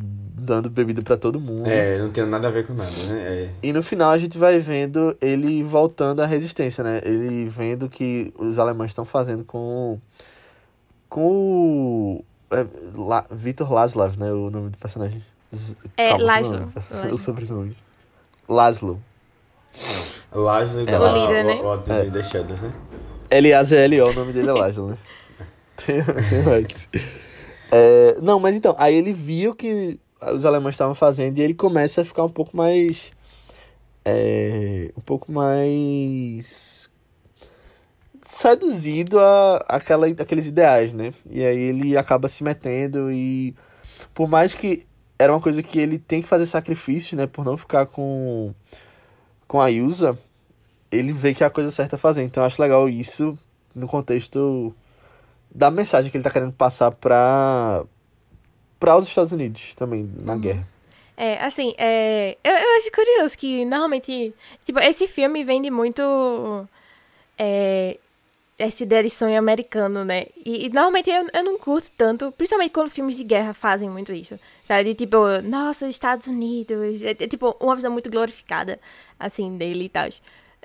dando 0.00 0.70
bebida 0.70 1.02
pra 1.02 1.16
todo 1.16 1.40
mundo. 1.40 1.66
É, 1.68 1.98
não 1.98 2.10
tem 2.10 2.24
nada 2.26 2.48
a 2.48 2.50
ver 2.50 2.66
com 2.66 2.72
nada, 2.74 2.90
né? 2.90 3.20
É. 3.20 3.48
E 3.62 3.72
no 3.72 3.82
final 3.82 4.10
a 4.10 4.18
gente 4.18 4.38
vai 4.38 4.58
vendo 4.58 5.16
ele 5.20 5.62
voltando 5.62 6.20
à 6.20 6.26
resistência, 6.26 6.82
né? 6.84 7.00
Ele 7.04 7.48
vendo 7.48 7.86
o 7.86 7.88
que 7.88 8.32
os 8.38 8.58
alemães 8.58 8.90
estão 8.90 9.04
fazendo 9.04 9.44
com 9.44 9.98
com 11.08 11.22
o 11.30 12.24
é, 12.50 12.66
La, 12.94 13.24
Vitor 13.30 13.70
Laslav, 13.72 14.16
né? 14.18 14.32
O 14.32 14.50
nome 14.50 14.70
do 14.70 14.78
personagem. 14.78 15.22
Z- 15.54 15.76
É, 15.96 16.10
Calma, 16.10 16.24
Laszlo, 16.24 16.58
não, 16.60 16.66
O 16.68 16.72
Laszlo. 17.02 17.18
sobrenome. 17.18 17.76
Laszlo. 18.48 19.02
Laszlo 20.32 20.80
É, 20.86 20.98
o 20.98 21.12
líder, 21.14 21.44
né? 21.44 21.54
O, 21.62 21.64
o, 21.64 21.76
o 21.76 21.92
É. 21.92 22.10
The 22.10 22.22
Shadows, 22.22 22.60
né? 22.62 22.72
L-A-Z-L-O, 23.30 24.08
o 24.10 24.12
nome 24.14 24.32
dele 24.32 24.48
é 24.48 24.52
Laszlo, 24.52 24.88
né? 24.90 24.98
tem, 25.86 26.02
tem 26.04 26.42
mais. 26.42 26.88
É, 27.70 28.16
não, 28.20 28.40
mas 28.40 28.56
então, 28.56 28.74
aí 28.78 28.94
ele 28.94 29.12
viu 29.12 29.54
que 29.54 29.98
os 30.32 30.44
alemães 30.44 30.74
estavam 30.74 30.94
fazendo 30.94 31.38
e 31.38 31.42
ele 31.42 31.54
começa 31.54 32.02
a 32.02 32.04
ficar 32.04 32.24
um 32.24 32.30
pouco 32.30 32.56
mais. 32.56 33.12
É, 34.04 34.90
um 34.96 35.00
pouco 35.00 35.30
mais. 35.30 36.90
seduzido 38.22 39.20
a 39.20 39.56
aquela, 39.68 40.06
aqueles 40.06 40.46
ideais, 40.46 40.92
né? 40.92 41.12
E 41.30 41.44
aí 41.44 41.58
ele 41.58 41.96
acaba 41.96 42.28
se 42.28 42.42
metendo 42.44 43.10
e 43.10 43.54
por 44.14 44.28
mais 44.28 44.54
que 44.54 44.86
era 45.18 45.32
uma 45.32 45.40
coisa 45.40 45.62
que 45.62 45.78
ele 45.78 45.98
tem 45.98 46.22
que 46.22 46.28
fazer 46.28 46.46
sacrifício, 46.46 47.16
né, 47.16 47.26
por 47.26 47.44
não 47.44 47.56
ficar 47.56 47.86
com 47.86 48.54
com 49.46 49.60
a 49.60 49.68
Yusa, 49.68 50.16
ele 50.92 51.12
vê 51.12 51.34
que 51.34 51.42
é 51.42 51.46
a 51.46 51.50
coisa 51.50 51.70
certa 51.70 51.96
a 51.96 51.98
fazer. 51.98 52.22
Então 52.22 52.42
eu 52.42 52.46
acho 52.46 52.60
legal 52.60 52.88
isso 52.88 53.36
no 53.74 53.88
contexto 53.88 54.74
da 55.50 55.70
mensagem 55.70 56.10
que 56.10 56.16
ele 56.16 56.24
tá 56.24 56.30
querendo 56.30 56.54
passar 56.54 56.90
para 56.90 57.84
para 58.78 58.96
os 58.96 59.08
Estados 59.08 59.32
Unidos 59.32 59.74
também 59.74 60.08
na 60.22 60.34
Uhum. 60.34 60.40
guerra. 60.40 60.68
É, 61.16 61.44
assim, 61.44 61.74
é, 61.76 62.36
eu, 62.44 62.52
eu 62.52 62.76
acho 62.78 62.92
curioso 62.92 63.36
que 63.36 63.64
normalmente, 63.64 64.32
tipo, 64.64 64.78
esse 64.78 65.08
filme 65.08 65.42
vende 65.42 65.68
muito 65.68 66.00
é, 67.36 67.98
essa 68.56 68.84
ideia 68.84 69.02
de 69.02 69.10
sonho 69.10 69.36
americano, 69.36 70.04
né? 70.04 70.26
E, 70.44 70.66
e 70.66 70.68
normalmente 70.68 71.10
eu, 71.10 71.26
eu 71.32 71.42
não 71.44 71.58
curto 71.58 71.90
tanto, 71.96 72.30
principalmente 72.32 72.72
quando 72.72 72.90
filmes 72.90 73.16
de 73.16 73.24
guerra 73.24 73.52
fazem 73.52 73.90
muito 73.90 74.12
isso, 74.12 74.38
sabe? 74.62 74.84
De, 74.84 74.94
tipo, 74.94 75.16
nossa, 75.42 75.88
Estados 75.88 76.28
Unidos, 76.28 77.02
é, 77.02 77.10
é, 77.10 77.14
tipo 77.26 77.56
uma 77.60 77.74
visão 77.74 77.90
muito 77.90 78.08
glorificada, 78.10 78.78
assim, 79.18 79.56
dele 79.56 79.84
e 79.84 79.88
tal. 79.88 80.08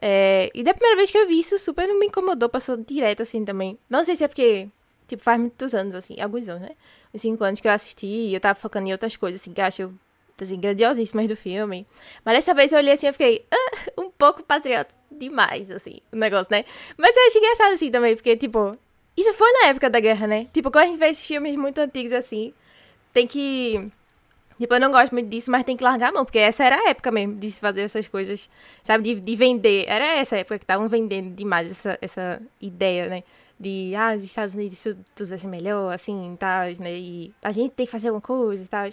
É, 0.05 0.51
e 0.53 0.63
da 0.63 0.73
primeira 0.73 0.97
vez 0.97 1.09
que 1.09 1.17
eu 1.17 1.25
vi 1.25 1.39
isso, 1.39 1.57
super 1.57 1.87
não 1.87 1.97
me 1.97 2.07
incomodou, 2.07 2.49
passou 2.49 2.75
direto, 2.75 3.23
assim, 3.23 3.45
também. 3.45 3.79
Não 3.89 4.03
sei 4.03 4.17
se 4.17 4.25
é 4.25 4.27
porque, 4.27 4.67
tipo, 5.07 5.23
faz 5.23 5.39
muitos 5.39 5.73
anos, 5.73 5.95
assim, 5.95 6.19
alguns 6.19 6.49
anos, 6.49 6.63
né? 6.63 6.71
Uns 7.13 7.21
cinco 7.21 7.41
anos 7.41 7.61
que 7.61 7.67
eu 7.69 7.71
assisti 7.71 8.05
e 8.05 8.33
eu 8.33 8.39
tava 8.41 8.59
focando 8.59 8.89
em 8.89 8.91
outras 8.91 9.15
coisas, 9.15 9.39
assim, 9.39 9.53
que 9.53 9.61
eu 9.61 9.65
acho 9.65 9.93
assim, 10.41 10.59
grandiosíssimas 10.59 11.25
do 11.29 11.37
filme. 11.37 11.87
Mas 12.25 12.35
dessa 12.35 12.53
vez 12.53 12.73
eu 12.73 12.79
olhei 12.79 12.91
assim 12.91 13.07
e 13.07 13.13
fiquei 13.13 13.45
ah, 13.49 13.91
um 13.97 14.09
pouco 14.09 14.43
patriota 14.43 14.93
demais, 15.09 15.71
assim, 15.71 16.01
o 16.11 16.17
negócio, 16.17 16.49
né? 16.51 16.65
Mas 16.97 17.15
eu 17.15 17.25
achei 17.27 17.39
engraçado 17.41 17.73
assim 17.73 17.89
também, 17.89 18.13
porque, 18.13 18.35
tipo, 18.35 18.77
isso 19.15 19.33
foi 19.33 19.49
na 19.53 19.67
época 19.67 19.89
da 19.89 20.01
guerra, 20.01 20.27
né? 20.27 20.47
Tipo, 20.51 20.69
quando 20.69 20.83
a 20.83 20.87
gente 20.87 20.99
vê 20.99 21.07
esses 21.07 21.25
filmes 21.25 21.55
muito 21.55 21.79
antigos 21.79 22.11
assim, 22.11 22.53
tem 23.13 23.25
que. 23.25 23.89
Tipo, 24.59 24.73
eu 24.75 24.79
não 24.79 24.91
gosto 24.91 25.11
muito 25.13 25.29
disso, 25.29 25.49
mas 25.51 25.63
tem 25.63 25.75
que 25.75 25.83
largar 25.83 26.09
a 26.09 26.11
mão, 26.11 26.25
porque 26.25 26.39
essa 26.39 26.63
era 26.63 26.75
a 26.77 26.89
época 26.89 27.11
mesmo 27.11 27.35
de 27.35 27.51
se 27.51 27.59
fazer 27.59 27.81
essas 27.81 28.07
coisas, 28.07 28.49
sabe? 28.83 29.03
De, 29.03 29.19
de 29.21 29.35
vender. 29.35 29.85
Era 29.87 30.17
essa 30.17 30.37
época 30.37 30.57
que 30.59 30.63
estavam 30.63 30.87
vendendo 30.87 31.33
demais 31.35 31.69
essa, 31.71 31.97
essa 32.01 32.41
ideia, 32.61 33.07
né? 33.09 33.23
De, 33.59 33.93
ah, 33.95 34.15
os 34.15 34.23
Estados 34.23 34.55
Unidos 34.55 34.81
tudo, 34.81 35.05
tudo 35.15 35.29
vai 35.29 35.37
ser 35.37 35.47
melhor, 35.47 35.93
assim, 35.93 36.35
tal, 36.39 36.65
né? 36.79 36.93
E 36.95 37.33
a 37.41 37.51
gente 37.51 37.71
tem 37.71 37.85
que 37.85 37.91
fazer 37.91 38.09
alguma 38.09 38.21
coisa 38.21 38.63
e 38.63 38.67
tal. 38.67 38.87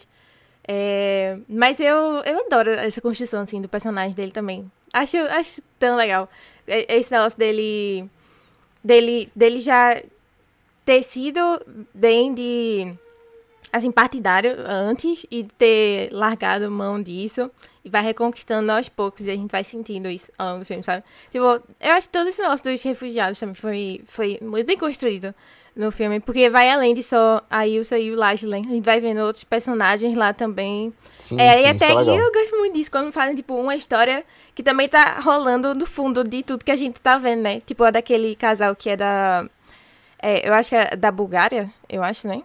É, 0.67 1.39
mas 1.49 1.81
eu, 1.81 1.97
eu 2.25 2.47
adoro 2.47 2.71
essa 2.71 3.01
construção, 3.01 3.41
assim, 3.43 3.61
do 3.61 3.69
personagem 3.69 4.15
dele 4.15 4.31
também. 4.31 4.71
Acho, 4.93 5.17
acho 5.19 5.63
tão 5.79 5.97
legal. 5.97 6.29
E- 6.67 6.87
Esse 6.89 7.11
negócio 7.13 7.39
dele, 7.39 8.09
dele, 8.85 9.31
dele 9.35 9.61
já 9.61 10.03
ter 10.85 11.03
sido 11.03 11.41
bem 11.95 12.35
de, 12.35 12.93
assim, 13.73 13.91
partidário 13.91 14.57
antes 14.67 15.27
e 15.31 15.45
ter 15.45 16.11
largado 16.13 16.71
mão 16.71 17.03
disso 17.03 17.51
e 17.85 17.89
vai 17.89 18.03
reconquistando 18.03 18.71
aos 18.73 18.89
poucos 18.89 19.27
e 19.27 19.31
a 19.31 19.37
gente 19.37 19.51
vai 19.51 19.65
sentindo 19.65 20.09
isso 20.09 20.31
ao 20.37 20.49
longo 20.49 20.61
do 20.61 20.65
filme, 20.67 20.83
sabe? 20.83 21.03
Tipo, 21.31 21.63
eu 21.81 21.93
acho 21.93 22.09
que 22.09 22.13
todo 22.13 22.29
esse 22.29 22.41
negócio 22.43 22.65
dos 22.65 22.83
refugiados 22.83 23.39
também 23.39 23.55
foi, 23.55 24.03
foi 24.05 24.39
muito 24.43 24.67
bem 24.67 24.77
construído 24.77 25.35
no 25.75 25.91
filme, 25.91 26.21
porque 26.21 26.51
vai 26.51 26.69
além 26.69 26.95
de 26.95 27.03
só 27.03 27.43
a 27.49 27.67
Ilsa 27.67 27.99
e 27.99 28.13
o 28.13 28.17
Lashley. 28.17 28.63
A 28.67 28.71
gente 28.71 28.85
vai 28.85 29.01
vendo 29.01 29.21
outros 29.21 29.45
personagens 29.45 30.15
lá 30.15 30.33
também. 30.33 30.93
Sim, 31.19 31.41
é, 31.41 31.53
sim, 31.53 31.59
e 31.59 31.61
isso 31.61 31.85
até 31.85 31.93
é 31.93 32.21
eu 32.21 32.33
gosto 32.33 32.59
muito 32.59 32.75
disso, 32.75 32.91
quando 32.91 33.13
fazem, 33.13 33.37
tipo, 33.37 33.55
uma 33.55 33.77
história 33.77 34.25
que 34.55 34.63
também 34.63 34.89
tá 34.89 35.21
rolando 35.21 35.75
no 35.75 35.87
fundo 35.87 36.25
de 36.25 36.43
tudo 36.43 36.65
que 36.65 36.71
a 36.71 36.77
gente 36.77 37.01
tá 37.01 37.17
vendo, 37.17 37.43
né? 37.43 37.61
Tipo, 37.61 37.85
a 37.85 37.91
daquele 37.91 38.35
casal 38.35 38.75
que 38.75 38.91
é 38.91 38.97
da. 38.97 39.47
é, 40.21 40.49
eu 40.49 40.53
acho 40.53 40.71
que 40.71 40.77
é 40.77 40.97
da 40.97 41.11
Bulgária, 41.11 41.71
eu 41.89 42.03
acho, 42.03 42.27
né? 42.27 42.43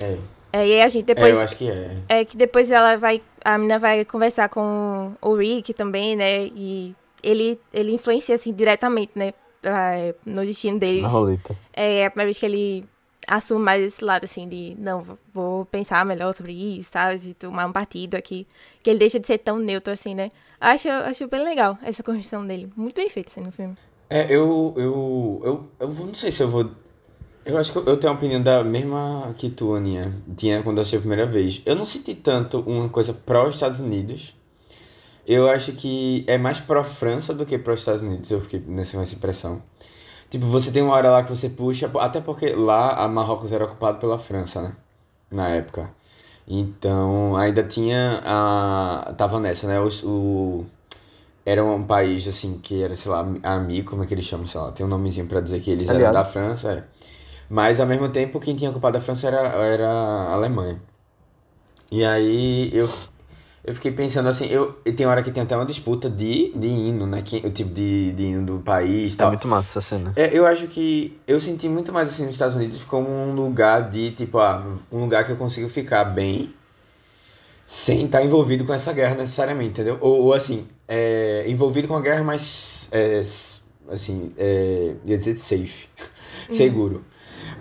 É, 0.00 0.04
É, 0.04 0.18
aí 0.56 0.80
a 0.80 0.88
gente 0.88 1.02
é, 1.10 1.14
depois. 1.14 1.38
eu 1.38 1.44
acho 1.44 1.56
que 1.56 1.68
é. 1.70 1.96
É 2.08 2.24
que 2.24 2.36
depois 2.36 2.70
ela 2.70 2.96
vai. 2.96 3.22
A 3.44 3.56
menina 3.58 3.78
vai 3.78 4.04
conversar 4.04 4.48
com 4.48 5.12
o 5.20 5.34
Rick 5.34 5.74
também, 5.74 6.16
né? 6.16 6.44
E 6.46 6.94
ele, 7.22 7.58
ele 7.72 7.92
influencia, 7.92 8.34
assim, 8.34 8.52
diretamente, 8.52 9.12
né? 9.14 9.32
ah, 9.64 10.14
No 10.24 10.44
destino 10.44 10.78
deles. 10.78 11.02
Na 11.02 11.08
roleta. 11.08 11.56
É 11.72 12.04
a 12.06 12.10
primeira 12.10 12.26
vez 12.28 12.38
que 12.38 12.46
ele 12.46 12.84
assume 13.26 13.64
mais 13.64 13.82
esse 13.82 14.04
lado, 14.04 14.24
assim, 14.24 14.46
de 14.46 14.76
não, 14.78 15.02
vou- 15.32 15.64
pensar 15.64 16.04
melhor 16.04 16.34
sobre 16.34 16.52
isso, 16.52 16.92
tal, 16.92 17.12
e 17.14 17.32
tomar 17.34 17.66
um 17.66 17.72
partido 17.72 18.14
aqui. 18.16 18.46
Que 18.82 18.90
ele 18.90 18.98
deixa 18.98 19.18
de 19.18 19.26
ser 19.26 19.38
tão 19.38 19.58
neutro, 19.58 19.92
assim, 19.92 20.14
né? 20.14 20.30
Acho, 20.60 20.88
acho 20.90 21.26
bem 21.28 21.42
legal 21.42 21.78
essa 21.82 22.02
construção 22.02 22.46
dele. 22.46 22.70
Muito 22.76 22.94
bem 22.94 23.08
feito, 23.08 23.28
assim, 23.28 23.40
no 23.40 23.50
filme. 23.50 23.76
É, 24.10 24.26
eu, 24.28 24.74
eu, 24.76 25.42
eu, 25.44 25.70
eu 25.80 25.88
não 25.88 26.14
sei 26.14 26.30
se 26.30 26.42
eu 26.42 26.48
vou. 26.48 26.70
Eu 27.44 27.58
acho 27.58 27.72
que 27.72 27.78
eu 27.78 27.96
tenho 27.98 28.12
a 28.12 28.16
opinião 28.16 28.42
da 28.42 28.64
mesma 28.64 29.34
que 29.36 29.50
tu, 29.50 29.74
Aninha, 29.74 30.14
tinha 30.36 30.62
quando 30.62 30.78
eu 30.78 30.82
assisti 30.82 30.96
a 30.96 31.00
primeira 31.00 31.26
vez. 31.26 31.60
Eu 31.66 31.74
não 31.76 31.84
senti 31.84 32.14
tanto 32.14 32.60
uma 32.60 32.88
coisa 32.88 33.12
pró 33.12 33.48
Estados 33.48 33.80
Unidos. 33.80 34.34
Eu 35.26 35.48
acho 35.50 35.72
que 35.72 36.24
é 36.28 36.38
mais 36.38 36.60
pró 36.60 36.84
França 36.84 37.34
do 37.34 37.46
que 37.46 37.58
pró 37.58 37.74
Estados 37.74 38.02
Unidos. 38.02 38.30
Eu 38.30 38.40
fiquei 38.40 38.60
nessa, 38.66 38.98
nessa 38.98 39.14
impressão. 39.16 39.62
Tipo, 40.30 40.46
você 40.46 40.72
tem 40.72 40.82
uma 40.82 40.94
hora 40.94 41.10
lá 41.10 41.24
que 41.24 41.30
você 41.30 41.50
puxa, 41.50 41.90
até 42.00 42.20
porque 42.20 42.50
lá 42.54 42.94
a 43.04 43.08
Marrocos 43.08 43.52
era 43.52 43.64
ocupado 43.64 43.98
pela 44.00 44.18
França, 44.18 44.62
né? 44.62 44.72
Na 45.30 45.48
época. 45.48 45.90
Então, 46.48 47.36
ainda 47.36 47.62
tinha 47.64 48.22
a. 48.24 49.14
Tava 49.18 49.40
nessa, 49.40 49.68
né? 49.68 49.80
Os- 49.80 50.02
O, 50.04 50.64
era 51.46 51.64
um 51.64 51.84
país, 51.84 52.26
assim, 52.28 52.58
que 52.58 52.82
era, 52.82 52.96
sei 52.96 53.10
lá, 53.10 53.20
amigo, 53.44 53.90
como 53.90 54.02
é 54.04 54.06
que 54.06 54.14
eles 54.14 54.24
chamam, 54.26 54.46
sei 54.46 54.60
lá, 54.60 54.72
tem 54.72 54.84
um 54.86 54.88
nomezinho 54.88 55.26
pra 55.26 55.40
dizer 55.40 55.60
que 55.62 55.70
eles 55.70 55.92
eram 55.92 56.10
Aliado. 56.10 56.12
da 56.12 56.24
França, 56.24 56.72
é. 56.72 56.84
Mas, 57.54 57.78
ao 57.78 57.86
mesmo 57.86 58.08
tempo, 58.08 58.40
quem 58.40 58.56
tinha 58.56 58.68
ocupado 58.68 58.98
a 58.98 59.00
França 59.00 59.28
era, 59.28 59.38
era 59.64 59.88
a 59.88 60.32
Alemanha. 60.32 60.82
E 61.88 62.04
aí, 62.04 62.68
eu, 62.74 62.90
eu 63.64 63.72
fiquei 63.76 63.92
pensando 63.92 64.28
assim, 64.28 64.46
eu, 64.46 64.72
tem 64.96 65.06
hora 65.06 65.22
que 65.22 65.30
tem 65.30 65.40
até 65.40 65.54
uma 65.54 65.64
disputa 65.64 66.10
de, 66.10 66.50
de 66.52 66.66
hino, 66.66 67.06
né? 67.06 67.22
Que, 67.22 67.36
o 67.46 67.50
tipo 67.50 67.70
de, 67.72 68.10
de 68.10 68.24
hino 68.24 68.44
do 68.44 68.58
país 68.58 69.14
e 69.14 69.16
Tá 69.16 69.22
tal. 69.22 69.30
muito 69.30 69.46
massa 69.46 69.78
essa 69.78 69.88
cena. 69.88 70.12
É, 70.16 70.36
eu 70.36 70.44
acho 70.44 70.66
que 70.66 71.16
eu 71.28 71.40
senti 71.40 71.68
muito 71.68 71.92
mais 71.92 72.08
assim 72.08 72.24
nos 72.24 72.32
Estados 72.32 72.56
Unidos 72.56 72.82
como 72.82 73.08
um 73.08 73.32
lugar 73.36 73.88
de, 73.88 74.10
tipo, 74.10 74.38
ah, 74.38 74.66
um 74.90 74.98
lugar 75.02 75.24
que 75.24 75.30
eu 75.30 75.36
consigo 75.36 75.68
ficar 75.68 76.04
bem 76.06 76.52
sem 77.64 78.04
estar 78.06 78.24
envolvido 78.24 78.64
com 78.64 78.74
essa 78.74 78.92
guerra 78.92 79.14
necessariamente, 79.14 79.70
entendeu? 79.70 79.96
Ou, 80.00 80.24
ou, 80.24 80.32
assim, 80.34 80.66
é, 80.88 81.44
envolvido 81.46 81.86
com 81.86 81.94
a 81.96 82.00
guerra, 82.00 82.24
mas, 82.24 82.88
é, 82.90 83.22
assim, 83.88 84.32
é, 84.36 84.94
ia 85.06 85.16
dizer 85.16 85.36
safe, 85.36 85.86
seguro. 86.50 87.04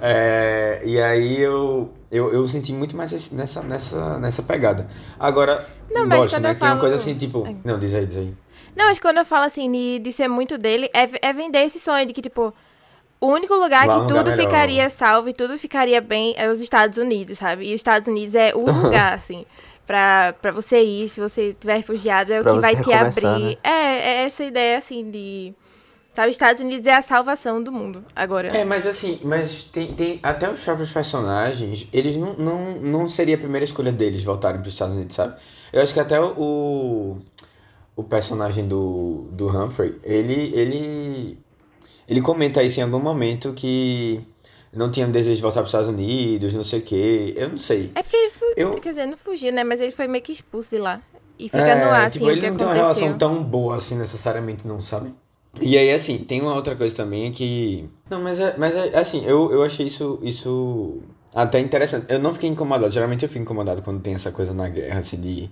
É, 0.01 0.81
e 0.83 0.99
aí 1.01 1.39
eu, 1.39 1.91
eu, 2.11 2.31
eu 2.33 2.47
senti 2.47 2.71
muito 2.73 2.95
mais 2.95 3.11
esse- 3.13 3.33
nessa, 3.33 3.61
nessa, 3.61 4.17
nessa 4.19 4.41
pegada. 4.43 4.87
Agora, 5.19 5.67
Não, 5.91 6.05
mas 6.07 6.21
gosto, 6.25 6.39
né? 6.39 6.51
eu 6.51 6.55
Tem 6.55 6.61
uma 6.67 6.69
falo- 6.69 6.79
coisa 6.79 6.95
assim, 6.95 7.15
tipo... 7.15 7.47
Não, 7.63 7.79
diz 7.79 7.93
aí, 7.93 8.05
diz 8.05 8.17
aí. 8.17 8.33
Não, 8.75 8.85
mas 8.87 8.99
quando 8.99 9.17
eu 9.17 9.25
falo 9.25 9.45
assim 9.45 9.71
de, 9.71 9.99
de 9.99 10.11
ser 10.11 10.27
muito 10.27 10.57
dele, 10.57 10.89
é, 10.93 11.29
é 11.29 11.33
vender 11.33 11.59
esse 11.63 11.79
sonho 11.79 12.05
de 12.05 12.13
que, 12.13 12.21
tipo, 12.21 12.53
o 13.21 13.27
único 13.27 13.53
lugar 13.53 13.85
Lá 13.87 13.93
é 13.93 13.95
que 13.97 14.01
lugar 14.03 14.07
tudo 14.23 14.31
melhor. 14.31 14.45
ficaria 14.45 14.89
salvo 14.89 15.29
e 15.29 15.33
tudo 15.33 15.57
ficaria 15.57 16.01
bem 16.01 16.33
é 16.37 16.49
os 16.49 16.59
Estados 16.59 16.97
Unidos, 16.97 17.37
sabe? 17.37 17.65
E 17.65 17.73
os 17.73 17.75
Estados 17.79 18.07
Unidos 18.07 18.33
é 18.35 18.53
o 18.55 18.65
lugar, 18.71 19.13
assim, 19.13 19.45
pra, 19.85 20.33
pra 20.41 20.51
você 20.51 20.81
ir, 20.83 21.07
se 21.07 21.21
você 21.21 21.55
tiver 21.59 21.75
refugiado, 21.77 22.33
é 22.33 22.39
o 22.39 22.43
Pra 22.43 22.53
que 22.55 22.59
vai 22.59 22.75
te 22.75 22.91
abrir. 22.91 23.23
né? 23.25 23.57
É, 23.63 23.71
é 23.71 24.23
essa 24.25 24.43
ideia, 24.43 24.77
assim, 24.77 25.09
de. 25.09 25.53
Sabe, 26.15 26.29
os 26.29 26.35
Estados 26.35 26.61
Unidos 26.61 26.85
é 26.85 26.93
a 26.93 27.01
salvação 27.01 27.61
do 27.63 27.71
mundo, 27.71 28.03
agora. 28.15 28.49
É, 28.49 28.63
mas 28.63 28.85
assim, 28.85 29.19
mas 29.23 29.63
tem, 29.63 29.93
tem 29.93 30.19
até 30.21 30.49
os 30.51 30.59
próprios 30.59 30.91
personagens, 30.91 31.87
eles 31.91 32.15
não, 32.15 32.33
não, 32.35 32.75
não 32.81 33.09
seria 33.09 33.35
a 33.35 33.39
primeira 33.39 33.65
escolha 33.65 33.91
deles 33.91 34.23
voltarem 34.23 34.59
para 34.61 34.67
os 34.67 34.73
Estados 34.73 34.95
Unidos, 34.95 35.15
sabe? 35.15 35.35
Eu 35.71 35.81
acho 35.81 35.91
que 35.93 35.99
até 35.99 36.21
o, 36.21 37.17
o 37.95 38.03
personagem 38.03 38.67
do, 38.67 39.27
do 39.31 39.47
Humphrey, 39.47 39.99
ele, 40.03 40.51
ele, 40.55 41.37
ele 42.07 42.21
comenta 42.21 42.61
isso 42.63 42.79
em 42.79 42.83
algum 42.83 42.99
momento 42.99 43.53
que 43.53 44.21
não 44.71 44.91
tinha 44.91 45.07
desejo 45.07 45.35
de 45.37 45.41
voltar 45.41 45.61
para 45.61 45.65
os 45.65 45.69
Estados 45.69 45.87
Unidos, 45.89 46.53
não 46.53 46.63
sei 46.63 46.79
o 46.79 46.83
quê, 46.83 47.33
eu 47.35 47.49
não 47.49 47.57
sei. 47.57 47.91
É 47.95 48.03
porque 48.03 48.15
ele, 48.17 48.31
Eu- 48.55 48.73
quer 48.75 48.89
dizer, 48.89 49.05
não 49.07 49.17
fugiu, 49.17 49.51
né? 49.51 49.63
Mas 49.63 49.81
ele 49.81 49.91
foi 49.91 50.07
meio 50.07 50.23
que 50.23 50.31
expulso 50.31 50.69
de 50.69 50.77
lá. 50.79 51.01
E 51.39 51.49
fica 51.49 51.59
É, 51.59 51.75
no 51.75 51.91
ar, 51.91 52.05
assim, 52.05 52.19
tipo, 52.19 52.25
o 52.27 52.31
ele 52.31 52.41
que 52.41 52.49
não 52.49 52.57
tem 52.57 52.67
uma 52.67 52.73
relação 52.75 53.01
aconteceu. 53.03 53.17
tão 53.17 53.43
boa 53.43 53.75
assim 53.77 53.97
necessariamente, 53.97 54.67
não, 54.67 54.79
sabe? 54.81 55.13
E 55.61 55.77
aí, 55.77 55.91
assim, 55.91 56.17
tem 56.17 56.41
uma 56.41 56.55
outra 56.55 56.75
coisa 56.75 56.95
também 56.95 57.31
que. 57.31 57.87
Não, 58.09 58.21
mas 58.21 58.39
é, 58.39 58.57
mas 58.57 58.75
é 58.75 58.97
assim, 58.97 59.23
eu, 59.25 59.51
eu 59.51 59.63
achei 59.63 59.85
isso, 59.87 60.19
isso 60.23 61.01
até 61.33 61.59
interessante. 61.59 62.05
Eu 62.09 62.19
não 62.19 62.33
fiquei 62.33 62.49
incomodado, 62.49 62.91
geralmente 62.91 63.23
eu 63.23 63.29
fico 63.29 63.43
incomodado 63.43 63.81
quando 63.81 64.01
tem 64.01 64.15
essa 64.15 64.31
coisa 64.31 64.53
na 64.53 64.67
guerra, 64.69 64.99
assim, 64.99 65.19
de. 65.21 65.49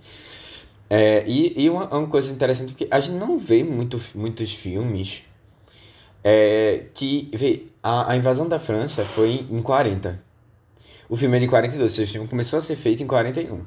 É, 0.89 1.23
e 1.27 1.63
e 1.63 1.69
uma, 1.69 1.87
uma 1.95 2.07
coisa 2.07 2.31
interessante, 2.31 2.73
porque 2.73 2.87
a 2.91 2.99
gente 2.99 3.15
não 3.15 3.39
vê 3.39 3.63
muito, 3.63 4.01
muitos 4.15 4.53
filmes 4.53 5.23
é, 6.23 6.85
que. 6.93 7.29
Vê, 7.33 7.67
a, 7.83 8.11
a 8.11 8.17
invasão 8.17 8.47
da 8.47 8.59
França 8.59 9.03
foi 9.03 9.45
em 9.49 9.61
40. 9.61 10.21
O 11.09 11.15
filme 11.15 11.37
é 11.37 11.39
de 11.41 11.47
42, 11.47 11.91
ou 11.91 11.95
seja, 11.95 12.09
o 12.09 12.13
filme 12.13 12.27
começou 12.27 12.59
a 12.59 12.61
ser 12.61 12.75
feito 12.75 13.03
em 13.03 13.07
41. 13.07 13.61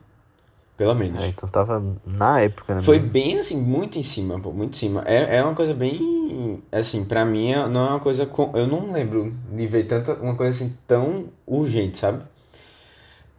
Pelo 0.76 0.94
menos. 0.94 1.22
É, 1.22 1.28
então 1.28 1.48
tava 1.48 1.82
na 2.04 2.40
época, 2.40 2.74
né? 2.74 2.80
Foi 2.82 2.98
bem 2.98 3.38
assim, 3.38 3.56
muito 3.56 3.98
em 3.98 4.02
cima, 4.02 4.38
pô, 4.40 4.52
muito 4.52 4.74
em 4.74 4.78
cima. 4.78 5.04
É, 5.06 5.36
é 5.36 5.44
uma 5.44 5.54
coisa 5.54 5.72
bem. 5.72 6.62
Assim, 6.72 7.04
pra 7.04 7.24
mim 7.24 7.52
é- 7.52 7.68
não 7.68 7.86
é 7.86 7.90
uma 7.90 8.00
coisa. 8.00 8.26
com- 8.26 8.50
Eu 8.56 8.66
não 8.66 8.90
lembro 8.92 9.32
de 9.52 9.66
ver 9.66 9.84
tanta, 9.84 10.14
uma 10.14 10.36
coisa 10.36 10.56
assim 10.64 10.76
tão 10.86 11.26
urgente, 11.46 11.98
sabe? 11.98 12.22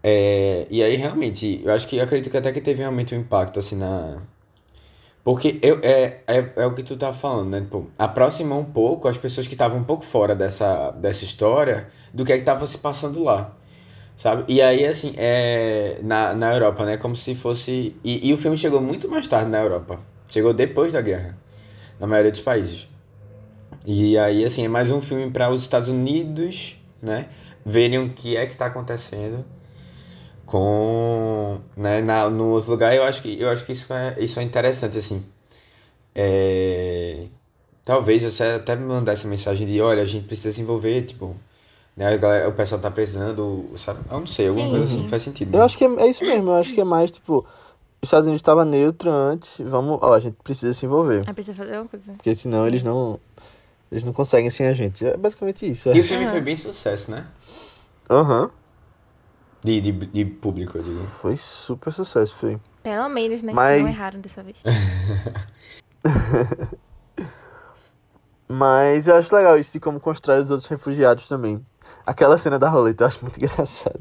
É, 0.04 0.68
e 0.70 0.84
aí, 0.84 0.96
realmente, 0.96 1.62
eu 1.64 1.74
acho 1.74 1.88
que 1.88 1.98
eu 1.98 2.04
acredito 2.04 2.32
que 2.32 2.38
até 2.38 2.52
que 2.52 2.62
teve 2.62 2.80
realmente 2.80 3.16
um 3.16 3.20
impacto, 3.20 3.60
assim, 3.60 3.76
na. 3.76 4.18
Porque 5.24 5.60
eu, 5.64 5.80
é, 5.82 6.20
é, 6.28 6.52
é 6.58 6.66
o 6.68 6.76
que 6.76 6.84
tu 6.84 6.96
tá 6.96 7.12
falando, 7.12 7.50
né? 7.50 7.62
Tipo, 7.62 7.90
aproximou 7.98 8.60
um 8.60 8.66
pouco 8.66 9.08
as 9.08 9.18
pessoas 9.18 9.48
que 9.48 9.56
estavam 9.56 9.80
um 9.80 9.84
pouco 9.84 10.06
fora 10.06 10.36
dessa, 10.36 10.92
dessa 10.92 11.24
história 11.26 11.88
do 12.14 12.24
que 12.24 12.32
é 12.32 12.38
que 12.38 12.44
tava 12.44 12.68
se 12.68 12.78
passando 12.78 13.24
lá, 13.24 13.52
sabe? 14.18 14.46
E 14.48 14.62
aí, 14.62 14.86
assim, 14.86 15.14
é, 15.18 16.00
na, 16.04 16.34
na 16.34 16.54
Europa, 16.54 16.86
né? 16.86 16.98
Como 16.98 17.16
se 17.16 17.36
fosse. 17.36 17.96
E, 18.04 18.30
e 18.30 18.34
o 18.34 18.38
filme 18.38 18.58
chegou 18.58 18.82
muito 18.82 19.10
mais 19.10 19.28
tarde 19.28 19.50
na 19.50 19.60
Europa. 19.60 20.00
Chegou 20.30 20.54
depois 20.54 20.94
da 20.94 21.02
guerra, 21.02 21.38
na 22.00 22.08
maioria 22.08 22.32
dos 22.32 22.42
países. 22.42 22.88
E 23.86 24.18
aí, 24.18 24.44
assim, 24.44 24.66
é 24.66 24.68
mais 24.68 24.90
um 24.90 25.02
filme 25.02 25.30
para 25.32 25.50
os 25.50 25.62
Estados 25.62 25.90
Unidos, 25.90 26.76
né? 27.02 27.28
Verem 27.66 28.00
o 28.00 28.10
que 28.10 28.36
é 28.36 28.46
que 28.46 28.56
tá 28.56 28.68
acontecendo 28.68 29.46
com, 30.46 31.60
né, 31.76 32.02
na, 32.02 32.30
no 32.30 32.52
outro 32.52 32.72
lugar. 32.72 32.96
Eu 32.96 33.04
acho 33.04 33.22
que, 33.22 33.40
eu 33.40 33.50
acho 33.50 33.66
que 33.66 33.72
isso 33.74 33.94
é, 33.94 34.16
isso 34.20 34.40
é 34.40 34.44
interessante, 34.44 34.98
assim. 34.98 35.24
É, 36.14 37.26
talvez 37.84 38.24
você 38.24 38.44
até 38.44 38.76
me 38.76 38.86
mandar 38.86 39.14
essa 39.14 39.28
mensagem 39.28 39.68
de, 39.68 39.82
olha, 39.82 40.04
a 40.04 40.06
gente 40.06 40.28
precisa 40.28 40.54
se 40.54 40.62
envolver, 40.62 41.04
tipo, 41.04 41.36
né, 41.96 42.18
galera, 42.18 42.50
o 42.50 42.54
pessoal 42.54 42.82
tá 42.82 42.92
precisando, 42.92 43.70
sabe? 43.78 44.02
Eu 44.12 44.20
não 44.20 44.28
sei, 44.28 44.48
alguma 44.48 44.66
Sim, 44.66 44.72
coisa 44.72 44.88
sim. 44.88 45.00
assim, 45.00 45.08
faz 45.08 45.24
sentido. 45.24 45.56
Eu 45.56 45.64
acho 45.64 45.78
que 45.78 45.86
é, 45.86 45.88
é 45.88 46.08
isso 46.08 46.26
mesmo, 46.26 46.50
eu 46.50 46.56
acho 46.56 46.74
que 46.74 46.82
é 46.82 46.84
mais 46.84 47.12
tipo. 47.12 47.46
Os 48.02 48.08
Estados 48.08 48.28
Unidos 48.28 48.42
estava 48.42 48.66
neutro 48.66 49.10
antes, 49.10 49.60
vamos. 49.62 50.00
Ó, 50.02 50.14
a 50.14 50.20
gente 50.20 50.36
precisa 50.44 50.74
se 50.74 50.86
envolver. 50.86 51.22
Aí 51.26 51.34
precisa 51.34 51.56
fazer 51.56 51.76
alguma 51.76 51.90
coisa. 51.90 52.14
Porque 52.14 52.36
senão 52.36 52.68
eles 52.68 52.84
não. 52.84 53.20
Eles 53.92 54.04
não 54.04 54.14
conseguem 54.14 54.50
sem 54.50 54.68
a 54.68 54.74
gente. 54.74 55.06
É 55.06 55.16
basicamente 55.16 55.70
isso. 55.70 55.90
E 55.90 55.98
é. 55.98 56.02
o 56.02 56.04
filme 56.04 56.28
foi 56.28 56.42
bem 56.42 56.58
sucesso, 56.58 57.12
né? 57.12 57.26
Aham. 58.10 58.50
De, 59.64 59.82
de, 59.82 59.92
de 59.92 60.26
público, 60.26 60.78
eu 60.78 60.84
digo. 60.84 61.06
Foi 61.22 61.38
super 61.38 61.92
sucesso, 61.92 62.36
foi. 62.36 62.60
Pelo 62.84 63.10
menos, 63.10 63.42
né? 63.42 63.52
Mas- 63.54 63.82
Não 63.82 63.90
erraram 63.90 64.20
dessa 64.20 64.44
vez. 64.44 64.58
Mas 68.48 69.08
eu 69.08 69.16
acho 69.16 69.36
legal 69.36 69.58
isso 69.58 69.74
de 69.74 69.80
como 69.80 70.00
constrói 70.00 70.40
os 70.40 70.52
outros 70.52 70.70
refugiados 70.70 71.28
também. 71.28 71.66
Aquela 72.06 72.38
cena 72.38 72.60
da 72.60 72.70
roleta 72.70 73.04
eu 73.04 73.08
acho 73.08 73.20
muito 73.22 73.38
engraçado. 73.44 74.00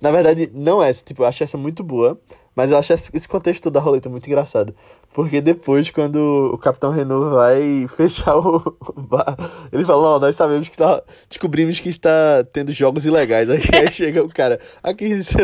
Na 0.00 0.10
verdade, 0.10 0.50
não 0.54 0.82
essa, 0.82 1.04
tipo, 1.04 1.22
eu 1.22 1.26
acho 1.26 1.44
essa 1.44 1.58
muito 1.58 1.84
boa, 1.84 2.18
mas 2.54 2.70
eu 2.70 2.78
acho 2.78 2.92
esse 2.92 3.28
contexto 3.28 3.70
da 3.70 3.80
roleta 3.80 4.08
muito 4.08 4.26
engraçado. 4.26 4.74
Porque 5.12 5.40
depois, 5.40 5.90
quando 5.90 6.50
o 6.54 6.58
Capitão 6.58 6.90
Renault 6.90 7.34
vai 7.34 7.86
fechar 7.96 8.36
o 8.36 8.60
bar, 8.96 9.36
ele 9.72 9.84
fala, 9.84 10.02
não, 10.02 10.20
nós 10.20 10.36
sabemos 10.36 10.68
que 10.68 10.76
tá. 10.76 11.02
Descobrimos 11.28 11.80
que 11.80 11.88
está 11.88 12.44
tendo 12.52 12.72
jogos 12.72 13.04
ilegais. 13.04 13.50
Aí, 13.50 13.60
aí 13.74 13.92
chega 13.92 14.22
o 14.22 14.32
cara, 14.32 14.60
aqui 14.82 15.06
isso, 15.06 15.36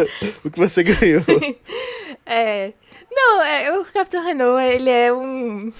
o 0.44 0.50
que 0.50 0.58
você 0.58 0.82
ganhou. 0.84 1.22
É. 2.24 2.72
Não, 3.10 3.42
é, 3.42 3.78
o 3.78 3.84
Capitão 3.84 4.24
Renault, 4.24 4.62
ele 4.62 4.90
é 4.90 5.12
um. 5.12 5.72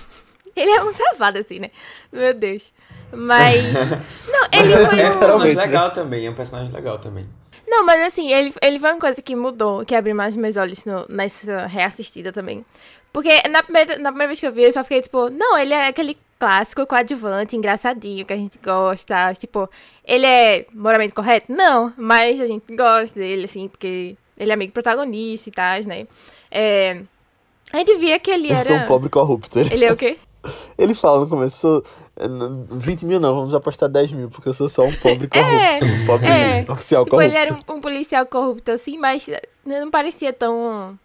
Ele 0.55 0.71
é 0.71 0.83
um 0.83 0.93
safado, 0.93 1.39
assim, 1.39 1.59
né? 1.59 1.71
Meu 2.11 2.33
Deus. 2.35 2.73
Mas. 3.17 3.63
Não, 4.29 4.49
ele 4.53 4.73
É 4.73 4.77
foi 4.77 4.85
um 4.85 4.85
um. 4.85 4.89
personagem 4.89 5.13
Literalmente, 5.15 5.57
né? 5.57 5.63
legal 5.63 5.91
também, 5.93 6.27
é 6.27 6.31
um 6.31 6.35
personagem 6.35 6.73
legal 6.73 6.99
também. 6.99 7.27
Não, 7.67 7.85
mas 7.85 8.01
assim, 8.03 8.33
ele, 8.33 8.55
ele 8.63 8.79
foi 8.79 8.91
uma 8.93 9.01
coisa 9.01 9.21
que 9.21 9.35
mudou, 9.35 9.85
que 9.85 9.95
abriu 9.95 10.15
mais 10.15 10.37
meus 10.37 10.57
olhos 10.57 10.85
no- 10.85 11.05
nessa 11.09 11.67
reassistida 11.67 12.33
também. 12.33 12.65
Porque 13.13 13.31
na 13.49 13.63
primeira, 13.63 13.99
na 13.99 14.11
primeira 14.11 14.29
vez 14.29 14.39
que 14.41 14.47
eu 14.47 14.53
vi, 14.53 14.63
eu 14.65 14.73
só 14.73 14.83
fiquei 14.85 15.01
tipo, 15.03 15.29
não, 15.31 15.59
ele 15.59 15.75
é 15.75 15.89
aquele 15.89 16.17
clássico 16.39 16.87
coadjuvante, 16.87 17.57
engraçadinho, 17.57 18.25
que 18.27 18.33
a 18.33 18.37
gente 18.37 18.59
gosta. 18.63 19.33
Tipo, 19.35 19.69
ele 20.05 20.27
é 20.27 20.67
moralmente 20.73 21.13
correto? 21.15 21.51
Não, 21.53 21.93
mas 21.97 22.41
a 22.41 22.47
gente 22.47 22.77
gosta 22.77 23.19
dele, 23.19 23.45
assim, 23.47 23.69
porque 23.69 24.17
ele 24.37 24.51
é 24.51 24.55
amigo 24.55 24.73
protagonista 24.73 25.49
e 25.49 25.53
tal, 25.53 25.83
né? 25.87 26.07
É, 26.51 27.01
a 27.73 27.79
gente 27.79 27.97
via 27.97 28.19
que 28.21 28.31
ele 28.31 28.49
Eu 28.51 28.55
era. 28.57 28.65
sou 28.65 28.77
um 28.77 28.87
pobre 28.87 29.09
corrupto. 29.11 29.59
Ele, 29.59 29.73
Ele 29.75 29.85
é 29.87 29.93
o 29.93 29.97
quê? 29.97 30.19
ele 30.79 30.95
fala 30.95 31.21
no 31.21 31.29
começo, 31.29 31.57
sou. 31.57 31.85
Eh, 32.19 32.27
n- 32.27 32.67
20 32.71 33.05
mil 33.07 33.21
não, 33.21 33.35
vamos 33.35 33.55
apostar 33.55 33.89
10 33.89 34.13
mil, 34.13 34.29
porque 34.31 34.49
eu 34.49 34.55
sou 34.55 34.69
só 34.69 34.85
um 34.85 34.93
pobre 34.95 35.29
corrupto. 35.33 35.85
um 35.87 36.07
pobre 36.07 36.27
é. 36.29 36.65
oficial 36.71 37.05
Tipo, 37.05 37.17
corrupto. 37.17 37.37
ele 37.37 37.37
era 37.37 37.55
um, 37.55 37.75
um 37.77 37.81
policial 37.81 38.27
corrupto, 38.27 38.71
assim, 38.71 38.99
mas 38.99 39.29
não 39.65 39.91
parecia 39.91 40.33
tão. 40.33 40.99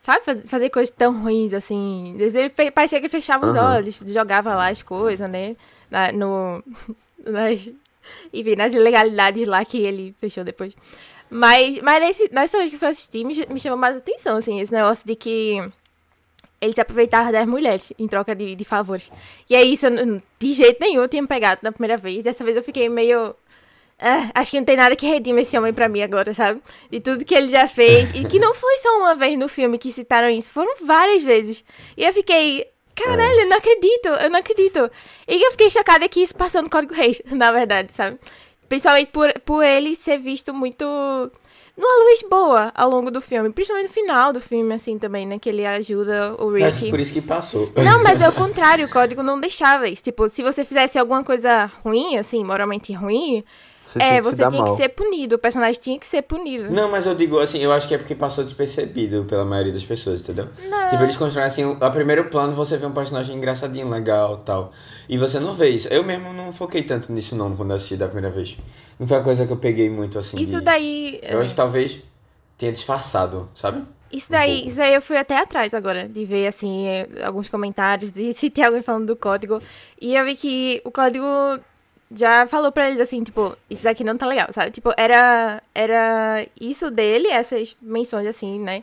Sabe, 0.00 0.24
faz- 0.24 0.48
fazer 0.48 0.70
coisas 0.70 0.94
tão 0.94 1.22
ruins, 1.22 1.52
assim. 1.52 2.16
Ele 2.18 2.50
parecia 2.70 2.98
que 3.00 3.06
ele 3.06 3.10
fechava 3.10 3.46
os 3.48 3.54
olhos, 3.56 4.00
jogava 4.06 4.54
lá 4.54 4.68
as 4.68 4.80
coisas, 4.82 5.28
né? 5.28 5.56
Na, 5.90 6.12
no. 6.12 6.62
Nas, 7.26 7.68
enfim, 8.32 8.54
nas 8.54 8.72
ilegalidades 8.72 9.46
lá 9.46 9.62
que 9.64 9.76
ele 9.78 10.14
fechou 10.20 10.44
depois. 10.44 10.74
Mas, 11.28 11.78
mas 11.82 12.00
nesse, 12.00 12.32
nessa 12.32 12.56
vez 12.56 12.70
que 12.70 12.76
eu 12.76 12.78
fui 12.78 12.88
assistir, 12.88 13.22
me, 13.24 13.34
me 13.50 13.58
chamou 13.60 13.76
mais 13.76 13.96
atenção, 13.96 14.38
assim, 14.38 14.60
esse 14.60 14.72
negócio 14.72 15.06
de 15.06 15.14
que 15.14 15.58
ele 16.60 16.72
se 16.72 16.80
aproveitava 16.80 17.30
das 17.32 17.46
mulheres 17.46 17.92
em 17.98 18.06
troca 18.08 18.34
de, 18.34 18.54
de 18.54 18.64
favores. 18.64 19.10
E 19.48 19.54
é 19.54 19.62
isso, 19.62 19.86
eu 19.86 20.22
de 20.38 20.52
jeito 20.52 20.78
nenhum 20.80 21.02
eu 21.02 21.08
tinha 21.08 21.26
pegado 21.26 21.60
na 21.62 21.72
primeira 21.72 21.96
vez. 21.96 22.22
Dessa 22.22 22.44
vez 22.44 22.56
eu 22.56 22.62
fiquei 22.62 22.88
meio. 22.88 23.34
"Ah, 23.98 24.30
acho 24.34 24.50
que 24.52 24.58
não 24.58 24.64
tem 24.64 24.76
nada 24.76 24.94
que 24.96 25.06
redima 25.06 25.40
esse 25.40 25.56
homem 25.58 25.72
pra 25.72 25.88
mim 25.88 26.02
agora, 26.02 26.32
sabe? 26.34 26.60
De 26.90 27.00
tudo 27.00 27.24
que 27.24 27.34
ele 27.34 27.48
já 27.50 27.66
fez. 27.68 28.10
E 28.14 28.24
que 28.24 28.38
não 28.38 28.54
foi 28.54 28.76
só 28.78 28.98
uma 28.98 29.14
vez 29.14 29.38
no 29.38 29.48
filme 29.48 29.78
que 29.78 29.90
citaram 29.92 30.30
isso, 30.30 30.50
foram 30.52 30.74
várias 30.84 31.22
vezes. 31.22 31.64
E 31.96 32.04
eu 32.04 32.12
fiquei. 32.12 32.66
Caralho, 32.94 33.40
eu 33.40 33.48
não 33.48 33.56
acredito, 33.56 34.08
eu 34.08 34.30
não 34.30 34.40
acredito. 34.40 34.90
E 35.28 35.40
eu 35.46 35.50
fiquei 35.52 35.70
chocada 35.70 36.08
que 36.08 36.20
isso 36.20 36.34
passou 36.34 36.62
no 36.62 36.68
Código 36.70 36.94
Reis, 36.94 37.22
na 37.30 37.52
verdade, 37.52 37.92
sabe? 37.94 38.18
Principalmente 38.68 39.08
por, 39.12 39.32
por 39.44 39.64
ele 39.64 39.94
ser 39.94 40.18
visto 40.18 40.52
muito 40.52 40.84
numa 41.78 42.04
luz 42.04 42.24
boa 42.28 42.72
ao 42.74 42.90
longo 42.90 43.10
do 43.10 43.20
filme. 43.20 43.50
Principalmente 43.50 43.86
no 43.88 43.94
final 43.94 44.32
do 44.32 44.40
filme, 44.40 44.74
assim, 44.74 44.98
também, 44.98 45.24
né? 45.24 45.38
Que 45.38 45.48
ele 45.48 45.64
ajuda 45.64 46.34
o 46.38 46.54
acho 46.56 46.78
que 46.78 46.84
Rick. 46.86 46.90
por 46.90 47.00
isso 47.00 47.12
que 47.12 47.22
passou. 47.22 47.72
Não, 47.76 48.02
mas 48.02 48.20
é 48.20 48.28
o 48.28 48.32
contrário, 48.32 48.84
o 48.84 48.90
código 48.90 49.22
não 49.22 49.40
deixava 49.40 49.88
isso. 49.88 50.02
Tipo, 50.02 50.28
se 50.28 50.42
você 50.42 50.64
fizesse 50.64 50.98
alguma 50.98 51.22
coisa 51.22 51.66
ruim, 51.84 52.16
assim, 52.16 52.42
moralmente 52.42 52.92
ruim, 52.92 53.44
Você 53.88 53.98
é, 54.02 54.18
que 54.18 54.22
se 54.24 54.30
você 54.36 54.36
tinha 54.48 54.62
que 54.62 54.68
mal. 54.68 54.76
ser 54.76 54.88
punido. 54.90 55.36
O 55.36 55.38
personagem 55.38 55.80
tinha 55.80 55.98
que 55.98 56.06
ser 56.06 56.22
punido. 56.22 56.70
Não, 56.70 56.90
mas 56.90 57.06
eu 57.06 57.14
digo 57.14 57.38
assim, 57.38 57.58
eu 57.58 57.72
acho 57.72 57.88
que 57.88 57.94
é 57.94 57.98
porque 57.98 58.14
passou 58.14 58.44
despercebido 58.44 59.24
pela 59.24 59.44
maioria 59.44 59.72
das 59.72 59.84
pessoas, 59.84 60.20
entendeu? 60.20 60.48
Não. 60.68 60.90
Tipo, 60.90 61.02
eles 61.04 61.16
constroem 61.16 61.46
assim, 61.46 61.76
a 61.80 61.90
primeiro 61.90 62.24
plano 62.24 62.54
você 62.54 62.76
vê 62.76 62.84
um 62.86 62.92
personagem 62.92 63.34
engraçadinho, 63.36 63.88
legal 63.88 64.38
tal. 64.38 64.72
E 65.08 65.16
você 65.16 65.40
não 65.40 65.54
vê 65.54 65.70
isso. 65.70 65.88
Eu 65.88 66.04
mesmo 66.04 66.32
não 66.32 66.52
foquei 66.52 66.82
tanto 66.82 67.10
nisso 67.12 67.34
não 67.34 67.56
quando 67.56 67.70
eu 67.70 67.76
assisti 67.76 67.96
da 67.96 68.06
primeira 68.06 68.30
vez. 68.30 68.56
Não 68.98 69.06
foi 69.08 69.16
uma 69.16 69.24
coisa 69.24 69.46
que 69.46 69.52
eu 69.52 69.56
peguei 69.56 69.88
muito 69.88 70.18
assim. 70.18 70.38
Isso 70.38 70.58
de- 70.58 70.62
daí. 70.64 71.18
Eu 71.22 71.40
acho 71.40 71.50
que 71.50 71.56
talvez 71.56 72.00
tenha 72.58 72.72
disfarçado, 72.72 73.48
sabe? 73.54 73.82
Isso 74.12 74.28
um 74.30 74.32
daí, 74.32 74.52
pouco. 74.54 74.68
isso 74.68 74.76
daí 74.78 74.94
eu 74.94 75.02
fui 75.02 75.16
até 75.16 75.38
atrás 75.38 75.72
agora, 75.74 76.08
de 76.08 76.24
ver, 76.24 76.46
assim, 76.46 76.86
eh, 76.88 77.06
alguns 77.24 77.48
comentários, 77.48 78.16
e 78.16 78.32
se 78.34 78.50
tem 78.50 78.64
alguém 78.64 78.82
falando 78.82 79.06
do 79.06 79.16
código. 79.16 79.60
E 80.00 80.14
eu 80.16 80.24
vi 80.24 80.34
que 80.34 80.80
o 80.84 80.90
código 80.90 81.24
já 82.10 82.46
falou 82.46 82.72
pra 82.72 82.88
eles, 82.88 83.00
assim, 83.00 83.22
tipo, 83.22 83.56
isso 83.68 83.82
daqui 83.82 84.02
não 84.04 84.16
tá 84.16 84.26
legal, 84.26 84.48
sabe? 84.52 84.70
Tipo, 84.70 84.92
era, 84.96 85.62
era 85.74 86.46
isso 86.60 86.90
dele, 86.90 87.28
essas 87.28 87.76
menções, 87.82 88.26
assim, 88.26 88.58
né? 88.58 88.82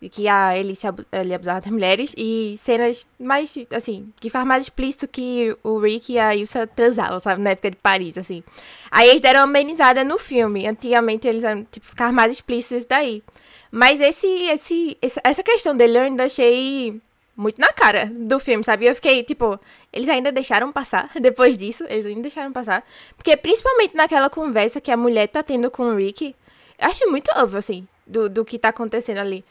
De 0.00 0.10
que, 0.10 0.28
ah, 0.28 0.54
ele, 0.56 0.74
se 0.74 0.86
ele 1.10 1.32
abusava 1.34 1.60
das 1.62 1.70
mulheres, 1.72 2.14
e 2.18 2.54
cenas 2.58 3.06
mais, 3.18 3.54
assim, 3.74 4.12
que 4.20 4.28
ficava 4.28 4.44
mais 4.44 4.64
explícito 4.64 5.08
que 5.08 5.56
o 5.64 5.78
Rick 5.78 6.12
e 6.12 6.18
a 6.18 6.36
Ilsa 6.36 6.66
transavam, 6.66 7.18
sabe? 7.18 7.40
Na 7.40 7.50
época 7.50 7.70
de 7.70 7.76
Paris, 7.78 8.18
assim. 8.18 8.42
Aí 8.90 9.08
eles 9.08 9.22
deram 9.22 9.40
uma 9.40 9.44
amenizada 9.46 10.04
no 10.04 10.18
filme. 10.18 10.66
Antigamente 10.66 11.26
eles 11.26 11.44
tipo, 11.70 11.86
ficar 11.86 12.12
mais 12.12 12.30
explícitos 12.30 12.78
isso 12.80 12.88
daí. 12.88 13.22
Mas 13.70 13.98
esse, 14.00 14.26
esse- 14.28 14.98
essa 15.24 15.42
questão 15.42 15.74
dele 15.74 15.96
eu 15.98 16.02
ainda 16.02 16.24
achei 16.24 17.00
muito 17.36 17.60
na 17.60 17.72
cara 17.72 18.06
do 18.06 18.40
filme, 18.40 18.64
sabe? 18.64 18.86
Eu 18.86 18.94
fiquei, 18.94 19.22
tipo, 19.22 19.60
eles 19.92 20.08
ainda 20.08 20.32
deixaram 20.32 20.72
passar 20.72 21.10
depois 21.20 21.58
disso, 21.58 21.84
eles 21.88 22.06
ainda 22.06 22.22
deixaram 22.22 22.52
passar. 22.52 22.84
Porque 23.16 23.36
principalmente 23.36 23.94
naquela 23.94 24.30
conversa 24.30 24.80
que 24.80 24.90
a 24.90 24.96
mulher 24.96 25.28
tá 25.28 25.42
tendo 25.42 25.70
com 25.70 25.84
o 25.84 25.96
Rick, 25.96 26.34
eu 26.78 26.88
acho 26.88 27.10
muito 27.10 27.30
óbvio, 27.36 27.58
assim, 27.58 27.86
do, 28.06 28.28
do 28.28 28.44
que 28.44 28.58
tá 28.58 28.70
acontecendo 28.70 29.18
ali. 29.18 29.44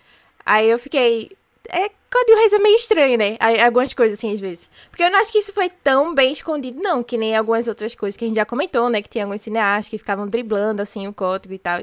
Aí 0.46 0.70
eu 0.70 0.80
fiquei. 0.80 1.32
É, 1.68 1.90
Código 2.12 2.38
Reis 2.38 2.54
é 2.54 2.60
meio 2.60 2.76
estranho, 2.76 3.18
né? 3.18 3.38
Algumas 3.66 3.92
coisas 3.92 4.20
assim, 4.20 4.32
às 4.34 4.40
vezes. 4.40 4.70
Porque 4.90 5.04
eu 5.04 5.10
não 5.10 5.20
acho 5.20 5.32
que 5.32 5.40
isso 5.40 5.52
foi 5.52 5.70
tão 5.70 6.14
bem 6.14 6.32
escondido, 6.32 6.80
não. 6.80 7.04
Que 7.04 7.18
nem 7.18 7.36
algumas 7.36 7.68
outras 7.68 7.96
coisas 7.96 8.16
que 8.16 8.24
a 8.24 8.28
gente 8.28 8.38
já 8.38 8.46
comentou, 8.46 8.88
né? 8.90 9.02
Que 9.02 9.10
tinha 9.10 9.26
alguns 9.26 9.42
cineastas 9.42 9.90
que 9.90 9.98
ficavam 9.98 10.28
driblando, 10.28 10.82
assim, 10.82 11.08
o 11.08 11.14
código 11.14 11.54
e 11.56 11.58
tal. 11.58 11.82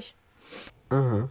Uhum. 0.93 1.29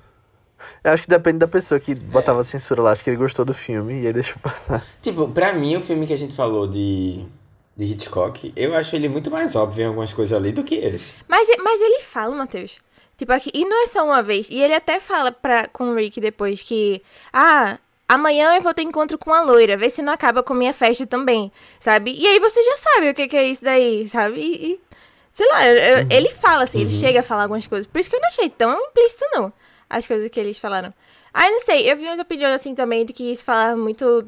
Eu 0.83 0.91
acho 0.91 1.03
que 1.03 1.09
depende 1.09 1.39
da 1.39 1.47
pessoa 1.47 1.79
que 1.79 1.93
botava 1.95 2.43
censura 2.43 2.81
lá. 2.81 2.91
Acho 2.91 3.03
que 3.03 3.09
ele 3.09 3.17
gostou 3.17 3.43
do 3.45 3.53
filme 3.53 4.01
e 4.01 4.07
aí 4.07 4.13
deixou 4.13 4.37
passar. 4.41 4.85
Tipo, 5.01 5.27
pra 5.27 5.53
mim 5.53 5.75
o 5.75 5.81
filme 5.81 6.05
que 6.07 6.13
a 6.13 6.17
gente 6.17 6.35
falou 6.35 6.67
de, 6.67 7.25
de 7.77 7.85
Hitchcock, 7.85 8.53
eu 8.55 8.73
acho 8.75 8.95
ele 8.95 9.07
muito 9.09 9.29
mais 9.31 9.55
óbvio 9.55 9.83
em 9.83 9.87
algumas 9.87 10.13
coisas 10.13 10.37
ali 10.37 10.51
do 10.51 10.63
que 10.63 10.75
esse. 10.75 11.13
Mas, 11.27 11.47
mas 11.63 11.81
ele 11.81 11.99
fala, 12.01 12.35
Matheus. 12.35 12.79
Tipo, 13.17 13.33
aqui, 13.33 13.51
e 13.53 13.63
não 13.65 13.83
é 13.83 13.87
só 13.87 14.03
uma 14.03 14.23
vez. 14.23 14.49
E 14.49 14.57
ele 14.59 14.73
até 14.73 14.99
fala 14.99 15.31
pra, 15.31 15.67
com 15.67 15.91
o 15.91 15.95
Rick 15.95 16.19
depois 16.19 16.61
que. 16.63 17.01
Ah, 17.31 17.77
amanhã 18.09 18.55
eu 18.55 18.61
vou 18.61 18.73
ter 18.73 18.81
encontro 18.81 19.17
com 19.17 19.31
a 19.31 19.41
loira, 19.43 19.77
vê 19.77 19.89
se 19.89 20.01
não 20.01 20.11
acaba 20.11 20.41
com 20.41 20.53
minha 20.55 20.73
festa 20.73 21.05
também, 21.05 21.51
sabe? 21.79 22.13
E 22.17 22.25
aí 22.25 22.39
você 22.39 22.61
já 22.63 22.77
sabe 22.77 23.09
o 23.09 23.13
que, 23.13 23.27
que 23.27 23.37
é 23.37 23.47
isso 23.47 23.63
daí, 23.63 24.07
sabe? 24.09 24.39
E, 24.39 24.71
e 24.73 24.79
sei 25.31 25.47
lá, 25.49 25.67
eu- 25.67 26.01
Uhum. 26.03 26.07
ele 26.09 26.29
fala 26.29 26.63
assim, 26.63 26.81
ele 26.81 26.89
chega 26.89 27.19
a 27.19 27.23
falar 27.23 27.43
algumas 27.43 27.67
coisas. 27.67 27.85
Por 27.85 27.99
isso 27.99 28.09
que 28.09 28.15
eu 28.15 28.19
não 28.21 28.27
achei 28.27 28.49
tão 28.49 28.75
implícito, 28.87 29.23
não, 29.33 29.53
as 29.91 30.07
coisas 30.07 30.29
que 30.29 30.39
eles 30.39 30.57
falaram. 30.59 30.93
Ah, 31.33 31.49
não 31.49 31.61
sei, 31.61 31.89
eu 31.91 31.95
vi 31.97 32.05
umas 32.05 32.19
opiniões 32.19 32.53
assim 32.55 32.73
também 32.75 33.05
de 33.05 33.13
que 33.13 33.31
isso 33.31 33.43
falava 33.43 33.75
muito 33.77 34.27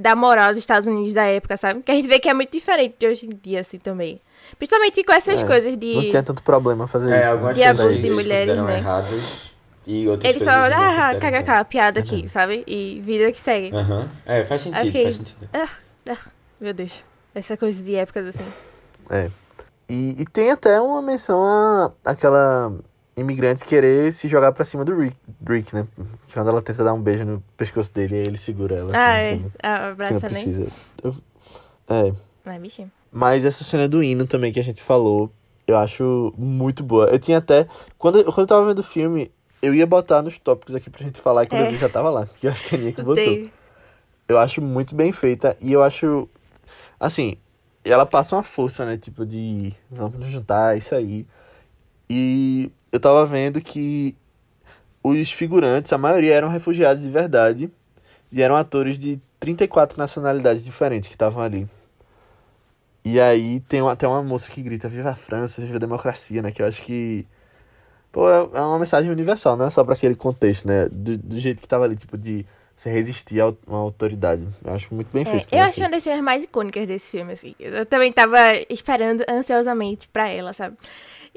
da 0.00 0.14
moral 0.14 0.48
dos 0.48 0.58
Estados 0.58 0.86
Unidos 0.86 1.12
da 1.12 1.24
época, 1.24 1.56
sabe? 1.56 1.82
Que 1.82 1.90
a 1.92 1.94
gente 1.94 2.08
vê 2.08 2.18
que 2.18 2.28
é 2.28 2.34
muito 2.34 2.52
diferente 2.52 2.94
de 2.98 3.06
hoje 3.06 3.26
em 3.26 3.30
dia, 3.42 3.60
assim, 3.60 3.78
também. 3.78 4.20
Principalmente 4.56 5.02
com 5.04 5.12
essas 5.12 5.42
É, 5.42 5.46
coisas 5.46 5.76
de... 5.76 5.94
Não 5.94 6.08
tinha 6.08 6.22
tanto 6.22 6.42
problema 6.42 6.86
fazer 6.86 7.12
É, 7.12 7.20
isso. 7.20 7.30
algumas 7.30 7.54
De 7.54 7.62
abuso 7.64 7.88
eles 7.88 8.00
de 8.02 8.10
mulheres, 8.10 8.56
né? 8.56 8.78
erradas 8.78 9.50
e 9.86 10.06
outras 10.08 10.30
Ele 10.34 10.44
só, 10.44 10.50
ah, 10.50 11.14
kkk, 11.14 11.64
piada 11.68 12.00
aqui, 12.00 12.28
sabe? 12.28 12.62
E 12.66 13.00
vida 13.04 13.30
que 13.32 13.40
segue. 13.40 13.74
Aham. 13.74 14.08
É, 14.24 14.44
faz 14.44 14.62
sentido, 14.62 14.88
Ok. 14.88 15.02
faz 15.02 15.14
sentido. 15.16 15.48
Ah, 15.52 15.68
ah, 16.10 16.16
meu 16.60 16.72
Deus. 16.72 17.02
Essa 17.34 17.56
coisa 17.56 17.82
de 17.82 17.94
épocas 17.94 18.26
assim. 18.28 18.52
É. 19.10 19.30
E, 19.88 20.22
e 20.22 20.24
tem 20.26 20.50
até 20.50 20.80
uma 20.80 21.00
menção 21.02 21.42
a 21.44 21.92
aquela 22.04 22.72
imigrante 23.20 23.64
querer 23.64 24.12
se 24.12 24.28
jogar 24.28 24.52
pra 24.52 24.64
cima 24.64 24.84
do 24.84 24.94
Rick, 24.98 25.16
Rick, 25.46 25.74
né? 25.74 25.86
Quando 26.32 26.48
ela 26.50 26.62
tenta 26.62 26.84
dar 26.84 26.94
um 26.94 27.00
beijo 27.02 27.24
no 27.24 27.42
pescoço 27.56 27.92
dele, 27.92 28.14
aí 28.16 28.20
ele 28.22 28.36
segura 28.38 28.76
ela. 28.76 28.90
assim, 28.92 29.00
é. 29.00 29.24
dizendo 29.36 29.52
Ah, 29.62 29.76
que 29.78 29.80
não 29.84 29.90
abraça, 29.92 30.14
né? 30.14 30.20
precisa. 30.28 30.66
Eu- 31.02 31.16
É. 31.88 32.12
Ai, 32.46 32.58
bichinho. 32.58 32.90
Mas 33.10 33.44
essa 33.44 33.64
cena 33.64 33.88
do 33.88 34.02
hino 34.02 34.26
também 34.26 34.52
que 34.52 34.60
a 34.60 34.64
gente 34.64 34.82
falou, 34.82 35.30
eu 35.66 35.76
acho 35.78 36.32
muito 36.36 36.82
boa. 36.82 37.06
Eu 37.06 37.18
tinha 37.18 37.38
até. 37.38 37.66
Quando, 37.98 38.18
eu- 38.18 38.24
quando 38.26 38.40
eu 38.40 38.46
tava 38.46 38.66
vendo 38.66 38.78
o 38.80 38.82
filme, 38.82 39.30
eu 39.62 39.74
ia 39.74 39.86
botar 39.86 40.22
nos 40.22 40.38
tópicos 40.38 40.74
aqui 40.74 40.88
pra 40.90 41.02
gente 41.04 41.20
falar 41.20 41.44
e 41.44 41.46
quando 41.46 41.62
É. 41.62 41.66
eu 41.68 41.72
vi 41.72 41.78
já 41.78 41.88
tava 41.88 42.10
lá. 42.10 42.26
Que 42.40 42.46
eu 42.46 42.50
acho 42.52 42.68
que 42.68 42.74
a 42.74 42.78
Nia 42.78 42.92
que 42.92 43.02
botou. 43.02 43.48
Eu 44.28 44.38
acho 44.38 44.60
muito 44.60 44.94
bem 44.94 45.10
feita 45.12 45.56
e 45.60 45.72
eu 45.72 45.82
acho. 45.82 46.28
Assim, 47.00 47.36
ela 47.84 48.04
passa 48.04 48.36
uma 48.36 48.42
força, 48.42 48.84
né? 48.84 48.96
Tipo 48.98 49.24
de. 49.24 49.72
Vamos 49.90 50.18
nos 50.18 50.28
juntar, 50.28 50.76
isso 50.76 50.94
aí. 50.94 51.26
E 52.10 52.70
eu 52.92 53.00
tava 53.00 53.24
vendo 53.26 53.60
que 53.60 54.14
os 55.02 55.30
figurantes, 55.32 55.92
a 55.92 55.98
maioria 55.98 56.34
eram 56.34 56.48
refugiados 56.48 57.02
de 57.02 57.10
verdade. 57.10 57.70
E 58.30 58.42
eram 58.42 58.56
atores 58.56 58.98
de 58.98 59.18
34 59.40 59.96
nacionalidades 59.98 60.62
diferentes 60.64 61.08
que 61.08 61.14
estavam 61.14 61.42
ali. 61.42 61.66
E 63.04 63.18
aí 63.20 63.60
tem 63.60 63.80
uma- 63.80 63.92
até 63.92 64.06
uma 64.06 64.22
moça 64.22 64.50
que 64.50 64.60
grita 64.60 64.88
Viva 64.88 65.10
a 65.10 65.14
França, 65.14 65.62
viva 65.62 65.76
a 65.76 65.80
democracia, 65.80 66.42
né? 66.42 66.50
Que 66.50 66.60
eu 66.62 66.66
acho 66.66 66.82
que. 66.82 67.26
Pô, 68.12 68.28
é 68.30 68.36
é 68.54 68.60
uma 68.60 68.78
mensagem 68.78 69.10
universal, 69.10 69.56
não 69.56 69.66
é 69.66 69.70
só 69.70 69.82
pra 69.84 69.94
aquele 69.94 70.14
contexto, 70.14 70.66
né? 70.66 70.88
Do, 70.90 71.16
do 71.16 71.38
jeito 71.38 71.62
que 71.62 71.68
tava 71.68 71.84
ali, 71.84 71.96
tipo, 71.96 72.18
de 72.18 72.44
você 72.76 72.90
resistir 72.90 73.40
a 73.40 73.52
uma 73.66 73.78
autoridade. 73.78 74.46
Eu 74.64 74.74
acho 74.74 74.94
muito 74.94 75.08
bem 75.12 75.22
É, 75.22 75.24
feito. 75.30 75.44
eu 75.44 75.48
como 75.50 75.62
é 75.62 75.64
acho 75.64 75.80
uma 75.80 75.84
feito. 75.84 75.90
das 75.92 76.02
cenas 76.02 76.20
mais 76.22 76.44
icônicas 76.44 76.86
desse 76.86 77.10
filme, 77.16 77.32
assim. 77.32 77.54
Eu 77.58 77.86
também 77.86 78.12
tava 78.12 78.38
esperando 78.68 79.24
ansiosamente 79.28 80.06
pra 80.08 80.28
ela, 80.28 80.52
sabe? 80.52 80.76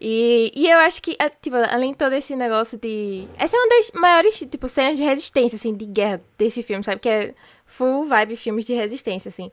E, 0.04 0.52
e 0.56 0.68
eu 0.68 0.80
acho 0.80 1.00
que, 1.00 1.16
é, 1.20 1.30
tipo, 1.30 1.56
além 1.56 1.92
de 1.92 1.98
todo 1.98 2.14
esse 2.14 2.36
negócio 2.36 2.76
de... 2.76 3.28
Essa 3.38 3.56
é 3.56 3.60
uma 3.60 3.70
das 3.70 3.92
maiores, 3.92 4.40
tipo, 4.40 4.68
cenas 4.68 4.98
de 4.98 5.04
resistência, 5.04 5.58
assim, 5.58 5.76
de 5.76 5.86
guerra 5.86 6.20
desse 6.40 6.64
filme, 6.64 6.84
sabe? 6.84 7.00
Que 7.00 7.10
é 7.10 7.34
full 7.68 8.08
vibe 8.08 8.36
filmes 8.36 8.66
de 8.66 8.74
resistência, 8.74 9.30
assim. 9.30 9.52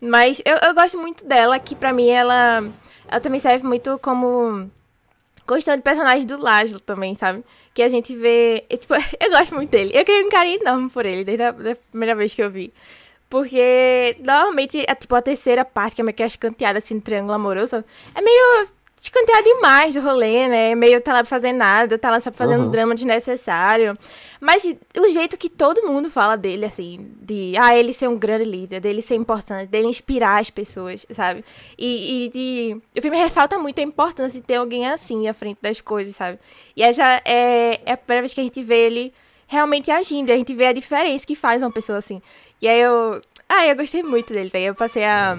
Mas 0.00 0.40
eu, 0.46 0.56
eu 0.56 0.74
gosto 0.74 0.96
muito 0.96 1.22
dela, 1.26 1.58
que 1.60 1.76
pra 1.76 1.92
mim 1.92 2.08
ela, 2.08 2.64
ela 3.06 3.20
também 3.20 3.38
serve 3.38 3.66
muito 3.66 3.98
como 3.98 4.70
questão 5.46 5.76
de 5.76 5.82
personagem 5.82 6.24
do 6.24 6.40
Laszlo 6.40 6.80
também, 6.80 7.14
sabe? 7.14 7.44
Que 7.74 7.82
a 7.82 7.88
gente 7.90 8.16
vê. 8.16 8.64
tipo, 8.70 8.94
eu 9.20 9.30
gosto 9.30 9.54
muito 9.54 9.70
dele. 9.70 9.90
Eu 9.94 10.02
criei 10.02 10.24
um 10.24 10.30
carinho 10.30 10.62
enorme 10.62 10.88
por 10.88 11.04
ele, 11.04 11.24
desde 11.24 11.42
a 11.42 11.50
da 11.50 11.76
primeira 11.76 12.14
vez 12.14 12.32
que 12.32 12.42
eu 12.42 12.50
vi. 12.50 12.72
Porque 13.28 14.16
normalmente, 14.18 14.82
é, 14.88 14.94
tipo, 14.94 15.14
a 15.14 15.20
terceira 15.20 15.62
parte, 15.62 15.96
que 15.96 16.00
é 16.00 16.04
meio 16.04 16.16
que 16.16 16.22
a 16.22 16.26
escanteada 16.26 16.78
assim 16.78 16.94
no 16.94 17.00
triângulo 17.02 17.34
amoroso, 17.34 17.84
é 18.14 18.22
meio 18.22 18.66
escanteado 19.00 19.44
demais 19.44 19.94
do 19.94 20.00
rolê, 20.00 20.46
né? 20.46 20.74
Meio 20.74 21.00
tá 21.00 21.12
lá 21.12 21.18
pra 21.20 21.26
fazer 21.28 21.52
nada, 21.52 21.98
tá 21.98 22.10
lá 22.10 22.20
só 22.20 22.30
fazendo 22.30 22.64
Uhum. 22.64 22.70
drama 22.70 22.94
desnecessário. 22.94 23.96
Mas 24.40 24.64
o 24.64 25.08
jeito 25.10 25.36
que 25.38 25.48
todo 25.48 25.86
mundo 25.86 26.10
fala 26.10 26.36
dele, 26.36 26.66
assim, 26.66 27.08
de 27.20 27.54
ah, 27.58 27.74
ele 27.76 27.92
ser 27.92 28.08
um 28.08 28.16
grande 28.18 28.44
líder, 28.44 28.80
dele 28.80 29.00
ser 29.02 29.14
importante, 29.14 29.68
dele 29.68 29.86
inspirar 29.88 30.40
as 30.40 30.50
pessoas, 30.50 31.06
sabe? 31.10 31.44
E, 31.78 32.26
e 32.26 32.28
de- 32.28 32.80
o 32.98 33.02
filme 33.02 33.16
ressalta 33.16 33.58
muito 33.58 33.78
a 33.78 33.82
importância 33.82 34.40
de 34.40 34.46
ter 34.46 34.56
alguém 34.56 34.86
assim 34.86 35.28
à 35.28 35.34
frente 35.34 35.58
das 35.62 35.80
coisas, 35.80 36.14
sabe? 36.14 36.38
E 36.76 36.92
já 36.92 37.20
é, 37.24 37.80
é 37.86 37.92
a 37.92 37.96
primeira 37.96 38.22
vez 38.22 38.34
que 38.34 38.40
a 38.40 38.44
gente 38.44 38.62
vê 38.62 38.86
ele 38.86 39.14
realmente 39.46 39.90
agindo, 39.90 40.28
e 40.28 40.32
a 40.32 40.36
gente 40.36 40.54
vê 40.54 40.66
a 40.66 40.72
diferença 40.72 41.26
que 41.26 41.34
faz 41.34 41.62
uma 41.62 41.70
pessoa 41.72 41.98
assim. 41.98 42.20
E 42.62 42.68
aí 42.68 42.78
eu. 42.80 43.20
Ah, 43.48 43.66
eu 43.66 43.74
gostei 43.74 44.02
muito 44.02 44.32
dele, 44.32 44.48
velho. 44.48 44.66
Eu 44.66 44.74
passei 44.74 45.04
a. 45.04 45.38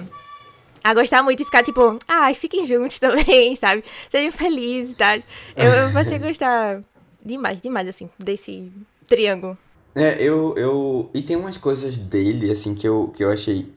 A 0.84 0.94
gostar 0.94 1.22
muito 1.22 1.42
e 1.42 1.44
ficar 1.44 1.62
tipo, 1.62 1.98
ai, 2.08 2.34
fiquem 2.34 2.64
juntos 2.64 2.98
também, 2.98 3.54
sabe? 3.56 3.84
Sejam 4.10 4.32
felizes, 4.32 4.96
tá? 4.96 5.16
Eu, 5.16 5.70
eu 5.72 5.92
passei 5.92 6.16
a 6.16 6.20
gostar 6.20 6.82
demais, 7.24 7.60
demais, 7.60 7.88
assim, 7.88 8.10
desse 8.18 8.70
triângulo. 9.06 9.56
É, 9.94 10.16
eu, 10.22 10.54
eu. 10.56 11.10
E 11.12 11.22
tem 11.22 11.36
umas 11.36 11.56
coisas 11.56 11.98
dele, 11.98 12.50
assim, 12.50 12.74
que 12.74 12.86
eu, 12.86 13.12
que 13.14 13.22
eu 13.22 13.30
achei. 13.30 13.72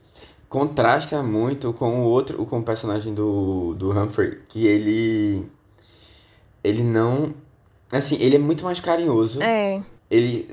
Contrasta 0.48 1.22
muito 1.22 1.74
com 1.74 2.02
o 2.02 2.04
outro, 2.06 2.46
com 2.46 2.60
o 2.60 2.64
personagem 2.64 3.14
do, 3.14 3.74
do 3.74 3.92
Humphrey, 3.92 4.40
que 4.48 4.66
ele. 4.66 5.46
Ele 6.64 6.84
não. 6.84 7.34
Assim, 7.92 8.18
ele 8.20 8.38
é 8.38 8.40
muito 8.40 8.64
mais 8.64 8.80
carinhoso. 8.80 9.42
É. 9.42 9.82
Ele, 10.10 10.48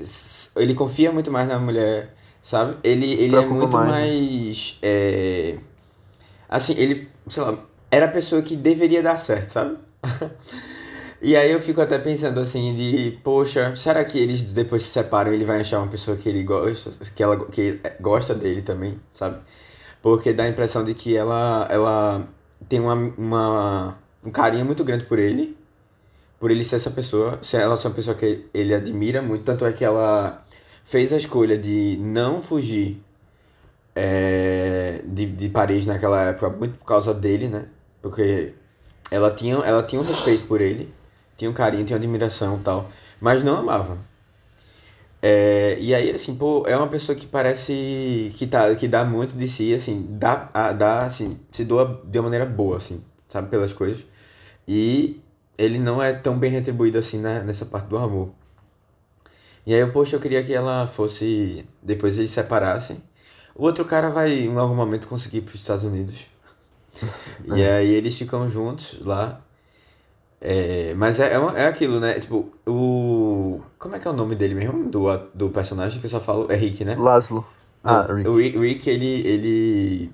ele 0.55 0.73
confia 0.73 1.11
muito 1.11 1.31
mais 1.31 1.47
na 1.47 1.59
mulher, 1.59 2.13
sabe? 2.41 2.77
Ele, 2.83 3.13
ele 3.13 3.35
é 3.35 3.45
muito 3.45 3.77
mais, 3.77 3.87
né? 3.87 3.99
mais. 3.99 4.77
é, 4.81 5.57
Assim, 6.53 6.75
ele, 6.77 7.09
sei 7.27 7.41
lá, 7.41 7.57
era 7.89 8.05
a 8.05 8.09
pessoa 8.09 8.43
que 8.43 8.55
deveria 8.55 9.01
dar 9.01 9.17
certo, 9.17 9.49
sabe? 9.49 9.77
E 11.25 11.37
aí 11.37 11.53
eu 11.53 11.61
fico 11.61 11.79
até 11.79 11.97
pensando 11.97 12.37
assim 12.41 12.75
de, 12.75 13.17
poxa, 13.23 13.73
será 13.77 14.03
que 14.03 14.19
eles 14.19 14.43
depois 14.51 14.83
se 14.83 14.89
separam 14.89 15.31
ele 15.31 15.45
vai 15.45 15.61
achar 15.61 15.79
uma 15.79 15.87
pessoa 15.87 16.17
que 16.17 16.27
ele 16.27 16.43
gosta, 16.43 16.91
que 17.15 17.23
ela 17.23 17.45
que 17.45 17.79
gosta 18.01 18.35
dele 18.35 18.61
também, 18.61 18.99
sabe? 19.13 19.39
Porque 20.01 20.33
dá 20.33 20.43
a 20.43 20.49
impressão 20.49 20.83
de 20.83 20.93
que 20.93 21.15
ela 21.15 21.65
ela 21.71 22.25
tem 22.67 22.81
uma, 22.81 22.95
uma 23.17 23.97
um 24.21 24.31
carinho 24.31 24.65
muito 24.65 24.83
grande 24.83 25.05
por 25.05 25.17
ele, 25.17 25.55
por 26.41 26.51
ele 26.51 26.65
ser 26.65 26.75
essa 26.75 26.91
pessoa, 26.91 27.39
ser 27.41 27.61
ela 27.61 27.77
ser 27.77 27.87
uma 27.87 27.95
pessoa 27.95 28.17
que 28.17 28.45
ele 28.53 28.75
admira 28.75 29.21
muito, 29.21 29.45
tanto 29.45 29.65
é 29.65 29.71
que 29.71 29.85
ela 29.85 30.45
fez 30.83 31.13
a 31.13 31.17
escolha 31.17 31.57
de 31.57 31.97
não 32.01 32.41
fugir 32.41 33.01
é, 33.95 35.01
de, 35.05 35.25
de 35.25 35.49
Paris 35.49 35.85
naquela 35.85 36.21
época, 36.29 36.49
muito 36.49 36.77
por 36.77 36.85
causa 36.85 37.13
dele, 37.13 37.47
né? 37.47 37.65
Porque 38.01 38.53
ela 39.11 39.31
tinha, 39.31 39.55
ela 39.57 39.83
tinha 39.83 40.01
um 40.01 40.05
respeito 40.05 40.45
por 40.47 40.61
ele, 40.61 40.93
tinha 41.37 41.49
um 41.49 41.53
carinho, 41.53 41.85
tinha 41.85 41.97
admiração 41.97 42.57
e 42.57 42.61
tal, 42.61 42.89
mas 43.21 43.43
não 43.43 43.57
amava. 43.57 43.97
É, 45.21 45.77
e 45.79 45.95
aí, 45.95 46.11
assim, 46.11 46.35
pô, 46.35 46.65
é 46.67 46.75
uma 46.75 46.89
pessoa 46.89 47.17
que 47.17 47.25
parece 47.25 48.33
que, 48.37 48.45
tá, 48.45 48.75
que 48.75 48.87
dá 48.89 49.05
muito 49.05 49.37
de 49.37 49.47
si, 49.47 49.73
assim, 49.73 50.05
dá, 50.09 50.35
dá, 50.73 51.05
assim, 51.05 51.39
se 51.51 51.63
doa 51.63 52.01
de 52.05 52.19
uma 52.19 52.23
maneira 52.23 52.45
boa, 52.45 52.77
assim, 52.77 53.01
sabe, 53.29 53.49
pelas 53.49 53.71
coisas. 53.71 54.05
E 54.67 55.21
ele 55.57 55.79
não 55.79 56.01
é 56.01 56.13
tão 56.13 56.37
bem 56.37 56.51
retribuído 56.51 56.97
assim 56.97 57.19
né, 57.19 57.41
nessa 57.43 57.65
parte 57.65 57.87
do 57.87 57.97
amor. 57.97 58.31
E 59.65 59.73
aí, 59.73 59.85
poxa, 59.91 60.15
eu 60.15 60.19
queria 60.19 60.43
que 60.43 60.53
ela 60.53 60.87
fosse. 60.87 61.65
Depois 61.81 62.17
eles 62.17 62.29
se 62.31 62.35
separassem. 62.35 63.01
O 63.55 63.63
outro 63.63 63.85
cara 63.85 64.09
vai 64.11 64.31
em 64.33 64.57
algum 64.57 64.75
momento 64.75 65.07
conseguir 65.07 65.37
ir 65.37 65.41
para 65.41 65.55
os 65.55 65.61
Estados 65.61 65.83
Unidos. 65.83 66.27
E 67.45 67.63
aí 67.63 67.89
eles 67.91 68.17
ficam 68.17 68.47
juntos 68.49 68.99
lá. 69.01 69.41
É, 70.41 70.93
mas 70.95 71.19
é, 71.19 71.33
é, 71.33 71.37
é 71.63 71.67
aquilo, 71.67 71.99
né? 71.99 72.19
Tipo, 72.19 72.49
o. 72.67 73.61
Como 73.79 73.95
é 73.95 73.99
que 73.99 74.07
é 74.07 74.11
o 74.11 74.13
nome 74.13 74.35
dele 74.35 74.53
mesmo? 74.55 74.89
Do, 74.89 75.05
do 75.33 75.49
personagem 75.49 75.99
que 75.99 76.05
eu 76.05 76.09
só 76.09 76.19
falo? 76.19 76.51
É 76.51 76.55
Rick, 76.55 76.83
né? 76.83 76.95
Laszlo. 76.95 77.45
Ah, 77.83 78.05
O- 78.09 78.13
Rick. 78.13 78.29
O 78.29 78.37
Rick, 78.37 78.57
Rick, 78.59 78.89
ele, 78.89 79.27
ele, 79.27 80.11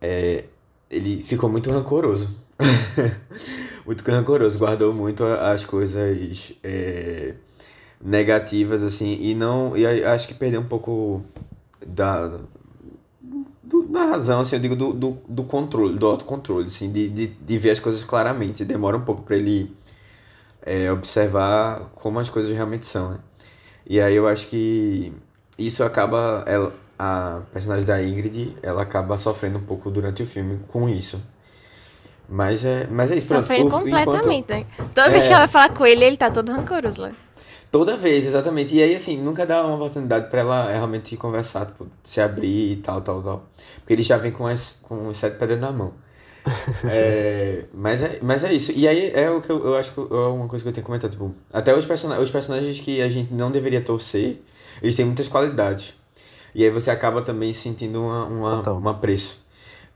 é, 0.00 0.44
ele 0.90 1.20
ficou 1.20 1.48
muito 1.50 1.70
rancoroso. 1.70 2.30
muito 3.84 4.02
rancoroso, 4.10 4.58
guardou 4.58 4.92
muito 4.94 5.24
as 5.24 5.64
coisas 5.64 6.52
é, 6.62 7.34
negativas, 8.02 8.82
assim, 8.82 9.16
e 9.20 9.34
não, 9.34 9.76
e 9.76 9.86
acho 10.04 10.28
que 10.28 10.34
perdeu 10.34 10.60
um 10.60 10.66
pouco 10.66 11.24
da, 11.86 12.28
do- 13.62 13.82
da 13.88 14.04
razão, 14.04 14.40
assim, 14.40 14.56
eu 14.56 14.60
digo 14.62 14.76
do, 14.76 14.92
do, 14.92 15.18
do 15.28 15.44
controle, 15.44 15.98
do 15.98 16.06
autocontrole, 16.06 16.66
assim, 16.66 16.90
de, 16.92 17.08
de, 17.08 17.26
de 17.28 17.58
ver 17.58 17.70
as 17.70 17.80
coisas 17.80 18.04
claramente. 18.04 18.64
Demora 18.64 18.96
um 18.96 19.02
pouco 19.04 19.22
para 19.22 19.36
ele 19.36 19.74
é, 20.62 20.90
observar 20.92 21.90
como 21.94 22.18
as 22.18 22.28
coisas 22.28 22.52
realmente 22.52 22.86
são, 22.86 23.10
né? 23.12 23.18
E 23.88 24.00
aí 24.00 24.14
eu 24.16 24.26
acho 24.26 24.48
que 24.48 25.12
isso 25.58 25.82
acaba, 25.84 26.42
ela, 26.46 26.72
a 26.98 27.42
personagem 27.52 27.84
da 27.86 28.02
Ingrid, 28.02 28.56
ela 28.62 28.82
acaba 28.82 29.16
sofrendo 29.16 29.58
um 29.58 29.62
pouco 29.62 29.90
durante 29.90 30.22
o 30.22 30.26
filme 30.26 30.58
com 30.68 30.88
isso. 30.88 31.22
Mas 32.28 32.64
é, 32.64 32.88
mas 32.90 33.12
é 33.12 33.16
isso. 33.16 33.28
Sofrendo 33.28 33.64
o- 33.76 33.86
enquanto- 33.88 34.04
completamente, 34.06 34.48
né? 34.50 34.66
Toda 34.92 35.10
vez 35.10 35.24
É. 35.24 35.28
que 35.28 35.34
ela 35.34 35.46
fala 35.46 35.68
com 35.72 35.86
ele, 35.86 36.04
ele 36.04 36.16
tá 36.16 36.28
todo 36.30 36.50
rancoroso 36.50 37.00
lá. 37.02 37.12
Toda 37.76 37.94
vez, 37.94 38.26
exatamente. 38.26 38.74
E 38.74 38.82
aí, 38.82 38.94
assim, 38.94 39.18
nunca 39.18 39.44
dá 39.44 39.62
uma 39.62 39.74
oportunidade 39.76 40.30
pra 40.30 40.40
ela 40.40 40.72
realmente 40.72 41.14
conversar, 41.14 41.66
tipo, 41.66 41.86
se 42.02 42.22
abrir 42.22 42.72
e 42.72 42.76
tal, 42.76 43.02
tal, 43.02 43.22
tal. 43.22 43.46
Porque 43.80 43.92
ele 43.92 44.02
já 44.02 44.16
vem 44.16 44.32
com 44.32 44.46
as, 44.46 44.78
com 44.80 45.08
os 45.08 45.18
sete 45.18 45.36
pedras 45.36 45.60
na 45.60 45.70
mão. 45.70 45.92
É, 46.88 47.64
mas, 47.74 48.02
é, 48.02 48.18
mas 48.22 48.44
é 48.44 48.52
isso. 48.54 48.72
E 48.72 48.88
aí 48.88 49.10
é 49.12 49.30
o 49.30 49.42
que 49.42 49.50
eu, 49.50 49.62
eu 49.62 49.76
acho 49.76 49.92
que 49.92 50.00
é 50.00 50.16
uma 50.28 50.48
coisa 50.48 50.64
que 50.64 50.70
eu 50.70 50.72
tenho 50.72 50.84
que 50.84 50.86
comentar. 50.86 51.10
Tipo, 51.10 51.34
até 51.52 51.76
os, 51.76 51.84
person 51.84 52.18
os 52.18 52.30
personagens 52.30 52.80
que 52.80 53.02
a 53.02 53.10
gente 53.10 53.34
não 53.34 53.50
deveria 53.52 53.82
torcer, 53.82 54.40
eles 54.82 54.96
têm 54.96 55.04
muitas 55.04 55.28
qualidades. 55.28 55.92
E 56.54 56.64
aí 56.64 56.70
você 56.70 56.90
acaba 56.90 57.20
também 57.20 57.52
sentindo 57.52 58.00
uma, 58.00 58.24
uma, 58.24 58.56
Total. 58.58 58.78
um 58.78 58.88
apreço. 58.88 59.44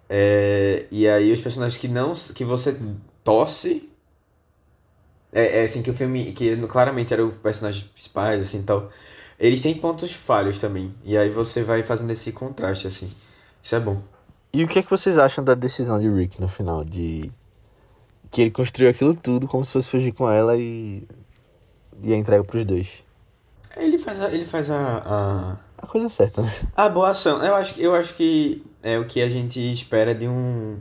É, 0.06 0.84
e 0.90 1.08
aí 1.08 1.32
os 1.32 1.40
personagens 1.40 1.80
que 1.80 1.88
não 1.88 2.12
que 2.34 2.44
você 2.44 2.76
torce. 3.24 3.89
É, 5.32 5.60
é 5.60 5.62
assim 5.64 5.82
que 5.82 5.90
o 5.90 5.94
filme. 5.94 6.32
Que 6.32 6.56
claramente 6.66 7.12
eram 7.12 7.28
os 7.28 7.36
personagens 7.36 7.84
principais, 7.84 8.42
assim 8.42 8.62
tal. 8.62 8.90
Eles 9.38 9.60
têm 9.60 9.74
pontos 9.74 10.12
falhos 10.12 10.58
também. 10.58 10.94
E 11.04 11.16
aí 11.16 11.30
você 11.30 11.62
vai 11.62 11.82
fazendo 11.82 12.10
esse 12.10 12.30
contraste, 12.32 12.86
assim. 12.86 13.10
Isso 13.62 13.74
é 13.74 13.80
bom. 13.80 14.02
E 14.52 14.64
o 14.64 14.68
que 14.68 14.78
é 14.80 14.82
que 14.82 14.90
vocês 14.90 15.16
acham 15.16 15.42
da 15.42 15.54
decisão 15.54 15.98
de 15.98 16.10
Rick 16.10 16.40
no 16.40 16.48
final? 16.48 16.84
De 16.84 17.30
que 18.30 18.42
ele 18.42 18.50
construiu 18.50 18.90
aquilo 18.90 19.14
tudo 19.14 19.46
como 19.48 19.64
se 19.64 19.72
fosse 19.72 19.90
fugir 19.90 20.12
com 20.12 20.30
ela 20.30 20.56
e, 20.56 21.06
e 22.02 22.12
a 22.12 22.16
entrega 22.16 22.44
pros 22.44 22.64
dois. 22.64 23.04
Ele 23.76 23.98
faz 23.98 24.20
a, 24.20 24.32
ele 24.32 24.44
faz 24.44 24.70
a, 24.70 24.98
a, 24.98 25.56
A 25.78 25.86
coisa 25.86 26.08
certa, 26.08 26.42
né? 26.42 26.50
a 26.76 26.88
boa 26.88 27.10
ação. 27.10 27.42
Eu 27.42 27.54
acho, 27.54 27.80
eu 27.80 27.94
acho 27.94 28.14
que 28.14 28.64
é 28.82 28.98
o 28.98 29.06
que 29.06 29.22
a 29.22 29.28
gente 29.28 29.60
espera 29.72 30.14
de 30.14 30.28
um 30.28 30.78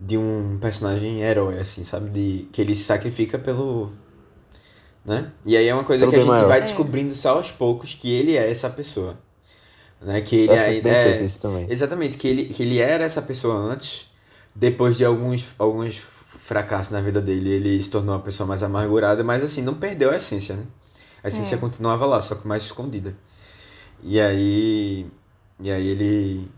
de 0.00 0.16
um 0.16 0.58
personagem 0.58 1.20
herói, 1.22 1.58
assim, 1.60 1.84
sabe? 1.84 2.10
De, 2.10 2.48
que 2.52 2.60
ele 2.62 2.74
se 2.74 2.84
sacrifica 2.84 3.38
pelo. 3.38 3.92
Né? 5.04 5.32
E 5.44 5.56
aí 5.56 5.66
é 5.66 5.74
uma 5.74 5.84
coisa 5.84 6.02
Pelo 6.02 6.10
que 6.12 6.16
a 6.16 6.20
gente 6.20 6.28
maior. 6.28 6.48
vai 6.48 6.58
É. 6.58 6.62
descobrindo 6.62 7.14
só 7.14 7.30
aos 7.36 7.50
poucos 7.50 7.94
que 7.94 8.10
ele 8.12 8.36
é 8.36 8.50
essa 8.50 8.68
pessoa. 8.70 9.18
Né? 10.00 10.20
Que 10.22 10.46
Eu 10.46 10.54
ele 10.54 10.80
bem 10.82 10.92
é, 10.92 11.04
feito 11.04 11.24
isso 11.24 11.38
também. 11.40 11.66
Exatamente, 11.70 12.16
que 12.16 12.28
ele, 12.28 12.44
que 12.46 12.62
ele 12.62 12.78
era 12.78 13.04
essa 13.04 13.20
pessoa 13.22 13.54
antes, 13.54 14.06
depois 14.54 14.96
de 14.96 15.04
alguns, 15.04 15.54
alguns 15.58 15.96
fracassos 15.98 16.90
na 16.92 17.00
vida 17.00 17.20
dele, 17.20 17.50
ele 17.50 17.82
se 17.82 17.90
tornou 17.90 18.14
uma 18.14 18.20
pessoa 18.22 18.46
mais 18.46 18.62
amargurada, 18.62 19.22
mas 19.24 19.42
assim, 19.42 19.62
não 19.62 19.74
perdeu 19.74 20.10
a 20.10 20.16
essência, 20.16 20.54
né? 20.56 20.64
A 21.22 21.28
essência 21.28 21.54
É. 21.56 21.58
continuava 21.58 22.06
lá, 22.06 22.20
só 22.22 22.34
que 22.34 22.46
mais 22.48 22.62
escondida. 22.62 23.14
E 24.02 24.18
aí. 24.20 25.06
E 25.60 25.70
aí 25.70 25.86
ele. 25.88 26.48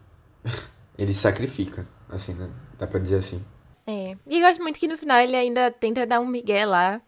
Ele 0.98 1.12
se 1.14 1.20
sacrifica, 1.20 1.86
assim, 2.12 2.34
né? 2.34 2.48
Dá 2.78 2.86
pra 2.86 3.00
dizer 3.00 3.16
assim. 3.16 3.42
É. 3.86 4.16
E 4.26 4.40
eu 4.40 4.46
gosto 4.46 4.62
muito 4.62 4.78
que 4.78 4.86
no 4.86 4.96
final 4.96 5.18
ele 5.20 5.34
ainda 5.34 5.70
tenta 5.70 6.06
dar 6.06 6.20
um 6.20 6.26
migué 6.26 6.64
lá 6.64 7.00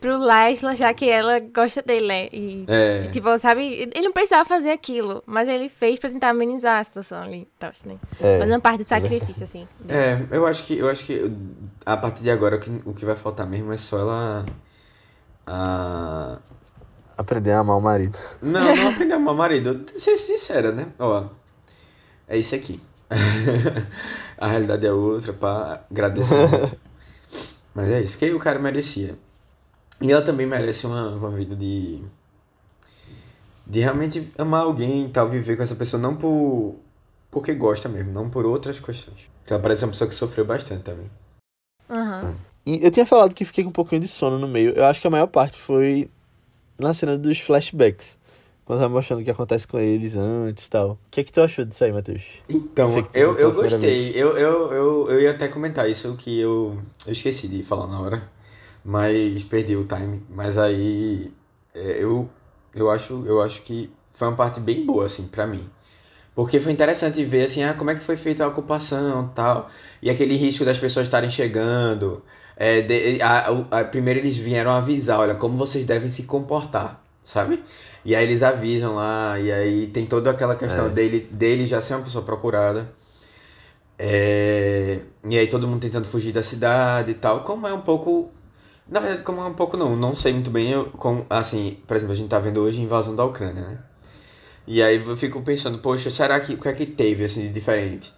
pro 0.00 0.16
Laszlo, 0.16 0.74
já 0.76 0.94
que 0.94 1.08
ela 1.08 1.40
gosta 1.40 1.82
dele, 1.82 2.06
né? 2.06 2.28
E, 2.32 2.64
É. 2.68 3.04
e, 3.06 3.10
tipo, 3.10 3.36
sabe, 3.38 3.90
ele 3.94 4.02
não 4.02 4.12
precisava 4.12 4.44
fazer 4.44 4.70
aquilo, 4.70 5.22
mas 5.26 5.48
ele 5.48 5.68
fez 5.68 5.98
pra 5.98 6.08
tentar 6.08 6.30
amenizar 6.30 6.78
a 6.80 6.84
situação 6.84 7.22
ali. 7.22 7.48
Tal, 7.58 7.72
né? 7.84 7.96
É, 8.20 8.38
Mas 8.38 8.48
uma 8.48 8.60
parte 8.60 8.84
de 8.84 8.88
sacrifício, 8.88 9.44
assim. 9.44 9.66
É, 9.88 10.18
eu 10.30 10.46
acho 10.46 10.64
que 10.64 10.78
eu 10.78 10.88
acho 10.88 11.04
que 11.04 11.30
a 11.84 11.96
partir 11.96 12.22
de 12.22 12.30
agora 12.30 12.56
o 12.56 12.60
que, 12.60 12.70
o 12.84 12.94
que 12.94 13.04
vai 13.04 13.16
faltar 13.16 13.46
mesmo 13.46 13.72
é 13.72 13.76
só 13.76 13.98
ela. 13.98 14.46
A, 15.46 16.38
aprender 17.16 17.52
a 17.52 17.60
amar 17.60 17.76
o 17.76 17.80
marido. 17.80 18.16
Não, 18.40 18.76
não 18.76 18.88
aprender 18.90 19.14
a 19.14 19.16
amar 19.16 19.34
marido. 19.34 19.84
Ser 19.94 20.16
sincera, 20.16 20.70
né? 20.70 20.86
Ó, 20.98 21.24
é 22.28 22.36
isso 22.36 22.54
aqui. 22.54 22.80
a 24.36 24.46
realidade 24.48 24.86
é 24.86 24.92
outra, 24.92 25.32
pá, 25.32 25.84
agradecimento. 25.90 26.78
Mas 27.74 27.88
é 27.88 28.02
isso, 28.02 28.18
que 28.18 28.32
o 28.32 28.38
cara 28.38 28.58
merecia. 28.58 29.16
E 30.00 30.12
ela 30.12 30.22
também 30.22 30.46
merece 30.46 30.86
uma, 30.86 31.10
uma 31.10 31.30
vida 31.30 31.56
de. 31.56 32.02
De 33.66 33.80
realmente 33.80 34.32
amar 34.38 34.62
alguém 34.62 35.04
e 35.04 35.08
tal, 35.08 35.28
viver 35.28 35.56
com 35.56 35.62
essa 35.62 35.74
pessoa, 35.74 36.00
não 36.00 36.16
por. 36.16 36.76
Porque 37.30 37.54
gosta 37.54 37.88
mesmo, 37.88 38.12
não 38.12 38.30
por 38.30 38.46
outras 38.46 38.80
questões. 38.80 39.28
Porque 39.40 39.52
ela 39.52 39.62
parece 39.62 39.84
uma 39.84 39.92
pessoa 39.92 40.08
que 40.08 40.14
sofreu 40.14 40.44
bastante 40.44 40.82
também. 40.82 41.10
Aham. 41.88 42.34
E 42.64 42.84
eu 42.84 42.90
tinha 42.90 43.06
falado 43.06 43.34
que 43.34 43.44
fiquei 43.44 43.64
com 43.64 43.70
um 43.70 43.72
pouquinho 43.72 44.00
de 44.00 44.08
sono 44.08 44.38
no 44.38 44.48
meio. 44.48 44.72
Eu 44.72 44.84
acho 44.84 45.00
que 45.00 45.06
a 45.06 45.10
maior 45.10 45.26
parte 45.26 45.58
foi 45.58 46.10
na 46.78 46.92
cena 46.92 47.16
dos 47.16 47.40
flashbacks. 47.40 48.17
Quando 48.68 48.80
tava 48.80 48.92
mostrando 48.92 49.20
o 49.22 49.24
que 49.24 49.30
acontece 49.30 49.66
com 49.66 49.78
eles 49.78 50.14
antes 50.14 50.66
e 50.66 50.70
tal. 50.70 50.90
O 50.90 50.98
que 51.10 51.22
é 51.22 51.24
que 51.24 51.32
tu 51.32 51.40
achou 51.40 51.64
disso 51.64 51.82
aí, 51.82 51.90
Matheus? 51.90 52.22
Então, 52.50 52.90
eu, 53.14 53.32
eu 53.38 53.52
gostei. 53.54 54.10
Eu, 54.14 54.36
eu, 54.36 54.72
eu, 54.72 55.10
eu 55.10 55.20
ia 55.22 55.30
até 55.30 55.48
comentar 55.48 55.88
isso 55.88 56.14
que 56.16 56.38
eu, 56.38 56.76
eu 57.06 57.12
esqueci 57.12 57.48
de 57.48 57.62
falar 57.62 57.86
na 57.86 57.98
hora. 57.98 58.28
Mas 58.84 59.42
perdi 59.44 59.74
o 59.74 59.84
time. 59.84 60.22
Mas 60.28 60.58
aí 60.58 61.32
é, 61.74 61.96
eu, 61.98 62.28
eu, 62.74 62.90
acho, 62.90 63.24
eu 63.26 63.40
acho 63.40 63.62
que 63.62 63.90
foi 64.12 64.28
uma 64.28 64.36
parte 64.36 64.60
bem 64.60 64.84
boa, 64.84 65.06
assim, 65.06 65.26
pra 65.26 65.46
mim. 65.46 65.66
Porque 66.34 66.60
foi 66.60 66.72
interessante 66.72 67.24
ver, 67.24 67.46
assim, 67.46 67.64
ah, 67.64 67.74
como 67.74 67.90
é 67.90 67.94
que 67.94 68.00
foi 68.00 68.16
feita 68.16 68.44
a 68.44 68.48
ocupação 68.48 69.28
tal. 69.34 69.70
E 70.00 70.08
aquele 70.08 70.36
risco 70.36 70.64
das 70.64 70.78
pessoas 70.78 71.06
estarem 71.06 71.30
chegando. 71.30 72.22
É, 72.56 72.82
de- 72.82 73.22
a- 73.22 73.48
a- 73.70 73.84
primeiro 73.84 74.20
eles 74.20 74.36
vieram 74.36 74.70
avisar, 74.72 75.20
olha, 75.20 75.34
como 75.34 75.56
vocês 75.56 75.84
devem 75.86 76.08
se 76.08 76.24
comportar, 76.24 77.02
sabe? 77.24 77.62
E 78.08 78.16
aí 78.16 78.24
eles 78.24 78.42
avisam 78.42 78.94
lá, 78.94 79.38
e 79.38 79.52
aí 79.52 79.86
tem 79.88 80.06
toda 80.06 80.30
aquela 80.30 80.56
questão 80.56 80.86
É. 80.86 80.88
dele, 80.88 81.28
dele 81.30 81.66
já 81.66 81.82
ser 81.82 81.92
uma 81.92 82.04
pessoa 82.04 82.24
procurada. 82.24 82.88
É, 83.98 85.00
e 85.28 85.38
aí 85.38 85.46
todo 85.46 85.68
mundo 85.68 85.82
tentando 85.82 86.06
fugir 86.06 86.32
da 86.32 86.42
cidade 86.42 87.10
e 87.10 87.14
tal, 87.14 87.44
como 87.44 87.66
é 87.66 87.74
um 87.74 87.82
pouco. 87.82 88.30
Na 88.88 88.98
verdade, 88.98 89.24
como 89.24 89.42
é 89.42 89.44
um 89.44 89.52
pouco 89.52 89.76
não, 89.76 89.94
não 89.94 90.14
sei 90.14 90.32
muito 90.32 90.48
bem, 90.50 90.70
eu, 90.70 90.86
como, 90.86 91.26
assim, 91.28 91.76
por 91.86 91.94
exemplo, 91.98 92.14
a 92.14 92.16
gente 92.16 92.30
tá 92.30 92.38
vendo 92.38 92.62
hoje 92.62 92.80
a 92.80 92.82
invasão 92.82 93.14
da 93.14 93.26
Ucrânia, 93.26 93.60
né? 93.60 93.78
E 94.66 94.82
aí 94.82 94.96
eu 95.06 95.14
fico 95.14 95.42
pensando, 95.42 95.76
poxa, 95.76 96.08
será 96.08 96.40
que 96.40 96.54
o 96.54 96.58
que 96.58 96.66
é 96.68 96.72
que 96.72 96.86
teve 96.86 97.24
assim 97.24 97.42
de 97.42 97.48
diferente? 97.50 98.10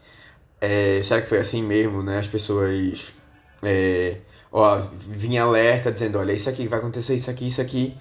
É, 0.61 1.01
será 1.03 1.21
que 1.21 1.29
foi 1.29 1.39
assim 1.39 1.65
mesmo, 1.65 2.01
né? 2.01 2.21
As 2.21 2.29
pessoas 2.29 3.13
é, 3.61 4.19
ó, 4.53 4.79
vinha 4.95 5.43
alerta 5.43 5.91
dizendo, 5.91 6.17
olha, 6.17 6.33
isso 6.33 6.49
aqui 6.49 6.69
vai 6.69 6.79
acontecer, 6.79 7.17
isso 7.17 7.29
aqui, 7.29 7.49
isso 7.49 7.61
aqui. 7.61 7.97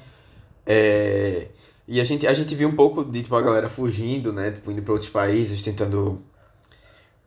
É, 0.68 1.48
e 1.90 2.00
a 2.00 2.04
gente, 2.04 2.28
a 2.28 2.34
gente 2.36 2.54
viu 2.54 2.70
um 2.70 2.76
pouco 2.76 3.04
de 3.04 3.24
tipo, 3.24 3.36
a 3.36 3.42
galera 3.42 3.68
fugindo, 3.68 4.32
né? 4.32 4.52
Tipo, 4.52 4.72
indo 4.72 4.84
para 4.84 4.94
outros 4.94 5.10
países, 5.10 5.60
tentando. 5.64 6.22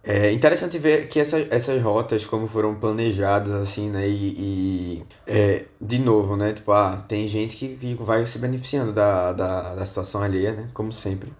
É 0.04 0.30
interessante 0.32 0.78
ver 0.78 1.08
que 1.08 1.18
essa, 1.20 1.38
essas 1.50 1.82
rotas, 1.82 2.24
como 2.26 2.46
foram 2.48 2.74
planejadas, 2.76 3.52
assim, 3.52 3.90
né? 3.90 4.08
E, 4.08 4.34
e, 4.38 5.04
é, 5.26 5.64
de 5.80 5.98
novo, 5.98 6.36
né? 6.36 6.52
Tipo, 6.52 6.70
ah, 6.72 7.04
tem 7.08 7.26
gente 7.26 7.56
que, 7.56 7.76
que 7.76 7.94
vai 8.04 8.24
se 8.24 8.38
beneficiando 8.38 8.92
da, 8.92 9.32
da, 9.32 9.74
da 9.74 9.86
situação 9.86 10.22
alheia, 10.22 10.52
né? 10.52 10.68
Como 10.72 10.92
sempre, 10.92 11.32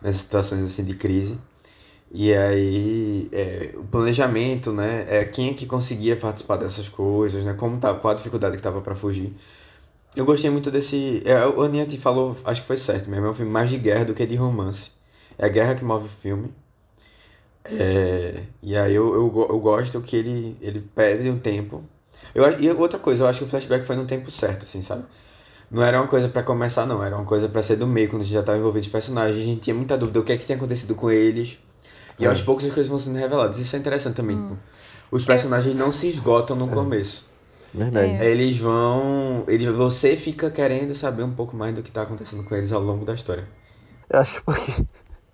nessas 0.00 0.20
situações 0.22 0.64
assim 0.64 0.84
de 0.84 0.94
crise. 0.96 1.38
E 2.12 2.32
aí, 2.34 3.28
é, 3.32 3.72
o 3.76 3.84
planejamento, 3.84 4.72
né? 4.72 5.06
É, 5.08 5.24
quem 5.24 5.50
é 5.50 5.54
que 5.54 5.66
conseguia 5.66 6.16
participar 6.16 6.56
dessas 6.58 6.88
coisas, 6.88 7.44
né? 7.44 7.54
Como 7.54 7.78
tá, 7.78 7.92
qual 7.94 8.12
a 8.14 8.16
dificuldade 8.16 8.56
que 8.56 8.62
tava 8.62 8.80
para 8.80 8.94
fugir. 8.94 9.34
Eu 10.16 10.24
gostei 10.24 10.48
muito 10.50 10.70
desse. 10.70 11.22
É, 11.26 11.46
o 11.46 11.60
Aninha 11.62 11.86
te 11.86 11.98
falou, 11.98 12.34
acho 12.44 12.62
que 12.62 12.66
foi 12.66 12.78
certo 12.78 13.10
mesmo. 13.10 13.26
É 13.26 13.30
um 13.30 13.34
filme 13.34 13.52
mais 13.52 13.68
de 13.68 13.76
guerra 13.76 14.06
do 14.06 14.14
que 14.14 14.24
de 14.26 14.34
romance. 14.34 14.90
É 15.38 15.44
a 15.44 15.48
guerra 15.48 15.74
que 15.74 15.84
move 15.84 16.06
o 16.06 16.08
filme. 16.08 16.52
É, 17.64 18.42
e 18.62 18.76
aí 18.76 18.94
eu, 18.94 19.12
eu, 19.14 19.46
eu 19.50 19.58
gosto 19.58 20.00
que 20.00 20.16
ele, 20.16 20.56
ele 20.60 20.80
perde 20.94 21.28
um 21.28 21.38
tempo. 21.38 21.84
Eu, 22.34 22.48
e 22.60 22.70
outra 22.70 22.98
coisa, 22.98 23.24
eu 23.24 23.28
acho 23.28 23.40
que 23.40 23.44
o 23.44 23.48
flashback 23.48 23.84
foi 23.84 23.96
no 23.96 24.06
tempo 24.06 24.30
certo, 24.30 24.64
assim, 24.64 24.82
sabe? 24.82 25.04
Não 25.70 25.82
era 25.82 26.00
uma 26.00 26.06
coisa 26.06 26.28
pra 26.28 26.42
começar, 26.42 26.86
não. 26.86 27.02
Era 27.02 27.16
uma 27.16 27.24
coisa 27.26 27.48
pra 27.48 27.60
ser 27.62 27.76
do 27.76 27.86
meio, 27.86 28.08
quando 28.08 28.22
a 28.22 28.24
gente 28.24 28.34
já 28.34 28.42
tava 28.42 28.58
envolvido 28.58 28.86
os 28.86 28.92
personagens. 28.92 29.38
A 29.38 29.44
gente 29.44 29.60
tinha 29.60 29.74
muita 29.74 29.98
dúvida 29.98 30.20
do 30.20 30.24
que 30.24 30.32
é 30.32 30.36
que 30.36 30.46
tinha 30.46 30.56
acontecido 30.56 30.94
com 30.94 31.10
eles. 31.10 31.58
E 32.18 32.24
É. 32.24 32.28
aos 32.28 32.40
poucos 32.40 32.64
as 32.64 32.72
coisas 32.72 32.88
vão 32.88 32.98
sendo 32.98 33.18
reveladas. 33.18 33.58
Isso 33.58 33.74
é 33.76 33.78
interessante 33.78 34.14
também. 34.14 34.36
tipo, 34.36 34.56
Os 35.10 35.24
personagens 35.24 35.74
não 35.74 35.90
se 35.92 36.06
esgotam 36.08 36.56
no 36.56 36.68
começo. 36.68 37.26
Verdade. 37.76 38.12
É. 38.22 38.30
Eles 38.30 38.56
vão. 38.56 39.44
Eles, 39.46 39.66
você 39.74 40.16
fica 40.16 40.50
querendo 40.50 40.94
saber 40.94 41.22
um 41.22 41.32
pouco 41.34 41.54
mais 41.56 41.74
do 41.74 41.82
que 41.82 41.90
tá 41.92 42.02
acontecendo 42.02 42.42
com 42.44 42.54
eles 42.54 42.72
ao 42.72 42.80
longo 42.80 43.04
da 43.04 43.14
história. 43.14 43.44
Eu 44.08 44.20
acho 44.20 44.36
que 44.36 44.42
porque 44.44 44.72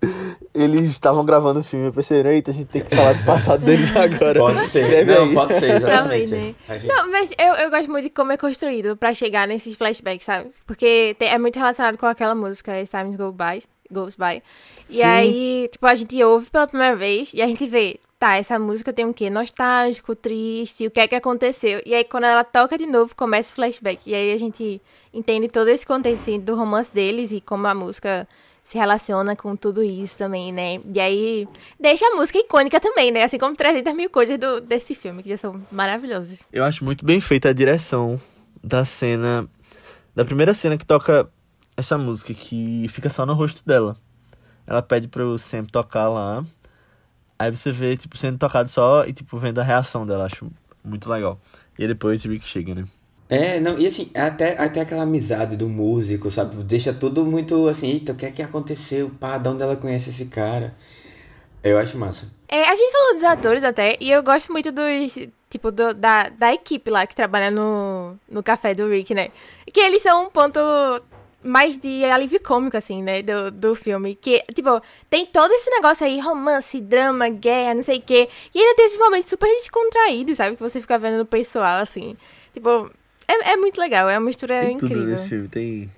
eles 0.53 0.87
estavam 0.89 1.23
gravando 1.25 1.61
o 1.61 1.63
filme. 1.63 1.87
Eu 1.87 1.93
pensei, 1.93 2.21
eita, 2.21 2.51
a 2.51 2.53
gente 2.53 2.67
tem 2.67 2.83
que 2.83 2.95
falar 2.95 3.13
do 3.13 3.23
passado 3.25 3.65
deles 3.65 3.93
agora. 3.95 4.39
Pode 4.39 4.67
ser. 4.67 5.05
Não, 5.05 5.23
aí. 5.23 5.33
pode 5.33 5.53
ser, 5.55 5.75
exatamente. 5.77 6.29
Também, 6.29 6.55
né? 6.67 6.77
Gente- 6.79 6.87
Não, 6.87 7.11
mas 7.11 7.31
eu, 7.39 7.53
eu 7.55 7.69
gosto 7.69 7.89
muito 7.89 8.03
de 8.05 8.09
como 8.09 8.31
é 8.31 8.37
construído 8.37 8.97
pra 8.97 9.13
chegar 9.13 9.47
nesses 9.47 9.75
flashbacks, 9.75 10.25
sabe? 10.25 10.49
Porque 10.67 11.15
tem- 11.17 11.29
é 11.29 11.37
muito 11.37 11.57
relacionado 11.57 11.97
com 11.97 12.05
aquela 12.05 12.35
música, 12.35 12.77
As 12.79 12.89
Times 12.89 13.15
Go 13.15 13.31
By, 13.31 13.63
Goes 13.91 14.15
By. 14.15 14.43
E 14.89 14.95
Sim. 14.95 15.03
aí, 15.03 15.69
tipo, 15.71 15.85
a 15.87 15.95
gente 15.95 16.21
ouve 16.23 16.49
pela 16.49 16.67
primeira 16.67 16.95
vez 16.95 17.33
e 17.33 17.41
a 17.41 17.47
gente 17.47 17.65
vê, 17.65 17.99
tá, 18.23 18.37
essa 18.37 18.57
música 18.57 18.93
tem 18.93 19.05
um 19.05 19.11
quê? 19.11 19.29
Nostálgico, 19.29 20.15
triste, 20.15 20.87
o 20.87 20.91
que 20.91 21.01
é 21.01 21.07
que 21.09 21.15
aconteceu? 21.15 21.81
E 21.85 21.93
aí, 21.93 22.05
quando 22.05 22.23
ela 22.23 22.45
toca 22.45 22.77
de 22.77 22.85
novo, 22.85 23.13
começa 23.13 23.51
o 23.51 23.55
flashback. 23.55 24.09
E 24.09 24.15
aí 24.15 24.31
a 24.31 24.37
gente 24.37 24.81
entende 25.13 25.49
todo 25.49 25.67
esse 25.67 25.85
contexto 25.85 26.37
do 26.39 26.55
romance 26.55 26.93
deles 26.93 27.33
e 27.33 27.41
como 27.41 27.67
a 27.67 27.73
música 27.73 28.25
se 28.63 28.77
relaciona 28.77 29.35
com 29.35 29.57
tudo 29.57 29.83
isso 29.83 30.17
também, 30.17 30.53
né? 30.53 30.79
E 30.93 31.01
aí, 31.01 31.45
deixa 31.77 32.05
a 32.05 32.15
música 32.15 32.39
icônica 32.39 32.79
também, 32.79 33.11
né? 33.11 33.23
Assim 33.23 33.37
como 33.37 33.57
300 33.57 33.93
mil 33.93 34.09
coisas 34.09 34.39
do, 34.39 34.61
desse 34.61 34.95
filme, 34.95 35.21
que 35.21 35.27
já 35.27 35.35
são 35.35 35.61
maravilhosas. 35.69 36.45
Eu 36.53 36.63
acho 36.63 36.85
muito 36.85 37.03
bem 37.03 37.19
feita 37.19 37.49
a 37.49 37.53
direção 37.53 38.17
da 38.63 38.85
cena 38.85 39.49
Da 40.15 40.23
primeira 40.23 40.53
cena 40.53 40.77
que 40.77 40.85
toca 40.85 41.29
essa 41.75 41.97
música, 41.97 42.33
que 42.33 42.87
fica 42.87 43.09
só 43.09 43.25
no 43.25 43.33
rosto 43.33 43.65
dela. 43.65 43.97
Ela 44.65 44.81
pede 44.81 45.09
pro 45.09 45.37
Sam 45.37 45.65
tocar 45.65 46.07
lá. 46.07 46.41
Aí 47.37 47.51
você 47.51 47.71
vê, 47.71 47.97
tipo, 47.97 48.17
sendo 48.17 48.37
tocado 48.37 48.69
só 48.69 49.05
e, 49.05 49.13
tipo, 49.13 49.37
vendo 49.37 49.59
a 49.59 49.63
reação 49.63 50.05
dela. 50.05 50.25
Acho 50.25 50.49
muito 50.83 51.09
legal. 51.09 51.39
E 51.77 51.81
aí 51.83 51.87
depois 51.87 52.23
o 52.25 52.29
Rick 52.29 52.47
chega, 52.47 52.75
né? 52.75 52.83
É, 53.29 53.59
não, 53.59 53.79
e 53.79 53.87
assim, 53.87 54.11
até, 54.13 54.55
até 54.61 54.81
aquela 54.81 55.03
amizade 55.03 55.55
do 55.55 55.67
músico, 55.67 56.29
sabe? 56.29 56.55
Deixa 56.63 56.93
tudo 56.93 57.25
muito 57.25 57.67
assim, 57.67 57.87
eita, 57.89 58.11
o 58.11 58.15
que 58.15 58.25
é 58.25 58.31
que 58.31 58.41
aconteceu? 58.43 59.09
Pá, 59.19 59.37
de 59.37 59.49
onde 59.49 59.63
ela 59.63 59.75
conhece 59.75 60.11
esse 60.11 60.25
cara? 60.25 60.73
Eu 61.63 61.79
acho 61.79 61.97
massa. 61.97 62.27
É, 62.47 62.69
a 62.69 62.75
gente 62.75 62.91
falou 62.91 63.13
dos 63.15 63.23
atores 63.23 63.63
até, 63.63 63.97
e 63.99 64.11
eu 64.11 64.21
gosto 64.21 64.51
muito 64.51 64.71
dos. 64.71 65.17
Tipo, 65.49 65.71
do- 65.71 65.93
da, 65.93 66.29
da 66.29 66.53
equipe 66.53 66.89
lá 66.89 67.05
que 67.07 67.15
trabalha 67.15 67.49
no, 67.51 68.15
no 68.29 68.43
café 68.43 68.73
do 68.75 68.89
Rick, 68.89 69.13
né? 69.13 69.29
Que 69.71 69.79
eles 69.79 70.01
são 70.01 70.25
um 70.25 70.29
ponto 70.29 70.59
mais 71.43 71.77
de 71.77 72.03
alívio 72.05 72.39
cômico, 72.41 72.77
assim, 72.77 73.03
né? 73.03 73.21
Do, 73.21 73.51
do 73.51 73.75
filme. 73.75 74.15
Que, 74.15 74.43
tipo, 74.53 74.81
tem 75.09 75.25
todo 75.25 75.51
esse 75.51 75.69
negócio 75.69 76.05
aí, 76.05 76.19
romance, 76.19 76.79
drama, 76.79 77.29
guerra, 77.29 77.75
não 77.75 77.83
sei 77.83 77.97
o 77.97 78.01
quê. 78.01 78.29
E 78.53 78.59
ainda 78.59 78.75
tem 78.75 78.85
esses 78.85 78.97
momentos 78.97 79.29
super 79.29 79.47
descontraídos, 79.47 80.37
sabe? 80.37 80.55
Que 80.55 80.61
você 80.61 80.79
fica 80.81 80.97
vendo 80.97 81.17
no 81.17 81.25
pessoal, 81.25 81.81
assim. 81.81 82.15
Tipo, 82.53 82.89
é, 83.27 83.51
é 83.51 83.57
muito 83.57 83.79
legal, 83.79 84.09
é 84.09 84.17
uma 84.17 84.25
mistura 84.25 84.61
Tem 84.61 84.77
tudo 84.77 84.91
incrível. 84.91 85.09
nesse 85.09 85.29
filme. 85.29 85.47
Tem 85.47 85.91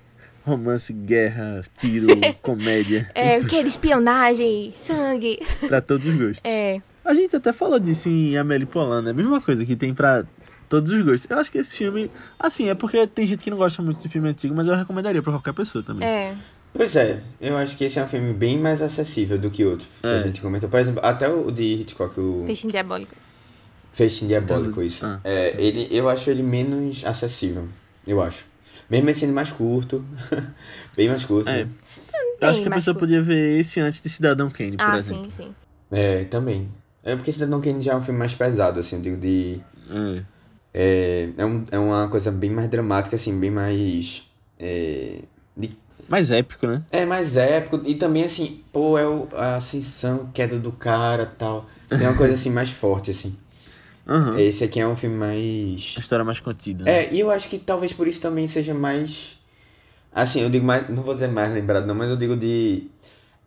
romance, 0.44 0.92
guerra, 0.92 1.64
tiro, 1.76 2.06
comédia. 2.42 3.10
É, 3.14 3.38
o 3.38 3.46
que? 3.46 3.56
Espionagem, 3.56 4.72
sangue. 4.72 5.40
Pra 5.66 5.80
todos 5.80 6.06
os 6.06 6.14
gostos. 6.14 6.44
É. 6.44 6.80
A 7.04 7.14
gente 7.14 7.36
até 7.36 7.52
falou 7.52 7.78
disso 7.78 8.08
em 8.08 8.36
Amélie 8.36 8.66
Poulain, 8.66 9.06
é 9.06 9.10
a 9.10 9.14
mesma 9.14 9.40
coisa 9.40 9.64
que 9.64 9.76
tem 9.76 9.94
pra 9.94 10.24
todos 10.68 10.92
os 10.92 11.02
gostos. 11.02 11.30
Eu 11.30 11.38
acho 11.38 11.50
que 11.50 11.58
esse 11.58 11.74
filme, 11.74 12.10
assim, 12.38 12.68
é 12.68 12.74
porque 12.74 13.06
tem 13.06 13.26
gente 13.26 13.42
que 13.44 13.50
não 13.50 13.56
gosta 13.56 13.82
muito 13.82 14.00
de 14.00 14.08
filme 14.08 14.28
antigo, 14.28 14.54
mas 14.54 14.66
eu 14.66 14.74
recomendaria 14.74 15.22
pra 15.22 15.32
qualquer 15.32 15.52
pessoa 15.54 15.82
também. 15.84 16.06
É. 16.08 16.34
Pois 16.74 16.94
é, 16.94 17.22
eu 17.40 17.56
acho 17.56 17.74
que 17.76 17.84
esse 17.84 17.98
é 17.98 18.04
um 18.04 18.08
filme 18.08 18.34
bem 18.34 18.58
mais 18.58 18.82
acessível 18.82 19.38
do 19.38 19.50
que 19.50 19.64
outros 19.64 19.88
que 20.02 20.06
É. 20.06 20.18
a 20.18 20.22
gente 20.22 20.40
comentou. 20.42 20.68
Por 20.68 20.78
exemplo, 20.78 21.00
até 21.02 21.26
o 21.28 21.50
de 21.50 21.62
Hitchcock, 21.62 22.20
o 22.20 22.42
Peixinho 22.46 22.70
diabólico. 22.72 23.14
Festim 23.92 24.26
Diabólico, 24.26 24.82
isso. 24.82 25.06
Ah, 25.06 25.20
é, 25.24 25.54
ele, 25.58 25.88
eu 25.90 26.06
acho 26.06 26.28
ele 26.28 26.42
menos 26.42 27.02
acessível, 27.02 27.66
eu 28.06 28.20
acho. 28.20 28.44
Mesmo 28.90 29.08
ele 29.08 29.18
sendo 29.18 29.32
mais 29.32 29.50
curto, 29.50 30.04
bem 30.94 31.08
mais 31.08 31.24
curto. 31.24 31.48
É. 31.48 31.64
né? 31.64 31.70
Eu 32.38 32.48
acho 32.48 32.60
que 32.60 32.68
a 32.68 32.72
pessoa 32.72 32.94
curto. 32.94 33.06
podia 33.06 33.22
ver 33.22 33.58
esse 33.58 33.80
antes 33.80 34.02
de 34.02 34.10
Cidadão 34.10 34.50
Kane, 34.50 34.76
por 34.76 34.84
Ah, 34.84 34.98
exemplo. 34.98 35.30
sim, 35.30 35.44
sim. 35.44 35.54
É, 35.90 36.24
também. 36.24 36.68
É 37.02 37.16
porque 37.16 37.32
Cidadão 37.32 37.58
Kane 37.62 37.80
já 37.80 37.92
é 37.92 37.96
um 37.96 38.02
filme 38.02 38.18
mais 38.18 38.34
pesado, 38.34 38.78
assim, 38.80 38.96
eu 38.96 39.02
digo, 39.02 39.16
de... 39.16 39.60
É. 39.90 40.22
É, 40.78 41.30
é, 41.38 41.44
um, 41.46 41.64
é 41.70 41.78
uma 41.78 42.06
coisa 42.08 42.30
bem 42.30 42.50
mais 42.50 42.68
dramática, 42.68 43.16
assim, 43.16 43.38
bem 43.38 43.50
mais... 43.50 44.22
É, 44.60 45.20
de 45.56 45.70
Mais 46.06 46.30
épico, 46.30 46.66
né? 46.66 46.82
É 46.92 47.06
mais 47.06 47.34
épico 47.36 47.80
e 47.84 47.94
também 47.94 48.24
assim, 48.24 48.62
pô, 48.72 48.98
é 48.98 49.08
o, 49.08 49.26
a 49.32 49.56
ascensão, 49.56 50.30
queda 50.34 50.58
do 50.58 50.70
cara 50.70 51.24
tal. 51.26 51.66
Tem 51.88 52.06
uma 52.06 52.16
coisa 52.16 52.34
assim 52.34 52.50
mais 52.50 52.70
forte, 52.70 53.10
assim. 53.10 53.34
Aham. 54.06 54.38
Esse 54.38 54.62
aqui 54.64 54.78
é 54.78 54.86
um 54.86 54.96
filme 54.96 55.16
mais. 55.16 55.94
Uma 55.96 56.00
história 56.00 56.24
mais 56.24 56.40
contida. 56.40 56.84
né? 56.84 57.04
É, 57.04 57.12
e 57.12 57.18
eu 57.20 57.30
acho 57.30 57.48
que 57.48 57.58
talvez 57.58 57.92
por 57.92 58.06
isso 58.06 58.20
também 58.20 58.46
seja 58.46 58.72
mais. 58.74 59.36
Assim, 60.12 60.42
eu 60.42 60.50
digo 60.50 60.64
mais. 60.64 60.88
Não 60.88 61.02
vou 61.02 61.14
dizer 61.14 61.28
mais 61.28 61.52
lembrado, 61.52 61.86
não, 61.86 61.94
mas 61.94 62.10
eu 62.10 62.16
digo 62.16 62.36
de. 62.36 62.88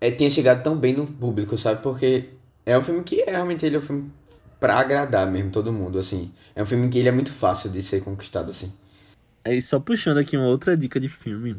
É, 0.02 0.12
tenha 0.12 0.30
chegado 0.30 0.64
tão 0.64 0.76
bem 0.76 0.94
no 0.94 1.06
público, 1.06 1.58
sabe? 1.58 1.82
Porque 1.82 2.30
é 2.66 2.78
um 2.78 2.82
filme 2.84 3.04
que 3.04 3.22
é, 3.22 3.32
realmente 3.32 3.66
ele 3.66 3.76
é 3.76 3.80
um 3.80 3.82
filme 3.82 4.12
pra 4.60 4.78
agradar 4.78 5.30
mesmo 5.30 5.52
todo 5.52 5.72
mundo, 5.72 5.98
assim. 5.98 6.32
É 6.56 6.62
um 6.62 6.66
filme 6.66 6.90
que 6.90 7.00
ele 7.00 7.10
é 7.10 7.12
muito 7.12 7.32
fácil 7.32 7.70
de 7.70 7.82
ser 7.82 8.04
conquistado, 8.04 8.52
assim. 8.52 8.72
Aí, 9.46 9.62
só 9.62 9.80
puxando 9.80 10.18
aqui 10.18 10.36
uma 10.36 10.48
outra 10.48 10.76
dica 10.76 11.00
de 11.00 11.08
filme. 11.08 11.56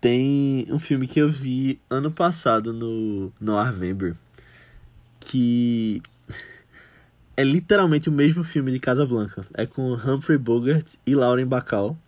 Tem 0.00 0.66
um 0.70 0.78
filme 0.78 1.06
que 1.06 1.18
eu 1.18 1.28
vi 1.28 1.80
ano 1.90 2.10
passado 2.10 2.72
no, 2.72 3.32
no 3.40 3.58
Arvember. 3.58 4.14
Que 5.18 6.00
é 7.36 7.44
literalmente 7.44 8.08
o 8.08 8.12
mesmo 8.12 8.44
filme 8.44 8.70
de 8.70 8.78
Casablanca. 8.78 9.46
É 9.54 9.66
com 9.66 9.92
Humphrey 9.94 10.38
Bogart 10.38 10.94
e 11.06 11.14
Lauren 11.14 11.46
Bacall. 11.46 11.98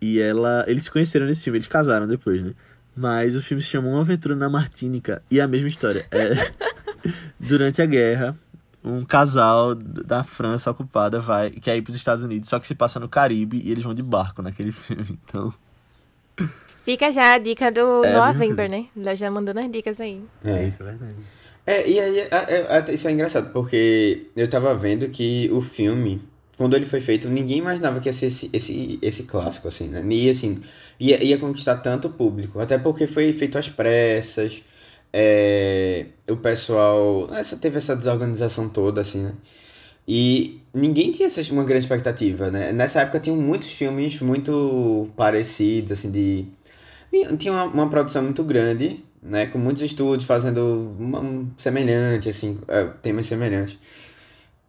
E 0.00 0.20
ela, 0.20 0.64
eles 0.66 0.84
se 0.84 0.90
conheceram 0.90 1.26
nesse 1.26 1.42
filme, 1.42 1.58
eles 1.58 1.68
casaram 1.68 2.06
depois, 2.06 2.42
né? 2.42 2.52
Mas 2.96 3.36
o 3.36 3.42
filme 3.42 3.62
se 3.62 3.68
chama 3.68 3.88
Uma 3.88 4.00
Aventura 4.00 4.36
na 4.36 4.48
Martínica 4.48 5.22
e 5.30 5.40
é 5.40 5.42
a 5.42 5.48
mesma 5.48 5.68
história. 5.68 6.06
É 6.10 6.52
durante 7.40 7.82
a 7.82 7.86
guerra, 7.86 8.36
um 8.84 9.04
casal 9.04 9.74
da 9.74 10.22
França 10.22 10.70
ocupada 10.70 11.20
vai 11.20 11.50
quer 11.50 11.76
ir 11.76 11.82
para 11.82 11.90
os 11.90 11.96
Estados 11.96 12.24
Unidos, 12.24 12.48
só 12.48 12.58
que 12.60 12.66
se 12.66 12.74
passa 12.74 13.00
no 13.00 13.08
Caribe 13.08 13.60
e 13.64 13.70
eles 13.70 13.82
vão 13.84 13.94
de 13.94 14.02
barco 14.02 14.42
naquele 14.42 14.70
filme. 14.72 15.18
Então, 15.24 15.52
Fica 16.84 17.10
já 17.10 17.32
a 17.34 17.38
dica 17.38 17.70
do 17.72 18.04
É, 18.04 18.12
Noah 18.12 18.34
mesmo 18.34 18.56
Vember, 18.56 18.68
né? 18.70 18.86
Já 19.16 19.30
mandando 19.30 19.60
as 19.60 19.70
dicas 19.70 20.00
aí. 20.00 20.22
É. 20.44 20.64
Eita, 20.64 20.84
verdade. 20.84 21.14
É, 21.66 21.88
e 21.88 21.98
aí, 21.98 22.18
é- 22.20 22.28
é- 22.30 22.94
isso 22.94 23.08
é 23.08 23.12
engraçado, 23.12 23.50
porque 23.52 24.26
eu 24.36 24.48
tava 24.50 24.74
vendo 24.74 25.08
que 25.08 25.48
o 25.50 25.62
filme, 25.62 26.22
quando 26.58 26.76
ele 26.76 26.84
foi 26.84 27.00
feito, 27.00 27.26
ninguém 27.28 27.58
imaginava 27.58 28.00
que 28.00 28.08
ia 28.08 28.12
ser 28.12 28.26
esse, 28.26 28.50
esse, 28.52 28.98
esse 29.00 29.22
clássico, 29.22 29.68
assim, 29.68 29.88
né? 29.88 30.04
E 30.06 30.28
assim, 30.28 30.62
ia, 31.00 31.24
ia 31.24 31.38
conquistar 31.38 31.76
tanto 31.78 32.10
público, 32.10 32.60
até 32.60 32.76
porque 32.76 33.06
foi 33.06 33.32
feito 33.32 33.56
às 33.56 33.66
pressas, 33.68 34.62
é, 35.16 36.06
o 36.28 36.36
pessoal, 36.36 37.32
essa, 37.32 37.56
teve 37.56 37.78
essa 37.78 37.94
desorganização 37.94 38.68
toda, 38.68 39.00
assim, 39.00 39.22
né? 39.22 39.32
E 40.08 40.60
ninguém 40.74 41.12
tinha 41.12 41.26
essa, 41.26 41.40
uma 41.52 41.64
grande 41.64 41.84
expectativa, 41.84 42.50
né? 42.50 42.72
Nessa 42.72 43.02
época 43.02 43.20
tinham 43.20 43.36
muitos 43.38 43.70
filmes 43.72 44.20
muito 44.20 45.08
parecidos, 45.16 45.92
assim, 45.92 46.10
de... 46.10 46.46
Tinha 47.38 47.52
uma, 47.52 47.64
uma 47.66 47.88
produção 47.90 48.22
muito 48.24 48.42
grande, 48.44 49.04
né? 49.22 49.46
Com 49.46 49.58
muitos 49.58 49.82
estúdios 49.82 50.24
fazendo 50.26 50.94
uma- 50.98 51.20
um 51.20 51.50
semelhante, 51.56 52.28
assim, 52.28 52.58
é, 52.68 52.84
temas 53.02 53.26
semelhantes. 53.26 53.78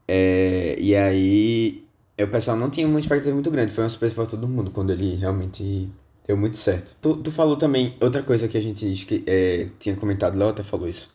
É, 0.07 0.75
e 0.79 0.95
aí, 0.95 1.83
o 2.19 2.27
pessoal 2.27 2.55
não 2.57 2.69
tinha 2.69 2.87
uma 2.87 2.99
expectativa 2.99 3.33
muito 3.33 3.51
grande. 3.51 3.71
Foi 3.73 3.83
uma 3.83 3.89
surpresa 3.89 4.15
para 4.15 4.25
todo 4.27 4.47
mundo 4.47 4.71
quando 4.71 4.91
ele 4.91 5.15
realmente 5.15 5.89
deu 6.27 6.37
muito 6.37 6.57
certo. 6.57 6.95
Tu, 7.01 7.15
tu 7.17 7.31
falou 7.31 7.55
também, 7.57 7.95
outra 8.01 8.23
coisa 8.23 8.47
que 8.47 8.57
a 8.57 8.61
gente 8.61 8.85
esque- 8.91 9.23
é, 9.27 9.67
tinha 9.79 9.95
comentado, 9.95 10.37
Léo 10.37 10.49
até 10.49 10.63
falou 10.63 10.87
isso. 10.87 11.09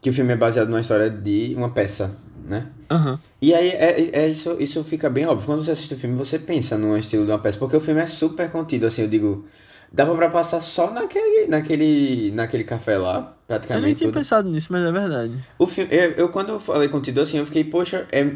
Que 0.00 0.10
o 0.10 0.12
filme 0.12 0.32
é 0.32 0.36
baseado 0.36 0.68
numa 0.68 0.80
história 0.80 1.10
de 1.10 1.54
uma 1.56 1.70
peça, 1.70 2.16
né? 2.46 2.68
Aham. 2.90 3.18
E 3.42 3.54
aí, 3.54 3.68
é, 3.70 4.10
é 4.24 4.28
isso, 4.28 4.56
isso 4.60 4.82
fica 4.84 5.10
bem 5.10 5.26
óbvio. 5.26 5.46
Quando 5.46 5.64
você 5.64 5.72
assiste 5.72 5.94
o 5.94 5.98
filme, 5.98 6.16
você 6.16 6.38
pensa 6.38 6.76
no 6.78 6.96
estilo 6.98 7.24
de 7.26 7.32
uma 7.32 7.38
peça. 7.38 7.58
Porque 7.58 7.76
o 7.76 7.80
filme 7.80 8.00
é 8.00 8.06
super 8.06 8.50
contido, 8.50 8.86
assim, 8.86 9.02
eu 9.02 9.08
digo... 9.08 9.46
Dava 9.90 10.14
pra 10.14 10.28
passar 10.28 10.60
só 10.60 10.90
naquele, 10.92 11.46
naquele, 11.46 12.30
naquele 12.32 12.62
café 12.64 12.98
lá, 12.98 13.20
Eu 13.20 13.24
nem 13.24 13.34
praticamente. 13.46 13.94
tinha 13.96 14.08
tudo. 14.08 14.18
pensado 14.18 14.50
nisso, 14.50 14.68
mas 14.70 14.84
é 14.84 14.92
verdade. 14.92 15.42
O 15.58 15.66
filme, 15.66 15.94
eu, 15.94 16.10
eu- 16.12 16.28
quando 16.28 16.50
eu 16.50 16.60
falei 16.60 16.88
contido 16.88 17.20
assim, 17.22 17.38
eu 17.38 17.46
fiquei, 17.46 17.64
poxa, 17.64 18.06
é, 18.12 18.30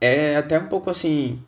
é 0.00 0.36
até 0.36 0.58
um 0.58 0.68
pouco 0.68 0.88
assim. 0.88 1.38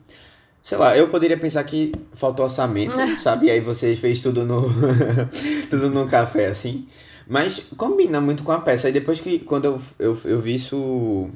Sei 0.69 0.77
lá, 0.77 0.95
eu 0.95 1.09
poderia 1.09 1.39
pensar 1.39 1.65
que 1.65 1.93
faltou 2.13 2.45
orçamento, 2.45 2.95
sabe? 3.23 3.47
E 3.47 3.51
aí 3.51 3.59
você 3.59 3.97
fez 3.97 4.21
tudo 4.21 4.45
no. 4.45 4.69
tudo 5.71 5.89
no 5.89 6.07
café, 6.07 6.49
assim. 6.49 6.87
Mas 7.27 7.61
combina 7.75 8.21
muito 8.21 8.43
com 8.43 8.53
a 8.53 8.61
peça. 8.61 8.87
Aí 8.87 8.93
depois 8.93 9.19
que. 9.19 9.39
Quando 9.39 9.65
eu, 9.65 9.83
eu, 9.99 10.21
eu 10.27 10.41
vi 10.43 10.57
isso 10.57 11.31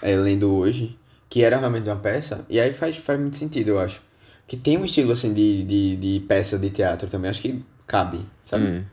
é, 0.00 0.14
lendo 0.14 0.54
hoje, 0.54 0.96
que 1.28 1.42
era 1.42 1.58
realmente 1.58 1.88
uma 1.90 1.96
peça, 1.96 2.44
e 2.48 2.60
aí 2.60 2.72
faz, 2.72 2.96
faz 2.96 3.18
muito 3.18 3.36
sentido, 3.36 3.70
eu 3.70 3.80
acho. 3.80 4.00
Que 4.46 4.56
tem 4.56 4.78
um 4.78 4.84
estilo 4.84 5.10
assim 5.10 5.34
de, 5.34 5.64
de, 5.64 5.96
de 5.96 6.20
peça 6.20 6.56
de 6.56 6.70
teatro 6.70 7.10
também. 7.10 7.28
Acho 7.28 7.42
que 7.42 7.60
cabe, 7.88 8.20
sabe? 8.44 8.66
É. 8.68 8.84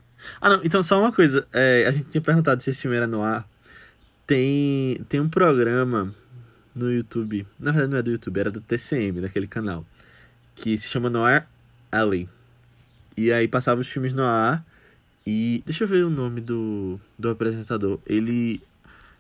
Ah, 0.41 0.49
não, 0.49 0.61
então 0.63 0.81
só 0.81 0.99
uma 0.99 1.11
coisa. 1.11 1.45
é, 1.53 1.85
a 1.85 1.91
gente 1.91 2.05
tinha 2.05 2.21
perguntado 2.21 2.63
se 2.63 2.71
esse 2.71 2.81
filme 2.81 2.97
era 2.97 3.05
no 3.05 3.21
ar. 3.21 3.47
Tem, 4.25 4.99
tem 5.07 5.19
um 5.19 5.29
programa 5.29 6.11
no 6.75 6.91
YouTube. 6.91 7.45
Na 7.59 7.71
verdade, 7.71 7.91
não 7.91 7.97
é 7.97 8.01
do 8.01 8.11
YouTube, 8.11 8.39
era 8.39 8.51
do 8.51 8.61
TCM, 8.61 9.21
daquele 9.21 9.47
canal. 9.47 9.85
Que 10.55 10.77
se 10.77 10.87
chama 10.87 11.09
Noir 11.09 11.45
Alley. 11.91 12.27
E 13.15 13.31
aí 13.31 13.47
passava 13.47 13.81
os 13.81 13.87
filmes 13.87 14.13
no 14.13 14.23
ar. 14.23 14.65
E. 15.25 15.63
Deixa 15.65 15.83
eu 15.83 15.87
ver 15.87 16.03
o 16.03 16.09
nome 16.09 16.41
do, 16.41 16.99
do 17.17 17.29
apresentador. 17.29 17.99
Ele. 18.05 18.61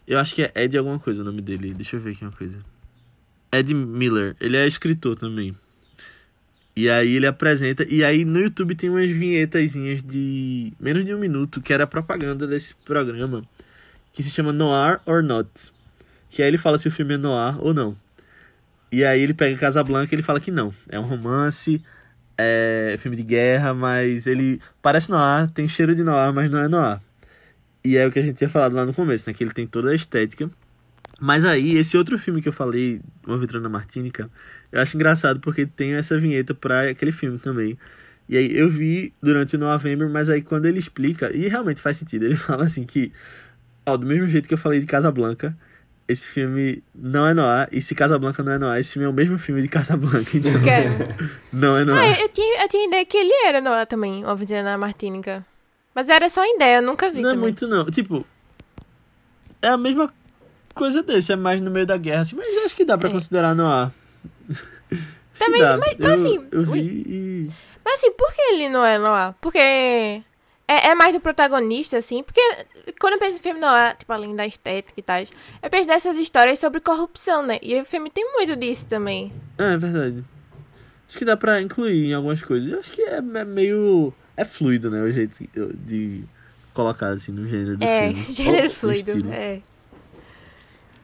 Eu 0.07 0.19
acho 0.19 0.35
que 0.35 0.43
é 0.43 0.51
Ed 0.55 0.77
alguma 0.77 0.99
coisa 0.99 1.21
o 1.21 1.25
nome 1.25 1.41
dele. 1.41 1.73
Deixa 1.73 1.95
eu 1.95 1.99
ver 1.99 2.11
aqui 2.11 2.23
uma 2.23 2.31
coisa. 2.31 2.59
Ed 3.51 3.73
Miller. 3.73 4.35
Ele 4.39 4.57
é 4.57 4.67
escritor 4.67 5.15
também. 5.15 5.55
E 6.75 6.89
aí 6.89 7.15
ele 7.15 7.27
apresenta. 7.27 7.85
E 7.87 8.03
aí 8.03 8.25
no 8.25 8.39
YouTube 8.39 8.75
tem 8.75 8.89
umas 8.89 9.09
vinhetazinhas 9.09 10.01
de 10.01 10.73
menos 10.79 11.05
de 11.05 11.13
um 11.13 11.19
minuto, 11.19 11.61
que 11.61 11.71
era 11.71 11.85
propaganda 11.85 12.47
desse 12.47 12.73
programa, 12.73 13.43
que 14.11 14.23
se 14.23 14.31
chama 14.31 14.51
Noir 14.51 14.99
or 15.05 15.21
Not. 15.21 15.47
Que 16.33 16.41
aí 16.41 16.47
ele 16.47 16.57
fala 16.57 16.79
se 16.79 16.87
o 16.87 16.91
filme 16.91 17.13
é 17.13 17.17
noir 17.17 17.63
ou 17.63 17.75
não. 17.75 17.95
E 18.91 19.05
aí 19.05 19.21
ele 19.21 19.35
pega 19.35 19.55
Casablanca 19.55 20.11
e 20.11 20.15
ele 20.15 20.23
fala 20.23 20.39
que 20.39 20.49
não. 20.49 20.73
É 20.89 20.99
um 20.99 21.03
romance, 21.03 21.79
é 22.35 22.95
filme 22.97 23.15
de 23.15 23.21
guerra, 23.21 23.71
mas 23.75 24.25
ele 24.25 24.59
parece 24.81 25.11
noir, 25.11 25.47
tem 25.53 25.67
cheiro 25.67 25.93
de 25.93 26.03
noir, 26.03 26.33
mas 26.33 26.49
não 26.49 26.57
é 26.57 26.67
noir. 26.67 26.99
E 27.83 27.97
é 27.97 28.07
o 28.07 28.11
que 28.11 28.17
a 28.17 28.23
gente 28.23 28.35
tinha 28.35 28.49
falado 28.49 28.73
lá 28.73 28.83
no 28.83 28.95
começo, 28.95 29.29
né? 29.29 29.33
Que 29.35 29.43
ele 29.43 29.53
tem 29.53 29.67
toda 29.67 29.91
a 29.91 29.95
estética. 29.95 30.49
Mas 31.21 31.45
aí, 31.45 31.77
esse 31.77 31.95
outro 31.95 32.17
filme 32.17 32.41
que 32.41 32.49
eu 32.49 32.53
falei, 32.53 32.99
Uma 33.27 33.37
Vitrina 33.37 33.69
Martínica, 33.69 34.27
eu 34.71 34.81
acho 34.81 34.97
engraçado 34.97 35.39
porque 35.39 35.67
tem 35.67 35.93
essa 35.93 36.17
vinheta 36.17 36.55
pra 36.55 36.89
aquele 36.89 37.11
filme 37.11 37.37
também. 37.37 37.77
E 38.27 38.37
aí 38.37 38.57
eu 38.57 38.71
vi 38.71 39.13
durante 39.21 39.55
o 39.55 39.59
November, 39.59 40.09
mas 40.09 40.31
aí 40.31 40.41
quando 40.41 40.65
ele 40.65 40.79
explica, 40.79 41.31
e 41.31 41.47
realmente 41.47 41.79
faz 41.79 41.97
sentido, 41.97 42.25
ele 42.25 42.35
fala 42.37 42.63
assim 42.63 42.83
que, 42.83 43.11
ó, 43.85 43.95
do 43.95 44.07
mesmo 44.07 44.25
jeito 44.25 44.47
que 44.47 44.55
eu 44.55 44.57
falei 44.57 44.79
de 44.79 44.87
Casablanca, 44.87 45.55
esse 46.07 46.27
filme 46.27 46.83
não 46.93 47.27
é 47.27 47.33
noir, 47.33 47.67
e 47.71 47.81
se 47.81 47.95
Casablanca 47.95 48.43
não 48.43 48.51
é 48.53 48.57
noir, 48.57 48.79
esse 48.79 48.93
filme 48.93 49.05
é 49.05 49.09
o 49.09 49.13
mesmo 49.13 49.37
filme 49.39 49.61
de 49.61 49.67
Casablanca, 49.67 50.29
então 50.35 50.51
Que- 50.51 51.29
não 51.51 51.77
é 51.77 51.81
Ah, 51.81 51.85
noir. 51.85 52.15
eu, 52.19 52.23
eu 52.23 52.29
tinha, 52.29 52.61
eu 52.63 52.69
tinha 52.69 52.87
ideia 52.87 53.05
que 53.05 53.17
ele 53.17 53.33
era 53.45 53.61
Noah 53.61 53.85
também, 53.85 54.23
o 54.25 54.29
Aventura 54.29 54.63
na 54.63 54.77
Martínica. 54.77 55.45
Mas 55.95 56.09
era 56.09 56.27
só 56.29 56.43
ideia, 56.45 56.77
eu 56.77 56.81
nunca 56.81 57.09
vi 57.09 57.21
Não 57.21 57.29
é 57.29 57.33
também. 57.33 57.41
muito 57.43 57.67
não, 57.67 57.85
tipo, 57.85 58.25
é 59.61 59.69
a 59.69 59.77
mesma 59.77 60.11
coisa 60.75 61.01
desse, 61.03 61.31
é 61.31 61.35
mais 61.35 61.61
no 61.61 61.69
meio 61.71 61.85
da 61.85 61.97
guerra, 61.97 62.23
assim, 62.23 62.35
mas 62.35 62.47
acho 62.65 62.75
que 62.75 62.83
dá 62.83 62.97
pra 62.97 63.09
É. 63.09 63.11
considerar 63.11 63.53
noir. 63.55 63.91
Também, 65.37 65.61
mas- 65.79 65.79
mas 65.79 65.99
eu, 65.99 66.09
assim, 66.13 66.47
Eu 66.51 66.63
vi 66.63 66.79
e... 67.07 67.49
Mas 67.85 67.95
assim, 67.95 68.11
por 68.13 68.31
que 68.33 68.41
ele 68.41 68.69
não 68.69 68.85
é 68.85 68.97
Noah? 68.97 69.35
Porque 69.41 70.21
é, 70.67 70.89
é 70.89 70.95
mais 70.95 71.13
do 71.13 71.19
protagonista, 71.21 71.97
assim. 71.97 72.23
Porque 72.23 72.41
quando 72.99 73.13
eu 73.13 73.19
penso 73.19 73.39
em 73.39 73.41
filme 73.41 73.59
Noah, 73.59 73.93
tipo, 73.95 74.11
além 74.13 74.35
da 74.35 74.45
estética 74.45 74.99
e 74.99 75.03
tal, 75.03 75.19
eu 75.19 75.69
penso 75.69 75.87
nessas 75.87 76.15
histórias 76.17 76.59
sobre 76.59 76.79
corrupção, 76.79 77.45
né? 77.45 77.59
E 77.61 77.79
o 77.79 77.85
filme 77.85 78.09
tem 78.09 78.31
muito 78.33 78.55
disso 78.55 78.85
também. 78.85 79.31
É, 79.57 79.73
é 79.73 79.77
verdade. 79.77 80.23
Acho 81.07 81.17
que 81.17 81.25
dá 81.25 81.37
pra 81.37 81.61
incluir 81.61 82.09
em 82.09 82.13
algumas 82.13 82.41
coisas. 82.41 82.71
Eu 82.71 82.79
acho 82.79 82.91
que 82.91 83.01
é, 83.01 83.17
é 83.17 83.45
meio. 83.45 84.13
É 84.35 84.43
fluido, 84.45 84.89
né? 84.89 85.01
O 85.01 85.11
jeito 85.11 85.35
de- 85.85 86.23
colocar 86.73 87.09
assim 87.09 87.31
no 87.31 87.47
gênero 87.47 87.77
do 87.77 87.83
é, 87.83 88.07
filme. 88.13 88.25
gênero 88.33 88.63
no 88.63 88.69
fluido. 88.71 89.11
estilo. 89.11 89.31
É. 89.33 89.61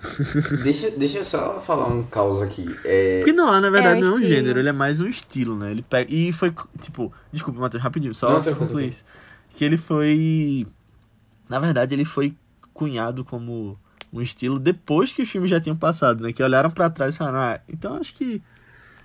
Deixa, 0.64 0.89
deixa 0.91 1.18
eu 1.20 1.26
só 1.26 1.60
falar 1.60 1.88
um 1.88 2.03
caos 2.03 2.41
aqui. 2.41 2.66
É, 2.86 3.18
Porque 3.20 3.34
não, 3.34 3.47
na 3.60 3.70
verdade, 3.70 3.99
É, 4.01 4.01
o 4.01 4.05
não 4.05 4.14
é 4.14 4.16
um 4.16 4.20
gênero, 4.26 4.57
ele 4.57 4.70
é 4.70 4.72
mais 4.72 5.01
um 5.01 5.07
estilo, 5.07 5.57
né? 5.57 5.72
Ele 5.72 5.82
pega. 5.82 6.10
E 6.10 6.32
foi, 6.32 6.53
tipo, 6.82 7.12
desculpa, 7.34 7.60
Matheus, 7.60 7.84
rapidinho, 7.84 8.16
só 8.16 8.28
Não, 8.28 8.36
pra 8.36 8.43
tranquilo, 8.45 8.68
concluir 8.68 8.88
isso. 8.88 9.03
Que 9.60 9.66
ele 9.66 9.76
foi. 9.76 10.66
Na 11.49 11.60
verdade, 11.60 11.93
ele 11.93 12.05
foi 12.05 12.34
cunhado 12.74 13.26
como 13.26 13.78
um 14.14 14.22
estilo 14.22 14.57
depois 14.57 15.12
que 15.12 15.22
os 15.22 15.30
filmes 15.30 15.49
já 15.49 15.60
tinham 15.60 15.76
passado, 15.76 16.24
né? 16.24 16.32
Que 16.32 16.41
olharam 16.41 16.72
pra 16.72 16.89
trás 16.89 17.14
e 17.14 17.18
falaram, 17.18 17.39
ah, 17.39 17.60
então 17.68 17.95
acho 17.95 18.14
que. 18.14 18.41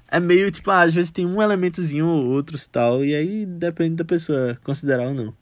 É 0.06 0.20
meio 0.20 0.52
tipo, 0.52 0.70
ah, 0.70 0.82
às 0.82 0.94
vezes 0.94 1.10
tem 1.10 1.26
um 1.26 1.42
elementozinho 1.42 2.06
ou 2.06 2.26
outro 2.26 2.56
e 2.56 2.68
tal, 2.68 3.04
e 3.04 3.12
aí 3.16 3.44
depende 3.44 3.96
da 3.96 4.04
pessoa 4.04 4.56
considerar 4.62 5.08
ou 5.08 5.14
não. 5.14 5.34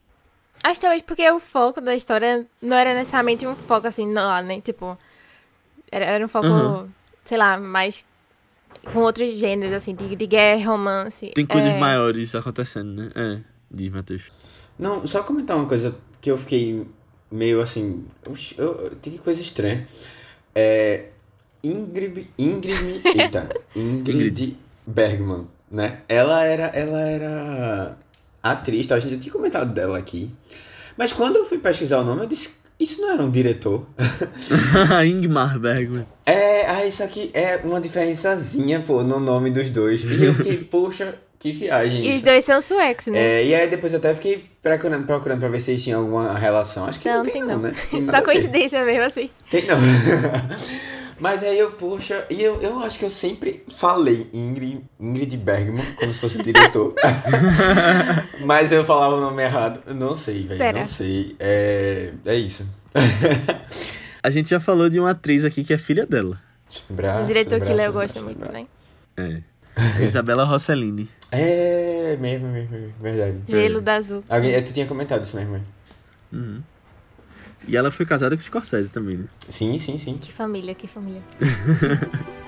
Acho 0.64 0.76
que 0.76 0.80
talvez 0.80 1.02
porque 1.02 1.30
o 1.30 1.38
foco 1.38 1.82
da 1.82 1.94
história 1.94 2.46
não 2.62 2.74
era 2.74 2.94
necessariamente 2.94 3.46
um 3.46 3.54
foco 3.54 3.86
assim, 3.86 4.06
não, 4.06 4.42
né? 4.42 4.62
Tipo, 4.62 4.96
era, 5.90 6.06
era 6.06 6.24
um 6.24 6.28
foco, 6.28 6.46
Uhum. 6.46 6.88
sei 7.22 7.36
lá, 7.36 7.58
mais 7.58 8.02
com 8.94 9.00
outros 9.00 9.34
gêneros, 9.36 9.74
assim, 9.74 9.94
de, 9.94 10.16
de 10.16 10.26
guerra, 10.26 10.70
romance. 10.70 11.32
Tem 11.34 11.44
coisas 11.44 11.72
é, 11.72 11.78
maiores 11.78 12.34
acontecendo, 12.34 12.94
né? 12.94 13.10
É, 13.14 13.40
diz, 13.70 13.90
Matheus. 13.90 14.22
Não, 14.78 15.06
só 15.06 15.22
comentar 15.22 15.56
uma 15.56 15.66
coisa 15.66 15.94
que 16.20 16.30
eu 16.30 16.38
fiquei 16.38 16.86
meio 17.30 17.60
assim. 17.60 18.04
Eu, 18.24 18.34
eu, 18.58 18.90
tem 18.96 19.12
que 19.12 19.18
coisa 19.18 19.40
estranha. 19.40 19.86
É. 20.54 21.06
Ingrid. 21.62 22.28
Ingrid. 22.38 23.02
Eita. 23.04 23.48
Ingrid 23.74 24.56
Bergman, 24.86 25.46
né? 25.70 26.00
Ela 26.08 26.44
era. 26.44 26.66
Ela 26.66 27.00
era. 27.00 27.98
Atriz, 28.42 28.86
tá? 28.86 28.96
a 28.96 28.98
gente 28.98 29.14
já 29.14 29.20
tinha 29.20 29.32
comentado 29.32 29.72
dela 29.72 29.96
aqui. 29.96 30.30
Mas 30.96 31.12
quando 31.12 31.36
eu 31.36 31.44
fui 31.44 31.58
pesquisar 31.58 32.00
o 32.00 32.04
nome, 32.04 32.22
eu 32.22 32.26
disse. 32.26 32.62
Isso 32.80 33.00
não 33.00 33.12
era 33.12 33.22
um 33.22 33.30
diretor. 33.30 33.86
Ingmar 35.06 35.56
Bergman. 35.60 36.04
É, 36.26 36.66
ah, 36.66 36.84
isso 36.84 37.04
aqui 37.04 37.30
é 37.32 37.60
uma 37.62 37.80
diferençazinha, 37.80 38.80
pô, 38.80 39.04
no 39.04 39.20
nome 39.20 39.52
dos 39.52 39.70
dois. 39.70 40.02
E 40.02 40.24
eu 40.24 40.34
fiquei, 40.34 40.56
poxa, 40.64 41.14
que 41.42 41.50
viagem. 41.50 42.06
E 42.06 42.14
os 42.14 42.22
dois 42.22 42.44
são 42.44 42.62
suecos, 42.62 43.08
né? 43.08 43.18
É, 43.18 43.44
e 43.44 43.52
aí 43.52 43.68
depois 43.68 43.92
eu 43.92 43.98
até 43.98 44.14
fiquei 44.14 44.44
procurando, 44.62 45.04
procurando 45.04 45.40
pra 45.40 45.48
ver 45.48 45.60
se 45.60 45.72
eles 45.72 45.82
tinham 45.82 46.02
alguma 46.02 46.38
relação. 46.38 46.86
Acho 46.86 47.00
que 47.00 47.08
não, 47.08 47.16
Não, 47.16 47.22
tem, 47.24 47.32
tem 47.32 47.42
não, 47.42 47.48
não. 47.54 47.58
né? 47.58 47.74
Tem 47.90 48.06
Só 48.06 48.22
coincidência 48.22 48.84
mesmo, 48.84 49.02
assim. 49.02 49.28
Tem 49.50 49.66
não. 49.66 49.76
Mas 51.18 51.42
aí 51.44 51.58
eu, 51.58 51.72
poxa, 51.72 52.24
e 52.30 52.42
eu, 52.42 52.60
eu 52.62 52.78
acho 52.80 52.98
que 52.98 53.04
eu 53.04 53.10
sempre 53.10 53.62
falei 53.76 54.28
Ingrid, 54.32 54.80
Ingrid 55.00 55.36
Bergman 55.36 55.84
como 55.96 56.12
se 56.12 56.20
fosse 56.20 56.38
o 56.38 56.42
diretor. 56.42 56.94
Mas 58.44 58.72
eu 58.72 58.84
falava 58.84 59.16
o 59.16 59.20
nome 59.20 59.42
errado. 59.42 59.82
Não 59.94 60.16
sei, 60.16 60.46
velho. 60.46 60.78
Não 60.78 60.86
sei. 60.86 61.36
É, 61.38 62.12
é 62.24 62.34
isso. 62.36 62.66
A 64.22 64.30
gente 64.30 64.48
já 64.50 64.58
falou 64.60 64.88
de 64.88 64.98
uma 64.98 65.10
atriz 65.10 65.44
aqui 65.44 65.62
que 65.62 65.72
é 65.72 65.78
filha 65.78 66.06
dela. 66.06 66.40
Lembrar, 66.88 67.22
o 67.22 67.26
diretor 67.26 67.52
lembrar, 67.54 67.66
que 67.66 67.72
Léo 67.74 67.86
lembrar, 67.86 68.00
gosta 68.02 68.20
muito, 68.20 68.52
né? 68.52 68.66
É. 69.16 69.51
Isabela 70.02 70.44
Rossellini. 70.44 71.08
É, 71.30 72.16
mesmo, 72.20 72.48
mesmo, 72.48 72.70
mesmo, 72.70 72.94
verdade. 73.00 73.38
Velo 73.46 73.80
da 73.80 73.94
azul. 73.94 74.22
Alguém, 74.28 74.52
é, 74.52 74.60
tu 74.60 74.72
tinha 74.72 74.86
comentado 74.86 75.24
isso 75.24 75.36
mesmo, 75.36 75.52
né? 75.52 75.62
Uhum. 76.32 76.62
E 77.66 77.76
ela 77.76 77.90
foi 77.90 78.04
casada 78.04 78.36
com 78.36 78.42
o 78.42 78.44
Scorsese 78.44 78.90
também, 78.90 79.18
né? 79.18 79.24
Sim, 79.48 79.78
sim, 79.78 79.98
sim. 79.98 80.18
Que 80.18 80.32
família, 80.32 80.74
que 80.74 80.88
família. 80.88 81.22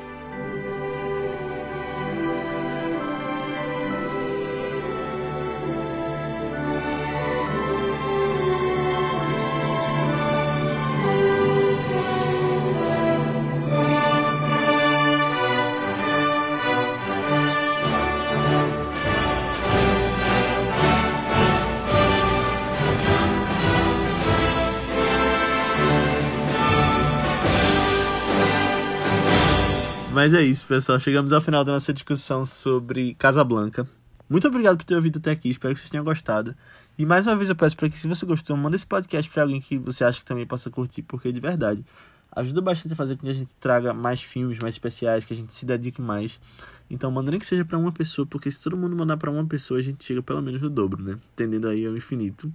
Mas 30.25 30.33
é 30.33 30.41
isso, 30.41 30.66
pessoal. 30.66 30.99
Chegamos 30.99 31.35
ao 31.35 31.41
final 31.43 31.62
da 31.62 31.72
nossa 31.72 31.93
discussão 31.93 32.47
sobre 32.47 33.12
Casablanca. 33.16 33.87
Muito 34.27 34.49
obrigado 34.49 34.79
por 34.79 34.85
ter 34.85 34.95
ouvido 34.95 35.18
até 35.18 35.31
aqui. 35.31 35.51
Espero 35.51 35.75
que 35.75 35.81
vocês 35.81 35.91
tenham 35.91 36.03
gostado. 36.03 36.57
E 36.97 37.05
mais 37.05 37.27
uma 37.27 37.37
vez 37.37 37.51
eu 37.51 37.55
peço 37.55 37.77
para 37.77 37.91
que, 37.91 37.99
se 37.99 38.09
você 38.09 38.25
gostou, 38.25 38.57
manda 38.57 38.75
esse 38.75 38.87
podcast 38.87 39.31
para 39.31 39.43
alguém 39.43 39.61
que 39.61 39.77
você 39.77 40.03
acha 40.03 40.20
que 40.20 40.25
também 40.25 40.47
possa 40.47 40.70
curtir, 40.70 41.03
porque 41.03 41.31
de 41.31 41.41
verdade 41.41 41.85
ajuda 42.33 42.62
bastante 42.62 42.95
a 42.95 42.97
fazer 42.97 43.16
com 43.16 43.27
que 43.27 43.33
a 43.33 43.35
gente 43.35 43.53
traga 43.61 43.93
mais 43.93 44.22
filmes 44.22 44.59
mais 44.61 44.77
especiais, 44.77 45.27
que 45.27 45.35
a 45.35 45.37
gente 45.37 45.53
se 45.53 45.66
dedique 45.66 46.01
mais. 46.01 46.41
Então, 46.89 47.11
manda 47.11 47.31
nem 47.31 47.39
que 47.39 47.45
seja 47.45 47.62
para 47.62 47.77
uma 47.77 47.93
pessoa, 47.93 48.25
porque 48.25 48.51
se 48.51 48.59
todo 48.59 48.79
mundo 48.79 48.97
mandar 48.97 49.18
para 49.18 49.31
uma 49.31 49.45
pessoa, 49.45 49.79
a 49.79 49.83
gente 49.83 50.03
chega 50.03 50.22
pelo 50.22 50.41
menos 50.41 50.59
no 50.59 50.70
dobro, 50.70 51.03
né? 51.03 51.18
Tendendo 51.37 51.68
aí 51.68 51.85
ao 51.85 51.95
infinito. 51.95 52.51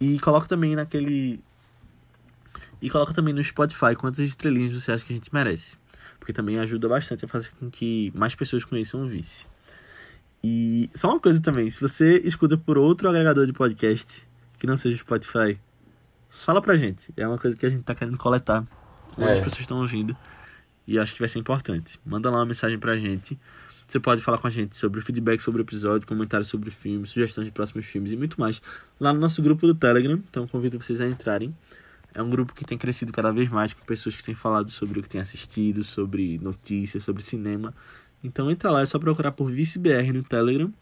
E 0.00 0.18
coloca 0.18 0.48
também 0.48 0.74
naquele. 0.74 1.44
E 2.80 2.88
coloca 2.88 3.12
também 3.12 3.34
no 3.34 3.44
Spotify 3.44 3.94
quantas 3.94 4.20
estrelinhas 4.20 4.72
você 4.72 4.92
acha 4.92 5.04
que 5.04 5.12
a 5.12 5.16
gente 5.16 5.28
merece. 5.30 5.78
Porque 6.20 6.32
também 6.32 6.58
ajuda 6.60 6.88
bastante 6.88 7.24
a 7.24 7.28
fazer 7.28 7.50
com 7.58 7.68
que 7.68 8.12
mais 8.14 8.34
pessoas 8.36 8.64
conheçam 8.64 9.02
o 9.02 9.08
Vice. 9.08 9.48
E 10.44 10.88
só 10.94 11.08
uma 11.10 11.18
coisa 11.20 11.40
também, 11.42 11.68
se 11.70 11.80
você 11.80 12.18
escuta 12.24 12.56
por 12.56 12.78
outro 12.78 13.08
agregador 13.08 13.46
de 13.46 13.52
podcast 13.52 14.26
que 14.58 14.66
não 14.66 14.76
seja 14.76 14.94
o 14.96 14.98
Spotify, 14.98 15.58
fala 16.28 16.60
pra 16.62 16.76
gente. 16.76 17.12
É 17.16 17.26
uma 17.26 17.38
coisa 17.38 17.56
que 17.56 17.66
a 17.66 17.70
gente 17.70 17.82
tá 17.82 17.94
querendo 17.94 18.16
coletar. 18.18 18.64
Quantas 19.14 19.38
É. 19.38 19.40
pessoas 19.42 19.60
estão 19.62 19.80
ouvindo. 19.80 20.16
E 20.86 20.98
acho 20.98 21.12
que 21.14 21.18
vai 21.18 21.28
ser 21.28 21.38
importante. 21.38 21.98
Manda 22.04 22.30
lá 22.30 22.38
uma 22.38 22.46
mensagem 22.46 22.78
pra 22.78 22.96
gente. 22.96 23.38
Você 23.88 23.98
pode 23.98 24.22
falar 24.22 24.38
com 24.38 24.46
a 24.46 24.50
gente 24.50 24.76
sobre 24.76 25.00
feedback 25.00 25.40
sobre 25.40 25.60
o 25.60 25.64
episódio, 25.64 26.06
comentários 26.06 26.48
sobre 26.48 26.68
o 26.68 26.72
filme, 26.72 27.06
sugestões 27.06 27.46
de 27.46 27.52
próximos 27.52 27.86
filmes 27.86 28.12
e 28.12 28.16
muito 28.16 28.40
mais. 28.40 28.62
Lá 29.00 29.12
no 29.12 29.18
nosso 29.20 29.42
grupo 29.42 29.66
do 29.66 29.74
Telegram. 29.74 30.14
Então 30.30 30.46
convido 30.46 30.78
vocês 30.80 31.00
a 31.00 31.06
entrarem. 31.08 31.54
É 32.14 32.22
um 32.22 32.28
grupo 32.28 32.54
que 32.54 32.64
tem 32.64 32.76
crescido 32.76 33.12
cada 33.12 33.32
vez 33.32 33.48
mais 33.48 33.72
com 33.72 33.84
pessoas 33.84 34.16
que 34.16 34.24
têm 34.24 34.34
falado 34.34 34.70
sobre 34.70 34.98
o 34.98 35.02
que 35.02 35.08
têm 35.08 35.20
assistido, 35.20 35.84
sobre 35.84 36.38
notícias, 36.38 37.04
sobre 37.04 37.22
cinema. 37.22 37.74
Então 38.22 38.50
entra 38.50 38.70
lá, 38.70 38.82
é 38.82 38.86
só 38.86 38.98
procurar 38.98 39.32
por 39.32 39.50
ViceBR 39.50 40.12
no 40.12 40.22
Telegram. 40.22 40.72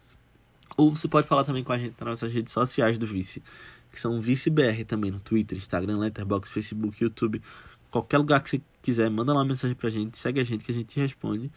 Ou 0.76 0.94
você 0.94 1.08
pode 1.08 1.26
falar 1.26 1.44
também 1.44 1.64
com 1.64 1.72
a 1.72 1.78
gente 1.78 1.94
nas 1.98 2.08
nossas 2.08 2.32
redes 2.32 2.52
sociais 2.52 2.98
do 2.98 3.06
Vice, 3.06 3.42
que 3.90 4.00
são 4.00 4.20
ViceBR 4.20 4.84
também 4.84 5.10
no 5.10 5.20
Twitter, 5.20 5.56
Instagram, 5.56 5.98
Letterboxd, 5.98 6.52
Facebook, 6.52 7.02
YouTube. 7.02 7.42
Qualquer 7.90 8.18
lugar 8.18 8.42
que 8.42 8.50
você 8.50 8.60
quiser, 8.82 9.10
manda 9.10 9.32
lá 9.32 9.40
uma 9.40 9.46
mensagem 9.46 9.74
pra 9.74 9.88
gente, 9.88 10.18
segue 10.18 10.40
a 10.40 10.44
gente 10.44 10.64
que 10.64 10.70
a 10.70 10.74
gente 10.74 10.98
responde. 10.98 11.50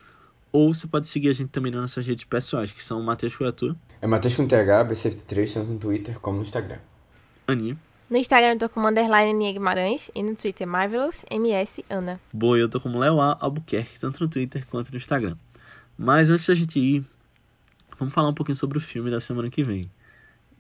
Ou 0.51 0.73
você 0.73 0.85
pode 0.85 1.07
seguir 1.07 1.29
a 1.29 1.33
gente 1.33 1.49
também 1.49 1.71
nas 1.71 1.81
nossas 1.81 2.05
redes 2.05 2.25
pessoais, 2.25 2.71
que 2.71 2.83
são 2.83 3.01
Matheus 3.01 3.35
Coiatu, 3.35 3.75
É 4.01 4.07
Matheus 4.07 4.35
com 4.35 4.47
TH, 4.47 4.85
B73, 4.85 5.53
tanto 5.53 5.71
no 5.71 5.79
Twitter 5.79 6.19
como 6.19 6.37
no 6.37 6.43
Instagram. 6.43 6.79
Aninha, 7.47 7.77
No 8.11 8.17
Instagram 8.17 8.55
eu 8.55 8.59
tô 8.59 8.67
como 8.67 8.89
underline 8.89 9.31
Nia 9.31 9.53
Guimarães 9.53 10.11
e 10.13 10.21
no 10.21 10.35
Twitter 10.35 10.67
Marvelous 10.67 11.23
MS 11.31 11.85
Ana. 11.89 12.19
Boa, 12.33 12.57
eu 12.57 12.67
tô 12.67 12.77
como 12.81 12.99
Leo 12.99 13.21
A. 13.21 13.37
Albuquerque, 13.39 13.97
tanto 13.97 14.21
no 14.21 14.27
Twitter 14.29 14.67
quanto 14.69 14.91
no 14.91 14.97
Instagram. 14.97 15.37
Mas 15.97 16.29
antes 16.29 16.45
da 16.45 16.53
gente 16.53 16.77
ir, 16.77 17.05
vamos 17.97 18.13
falar 18.13 18.27
um 18.27 18.33
pouquinho 18.33 18.57
sobre 18.57 18.77
o 18.77 18.81
filme 18.81 19.09
da 19.09 19.21
semana 19.21 19.49
que 19.49 19.63
vem. 19.63 19.89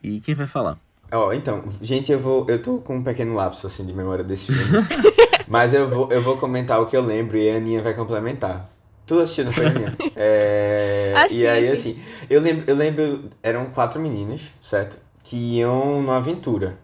E 0.01 0.21
quem 0.21 0.33
vai 0.33 0.47
falar? 0.47 0.77
Ó, 1.11 1.33
então, 1.33 1.65
gente, 1.81 2.09
eu 2.09 2.21
vou. 2.21 2.45
Eu 2.47 2.61
tô 2.61 2.77
com 2.77 2.95
um 2.95 3.03
pequeno 3.03 3.33
lapso 3.33 3.67
assim 3.67 3.85
de 3.85 3.91
memória 3.91 4.23
desse 4.23 4.53
filme. 4.53 4.87
mas 5.45 5.73
eu 5.73 5.89
vou, 5.89 6.09
eu 6.09 6.21
vou 6.21 6.37
comentar 6.37 6.81
o 6.81 6.85
que 6.85 6.95
eu 6.95 7.01
lembro 7.05 7.37
e 7.37 7.49
a 7.51 7.57
Aninha 7.57 7.81
vai 7.81 7.93
complementar. 7.93 8.69
Tu 9.05 9.19
assistiu, 9.19 9.43
não 9.43 9.51
foi, 9.51 9.65
Aninha? 9.65 9.93
É, 10.15 11.13
Assisti, 11.17 11.43
e 11.43 11.47
aí, 11.49 11.67
assisti. 11.67 11.89
assim, 11.89 12.03
Eu 12.29 12.39
lembro, 12.39 12.63
eu 12.65 12.75
lembro, 12.77 13.29
eram 13.43 13.65
quatro 13.71 13.99
meninas, 13.99 14.39
certo? 14.61 14.97
Que 15.21 15.57
iam 15.57 16.01
numa 16.01 16.15
aventura. 16.15 16.77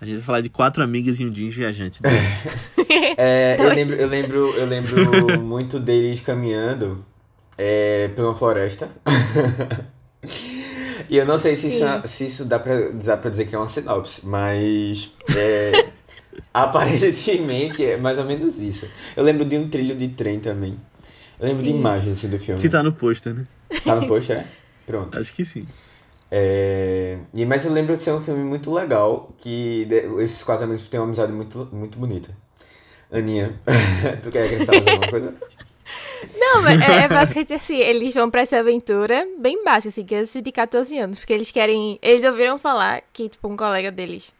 A 0.00 0.04
gente 0.04 0.14
vai 0.16 0.22
falar 0.22 0.40
de 0.40 0.48
quatro 0.48 0.82
amigas 0.82 1.20
e 1.20 1.26
um 1.26 1.30
jeans 1.30 1.54
viajante. 1.54 2.02
Né? 2.02 2.10
É, 3.18 3.56
eu 3.60 3.68
lembro, 3.68 3.96
eu 3.96 4.08
lembro, 4.08 4.54
eu 4.56 4.66
lembro 4.66 5.40
muito 5.42 5.78
deles 5.78 6.20
caminhando 6.20 7.04
é, 7.58 8.08
pela 8.08 8.34
floresta. 8.34 8.88
e 11.08 11.16
eu 11.16 11.26
não 11.26 11.38
sei 11.38 11.54
se 11.54 11.68
isso, 11.68 11.84
é- 11.84 12.06
se 12.06 12.24
isso 12.24 12.44
dá, 12.46 12.58
pra, 12.58 12.90
dá 12.92 13.16
pra 13.16 13.30
dizer 13.30 13.46
que 13.46 13.54
é 13.54 13.58
uma 13.58 13.68
sinopse, 13.68 14.24
mas 14.24 15.12
é, 15.36 15.90
aparentemente 16.54 17.84
é 17.84 17.98
mais 17.98 18.18
ou 18.18 18.24
menos 18.24 18.58
isso. 18.58 18.88
Eu 19.14 19.22
lembro 19.22 19.44
de 19.44 19.58
um 19.58 19.68
trilho 19.68 19.94
de 19.94 20.08
trem 20.08 20.40
também. 20.40 20.78
Eu 21.38 21.46
lembro 21.46 21.62
de 21.62 21.70
Sim. 21.70 21.78
imagens 21.78 22.18
assim, 22.18 22.28
do 22.28 22.38
filme. 22.38 22.60
Que 22.60 22.68
tá 22.70 22.82
no 22.82 22.92
pôster, 22.92 23.34
né? 23.34 23.44
Tá 23.84 23.96
no 23.96 24.06
post, 24.06 24.32
é? 24.32 24.46
Pronto. 24.86 25.18
Acho 25.18 25.32
que 25.32 25.44
sim. 25.44 25.66
É, 26.30 27.18
e, 27.34 27.44
mas 27.44 27.64
eu 27.64 27.72
lembro 27.72 27.96
de 27.96 28.02
ser 28.02 28.12
um 28.12 28.20
filme 28.20 28.44
muito 28.44 28.72
legal, 28.72 29.34
que 29.38 29.88
esses 30.18 30.42
quatro 30.42 30.64
amigos 30.64 30.88
têm 30.88 31.00
uma 31.00 31.06
amizade 31.06 31.32
muito, 31.32 31.68
muito 31.72 31.98
bonita. 31.98 32.30
Aninha, 33.10 33.60
tu 34.22 34.30
quer 34.30 34.44
acrescentar 34.44 34.76
mais 34.76 34.86
alguma 34.86 35.10
coisa? 35.10 35.34
Não, 36.38 36.68
é, 36.68 37.04
é 37.04 37.08
basicamente 37.08 37.54
assim, 37.54 37.78
eles 37.78 38.14
vão 38.14 38.30
pra 38.30 38.42
essa 38.42 38.58
aventura 38.58 39.26
bem 39.38 39.64
básica, 39.64 39.88
assim, 39.88 40.04
crianças 40.04 40.40
de 40.40 40.52
14 40.52 40.96
anos, 40.98 41.18
porque 41.18 41.32
eles 41.32 41.50
querem, 41.50 41.98
eles 42.00 42.22
ouviram 42.24 42.58
falar 42.58 43.02
que, 43.12 43.28
tipo, 43.28 43.48
um 43.48 43.56
colega 43.56 43.90
deles 43.90 44.32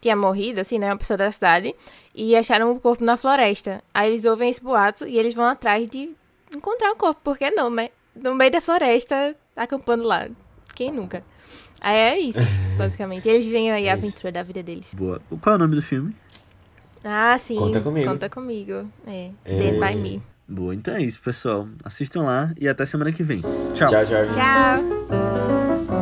tinha 0.00 0.16
morrido, 0.16 0.60
assim, 0.60 0.78
né, 0.78 0.88
uma 0.88 0.98
pessoa 0.98 1.16
da 1.16 1.30
cidade, 1.30 1.74
e 2.14 2.36
acharam 2.36 2.72
o 2.72 2.80
corpo 2.80 3.04
na 3.04 3.16
floresta. 3.16 3.82
Aí 3.94 4.10
eles 4.10 4.24
ouvem 4.24 4.50
esse 4.50 4.62
boato 4.62 5.06
e 5.06 5.16
eles 5.16 5.32
vão 5.32 5.44
atrás 5.44 5.88
de 5.88 6.10
encontrar 6.54 6.92
o 6.92 6.96
corpo, 6.96 7.20
por 7.22 7.38
que 7.38 7.50
não, 7.50 7.70
né? 7.70 7.90
No 8.14 8.34
meio 8.34 8.50
da 8.50 8.60
floresta, 8.60 9.34
acampando 9.56 10.02
lá. 10.02 10.28
Quem 10.74 10.90
nunca? 10.90 11.24
Aí 11.80 11.96
é 11.96 12.18
isso, 12.18 12.38
basicamente. 12.78 13.28
Eles 13.28 13.44
vivem 13.46 13.70
aí 13.72 13.88
a 13.88 13.92
É 13.92 13.96
isso. 13.96 14.06
aventura 14.06 14.32
da 14.32 14.42
vida 14.42 14.62
deles. 14.62 14.94
Boa. 14.94 15.20
Qual 15.40 15.54
é 15.54 15.56
o 15.56 15.58
nome 15.58 15.74
do 15.76 15.82
filme? 15.82 16.14
Ah, 17.04 17.36
sim. 17.38 17.56
Conta 17.56 17.80
comigo. 17.80 18.08
Conta 18.08 18.28
comigo. 18.30 18.88
É, 19.06 19.30
É. 19.44 19.52
Stand 19.52 19.80
By 19.86 19.94
Me. 19.96 20.22
Boa, 20.48 20.74
então 20.74 20.94
é 20.94 21.02
isso, 21.02 21.20
pessoal. 21.22 21.66
Assistam 21.84 22.22
lá 22.24 22.52
e 22.60 22.68
até 22.68 22.84
semana 22.86 23.10
que 23.10 23.22
vem. 23.22 23.40
Tchau. 23.74 23.88
Tchau, 23.88 24.04
tchau. 24.04 24.24
Tchau! 24.34 25.92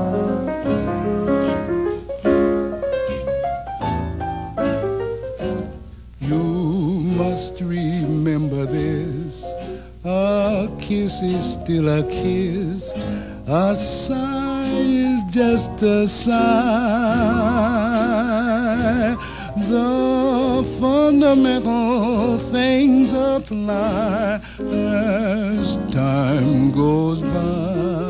Must 6.30 7.60
remember 7.60 8.66
this. 8.66 9.44
A 10.04 10.68
kiss 10.80 11.20
is 11.22 11.54
still 11.54 11.88
a 11.88 12.02
kiss. 12.04 12.92
A 13.52 13.74
sigh 13.74 14.68
is 14.70 15.24
just 15.24 15.82
a 15.82 16.06
sigh. 16.06 16.36
The 19.56 20.62
fundamental 20.78 22.38
things 22.38 23.12
apply 23.12 24.40
as 24.60 25.76
time 25.92 26.70
goes 26.70 27.22
by. 27.22 28.09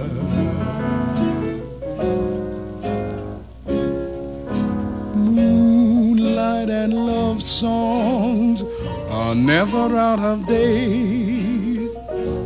And 6.69 6.93
love 6.93 7.41
songs 7.41 8.63
are 9.09 9.33
never 9.33 9.95
out 9.95 10.19
of 10.19 10.45
date. 10.45 11.89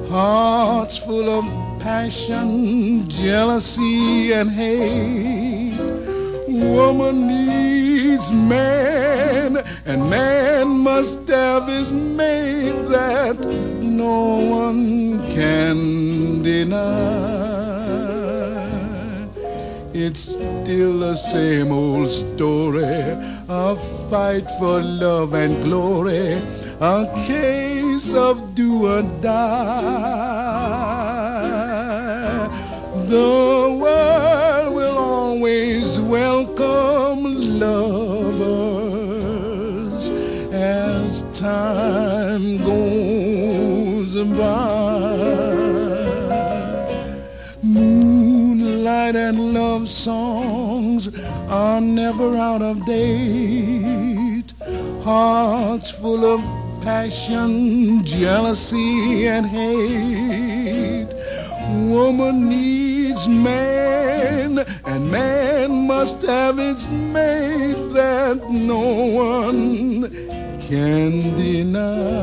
Hearts 0.10 0.98
full 0.98 1.30
of 1.30 1.46
passion, 1.82 3.10
jealousy, 3.10 4.32
and 4.32 4.50
hate. 4.50 5.78
Woman 6.48 7.28
needs 7.28 8.32
man, 8.32 9.58
and 9.86 10.10
man 10.10 10.70
must 10.70 11.28
have 11.28 11.68
his 11.68 11.92
mate 11.92 12.88
that 12.88 13.38
no 13.82 14.40
one 14.50 15.20
can 15.36 16.42
deny. 16.42 17.36
It's 19.94 20.20
still 20.20 21.00
the 21.00 21.16
same 21.16 21.72
old 21.74 22.08
story. 22.08 23.35
A 23.48 23.76
fight 24.10 24.50
for 24.58 24.82
love 24.82 25.36
and 25.36 25.62
glory. 25.62 26.42
A 26.82 27.06
case 27.28 28.12
of 28.16 28.56
do 28.56 28.88
or 28.88 29.04
die. 29.22 29.36
The 33.08 33.78
world 33.80 34.74
will 34.76 34.98
always 34.98 36.00
welcome 36.00 37.60
lovers 37.60 38.50
as 40.52 41.22
time 41.34 42.58
goes 42.64 44.16
by. 44.36 44.75
Moonlight 49.06 49.36
and 49.36 49.54
love 49.54 49.88
songs 49.88 51.16
are 51.48 51.80
never 51.80 52.36
out 52.36 52.64
of 52.64 52.84
date. 52.88 54.52
Hearts 55.04 55.92
full 55.92 56.26
of 56.26 56.42
passion, 56.82 58.04
jealousy, 58.04 59.28
and 59.28 59.46
hate. 59.46 61.14
Woman 61.94 62.50
needs 62.50 63.28
man, 63.28 64.66
and 64.86 65.12
man 65.12 65.86
must 65.86 66.24
have 66.24 66.58
its 66.58 66.88
mate 66.88 67.94
that 67.94 68.42
no 68.50 68.82
one 69.14 70.10
can 70.62 71.36
deny. 71.38 72.16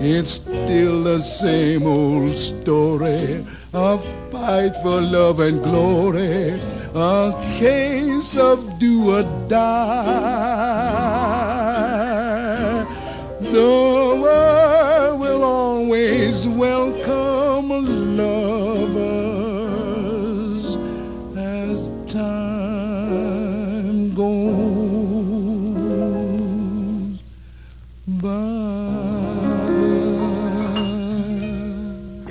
It's 0.00 0.30
still 0.30 1.04
the 1.04 1.20
same 1.20 1.86
old 1.86 2.34
story. 2.34 3.44
A 3.72 3.98
fight 4.32 4.74
for 4.82 5.00
love 5.00 5.38
and 5.38 5.62
glory. 5.62 6.58
A 6.92 7.32
case 7.56 8.36
of 8.36 8.80
do 8.80 9.10
or 9.10 9.22
die. 9.46 9.60
The 13.38 14.18
world 14.20 15.20
will 15.20 15.44
always 15.44 16.48
welcome 16.48 17.68
lovers 18.16 19.19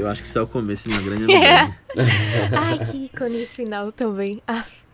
Eu 0.10 0.14
acho 0.14 0.22
que 0.24 0.28
isso 0.28 0.40
é 0.40 0.42
o 0.42 0.48
começo 0.48 0.90
de 0.90 0.96
uma 0.96 1.02
grande 1.04 1.24
amizade. 1.32 1.80
Ai, 2.52 2.86
que 2.88 3.06
ícone 3.06 3.44
esse 3.44 3.58
final 3.58 3.92
também. 3.92 4.42
Ah. 4.48 4.66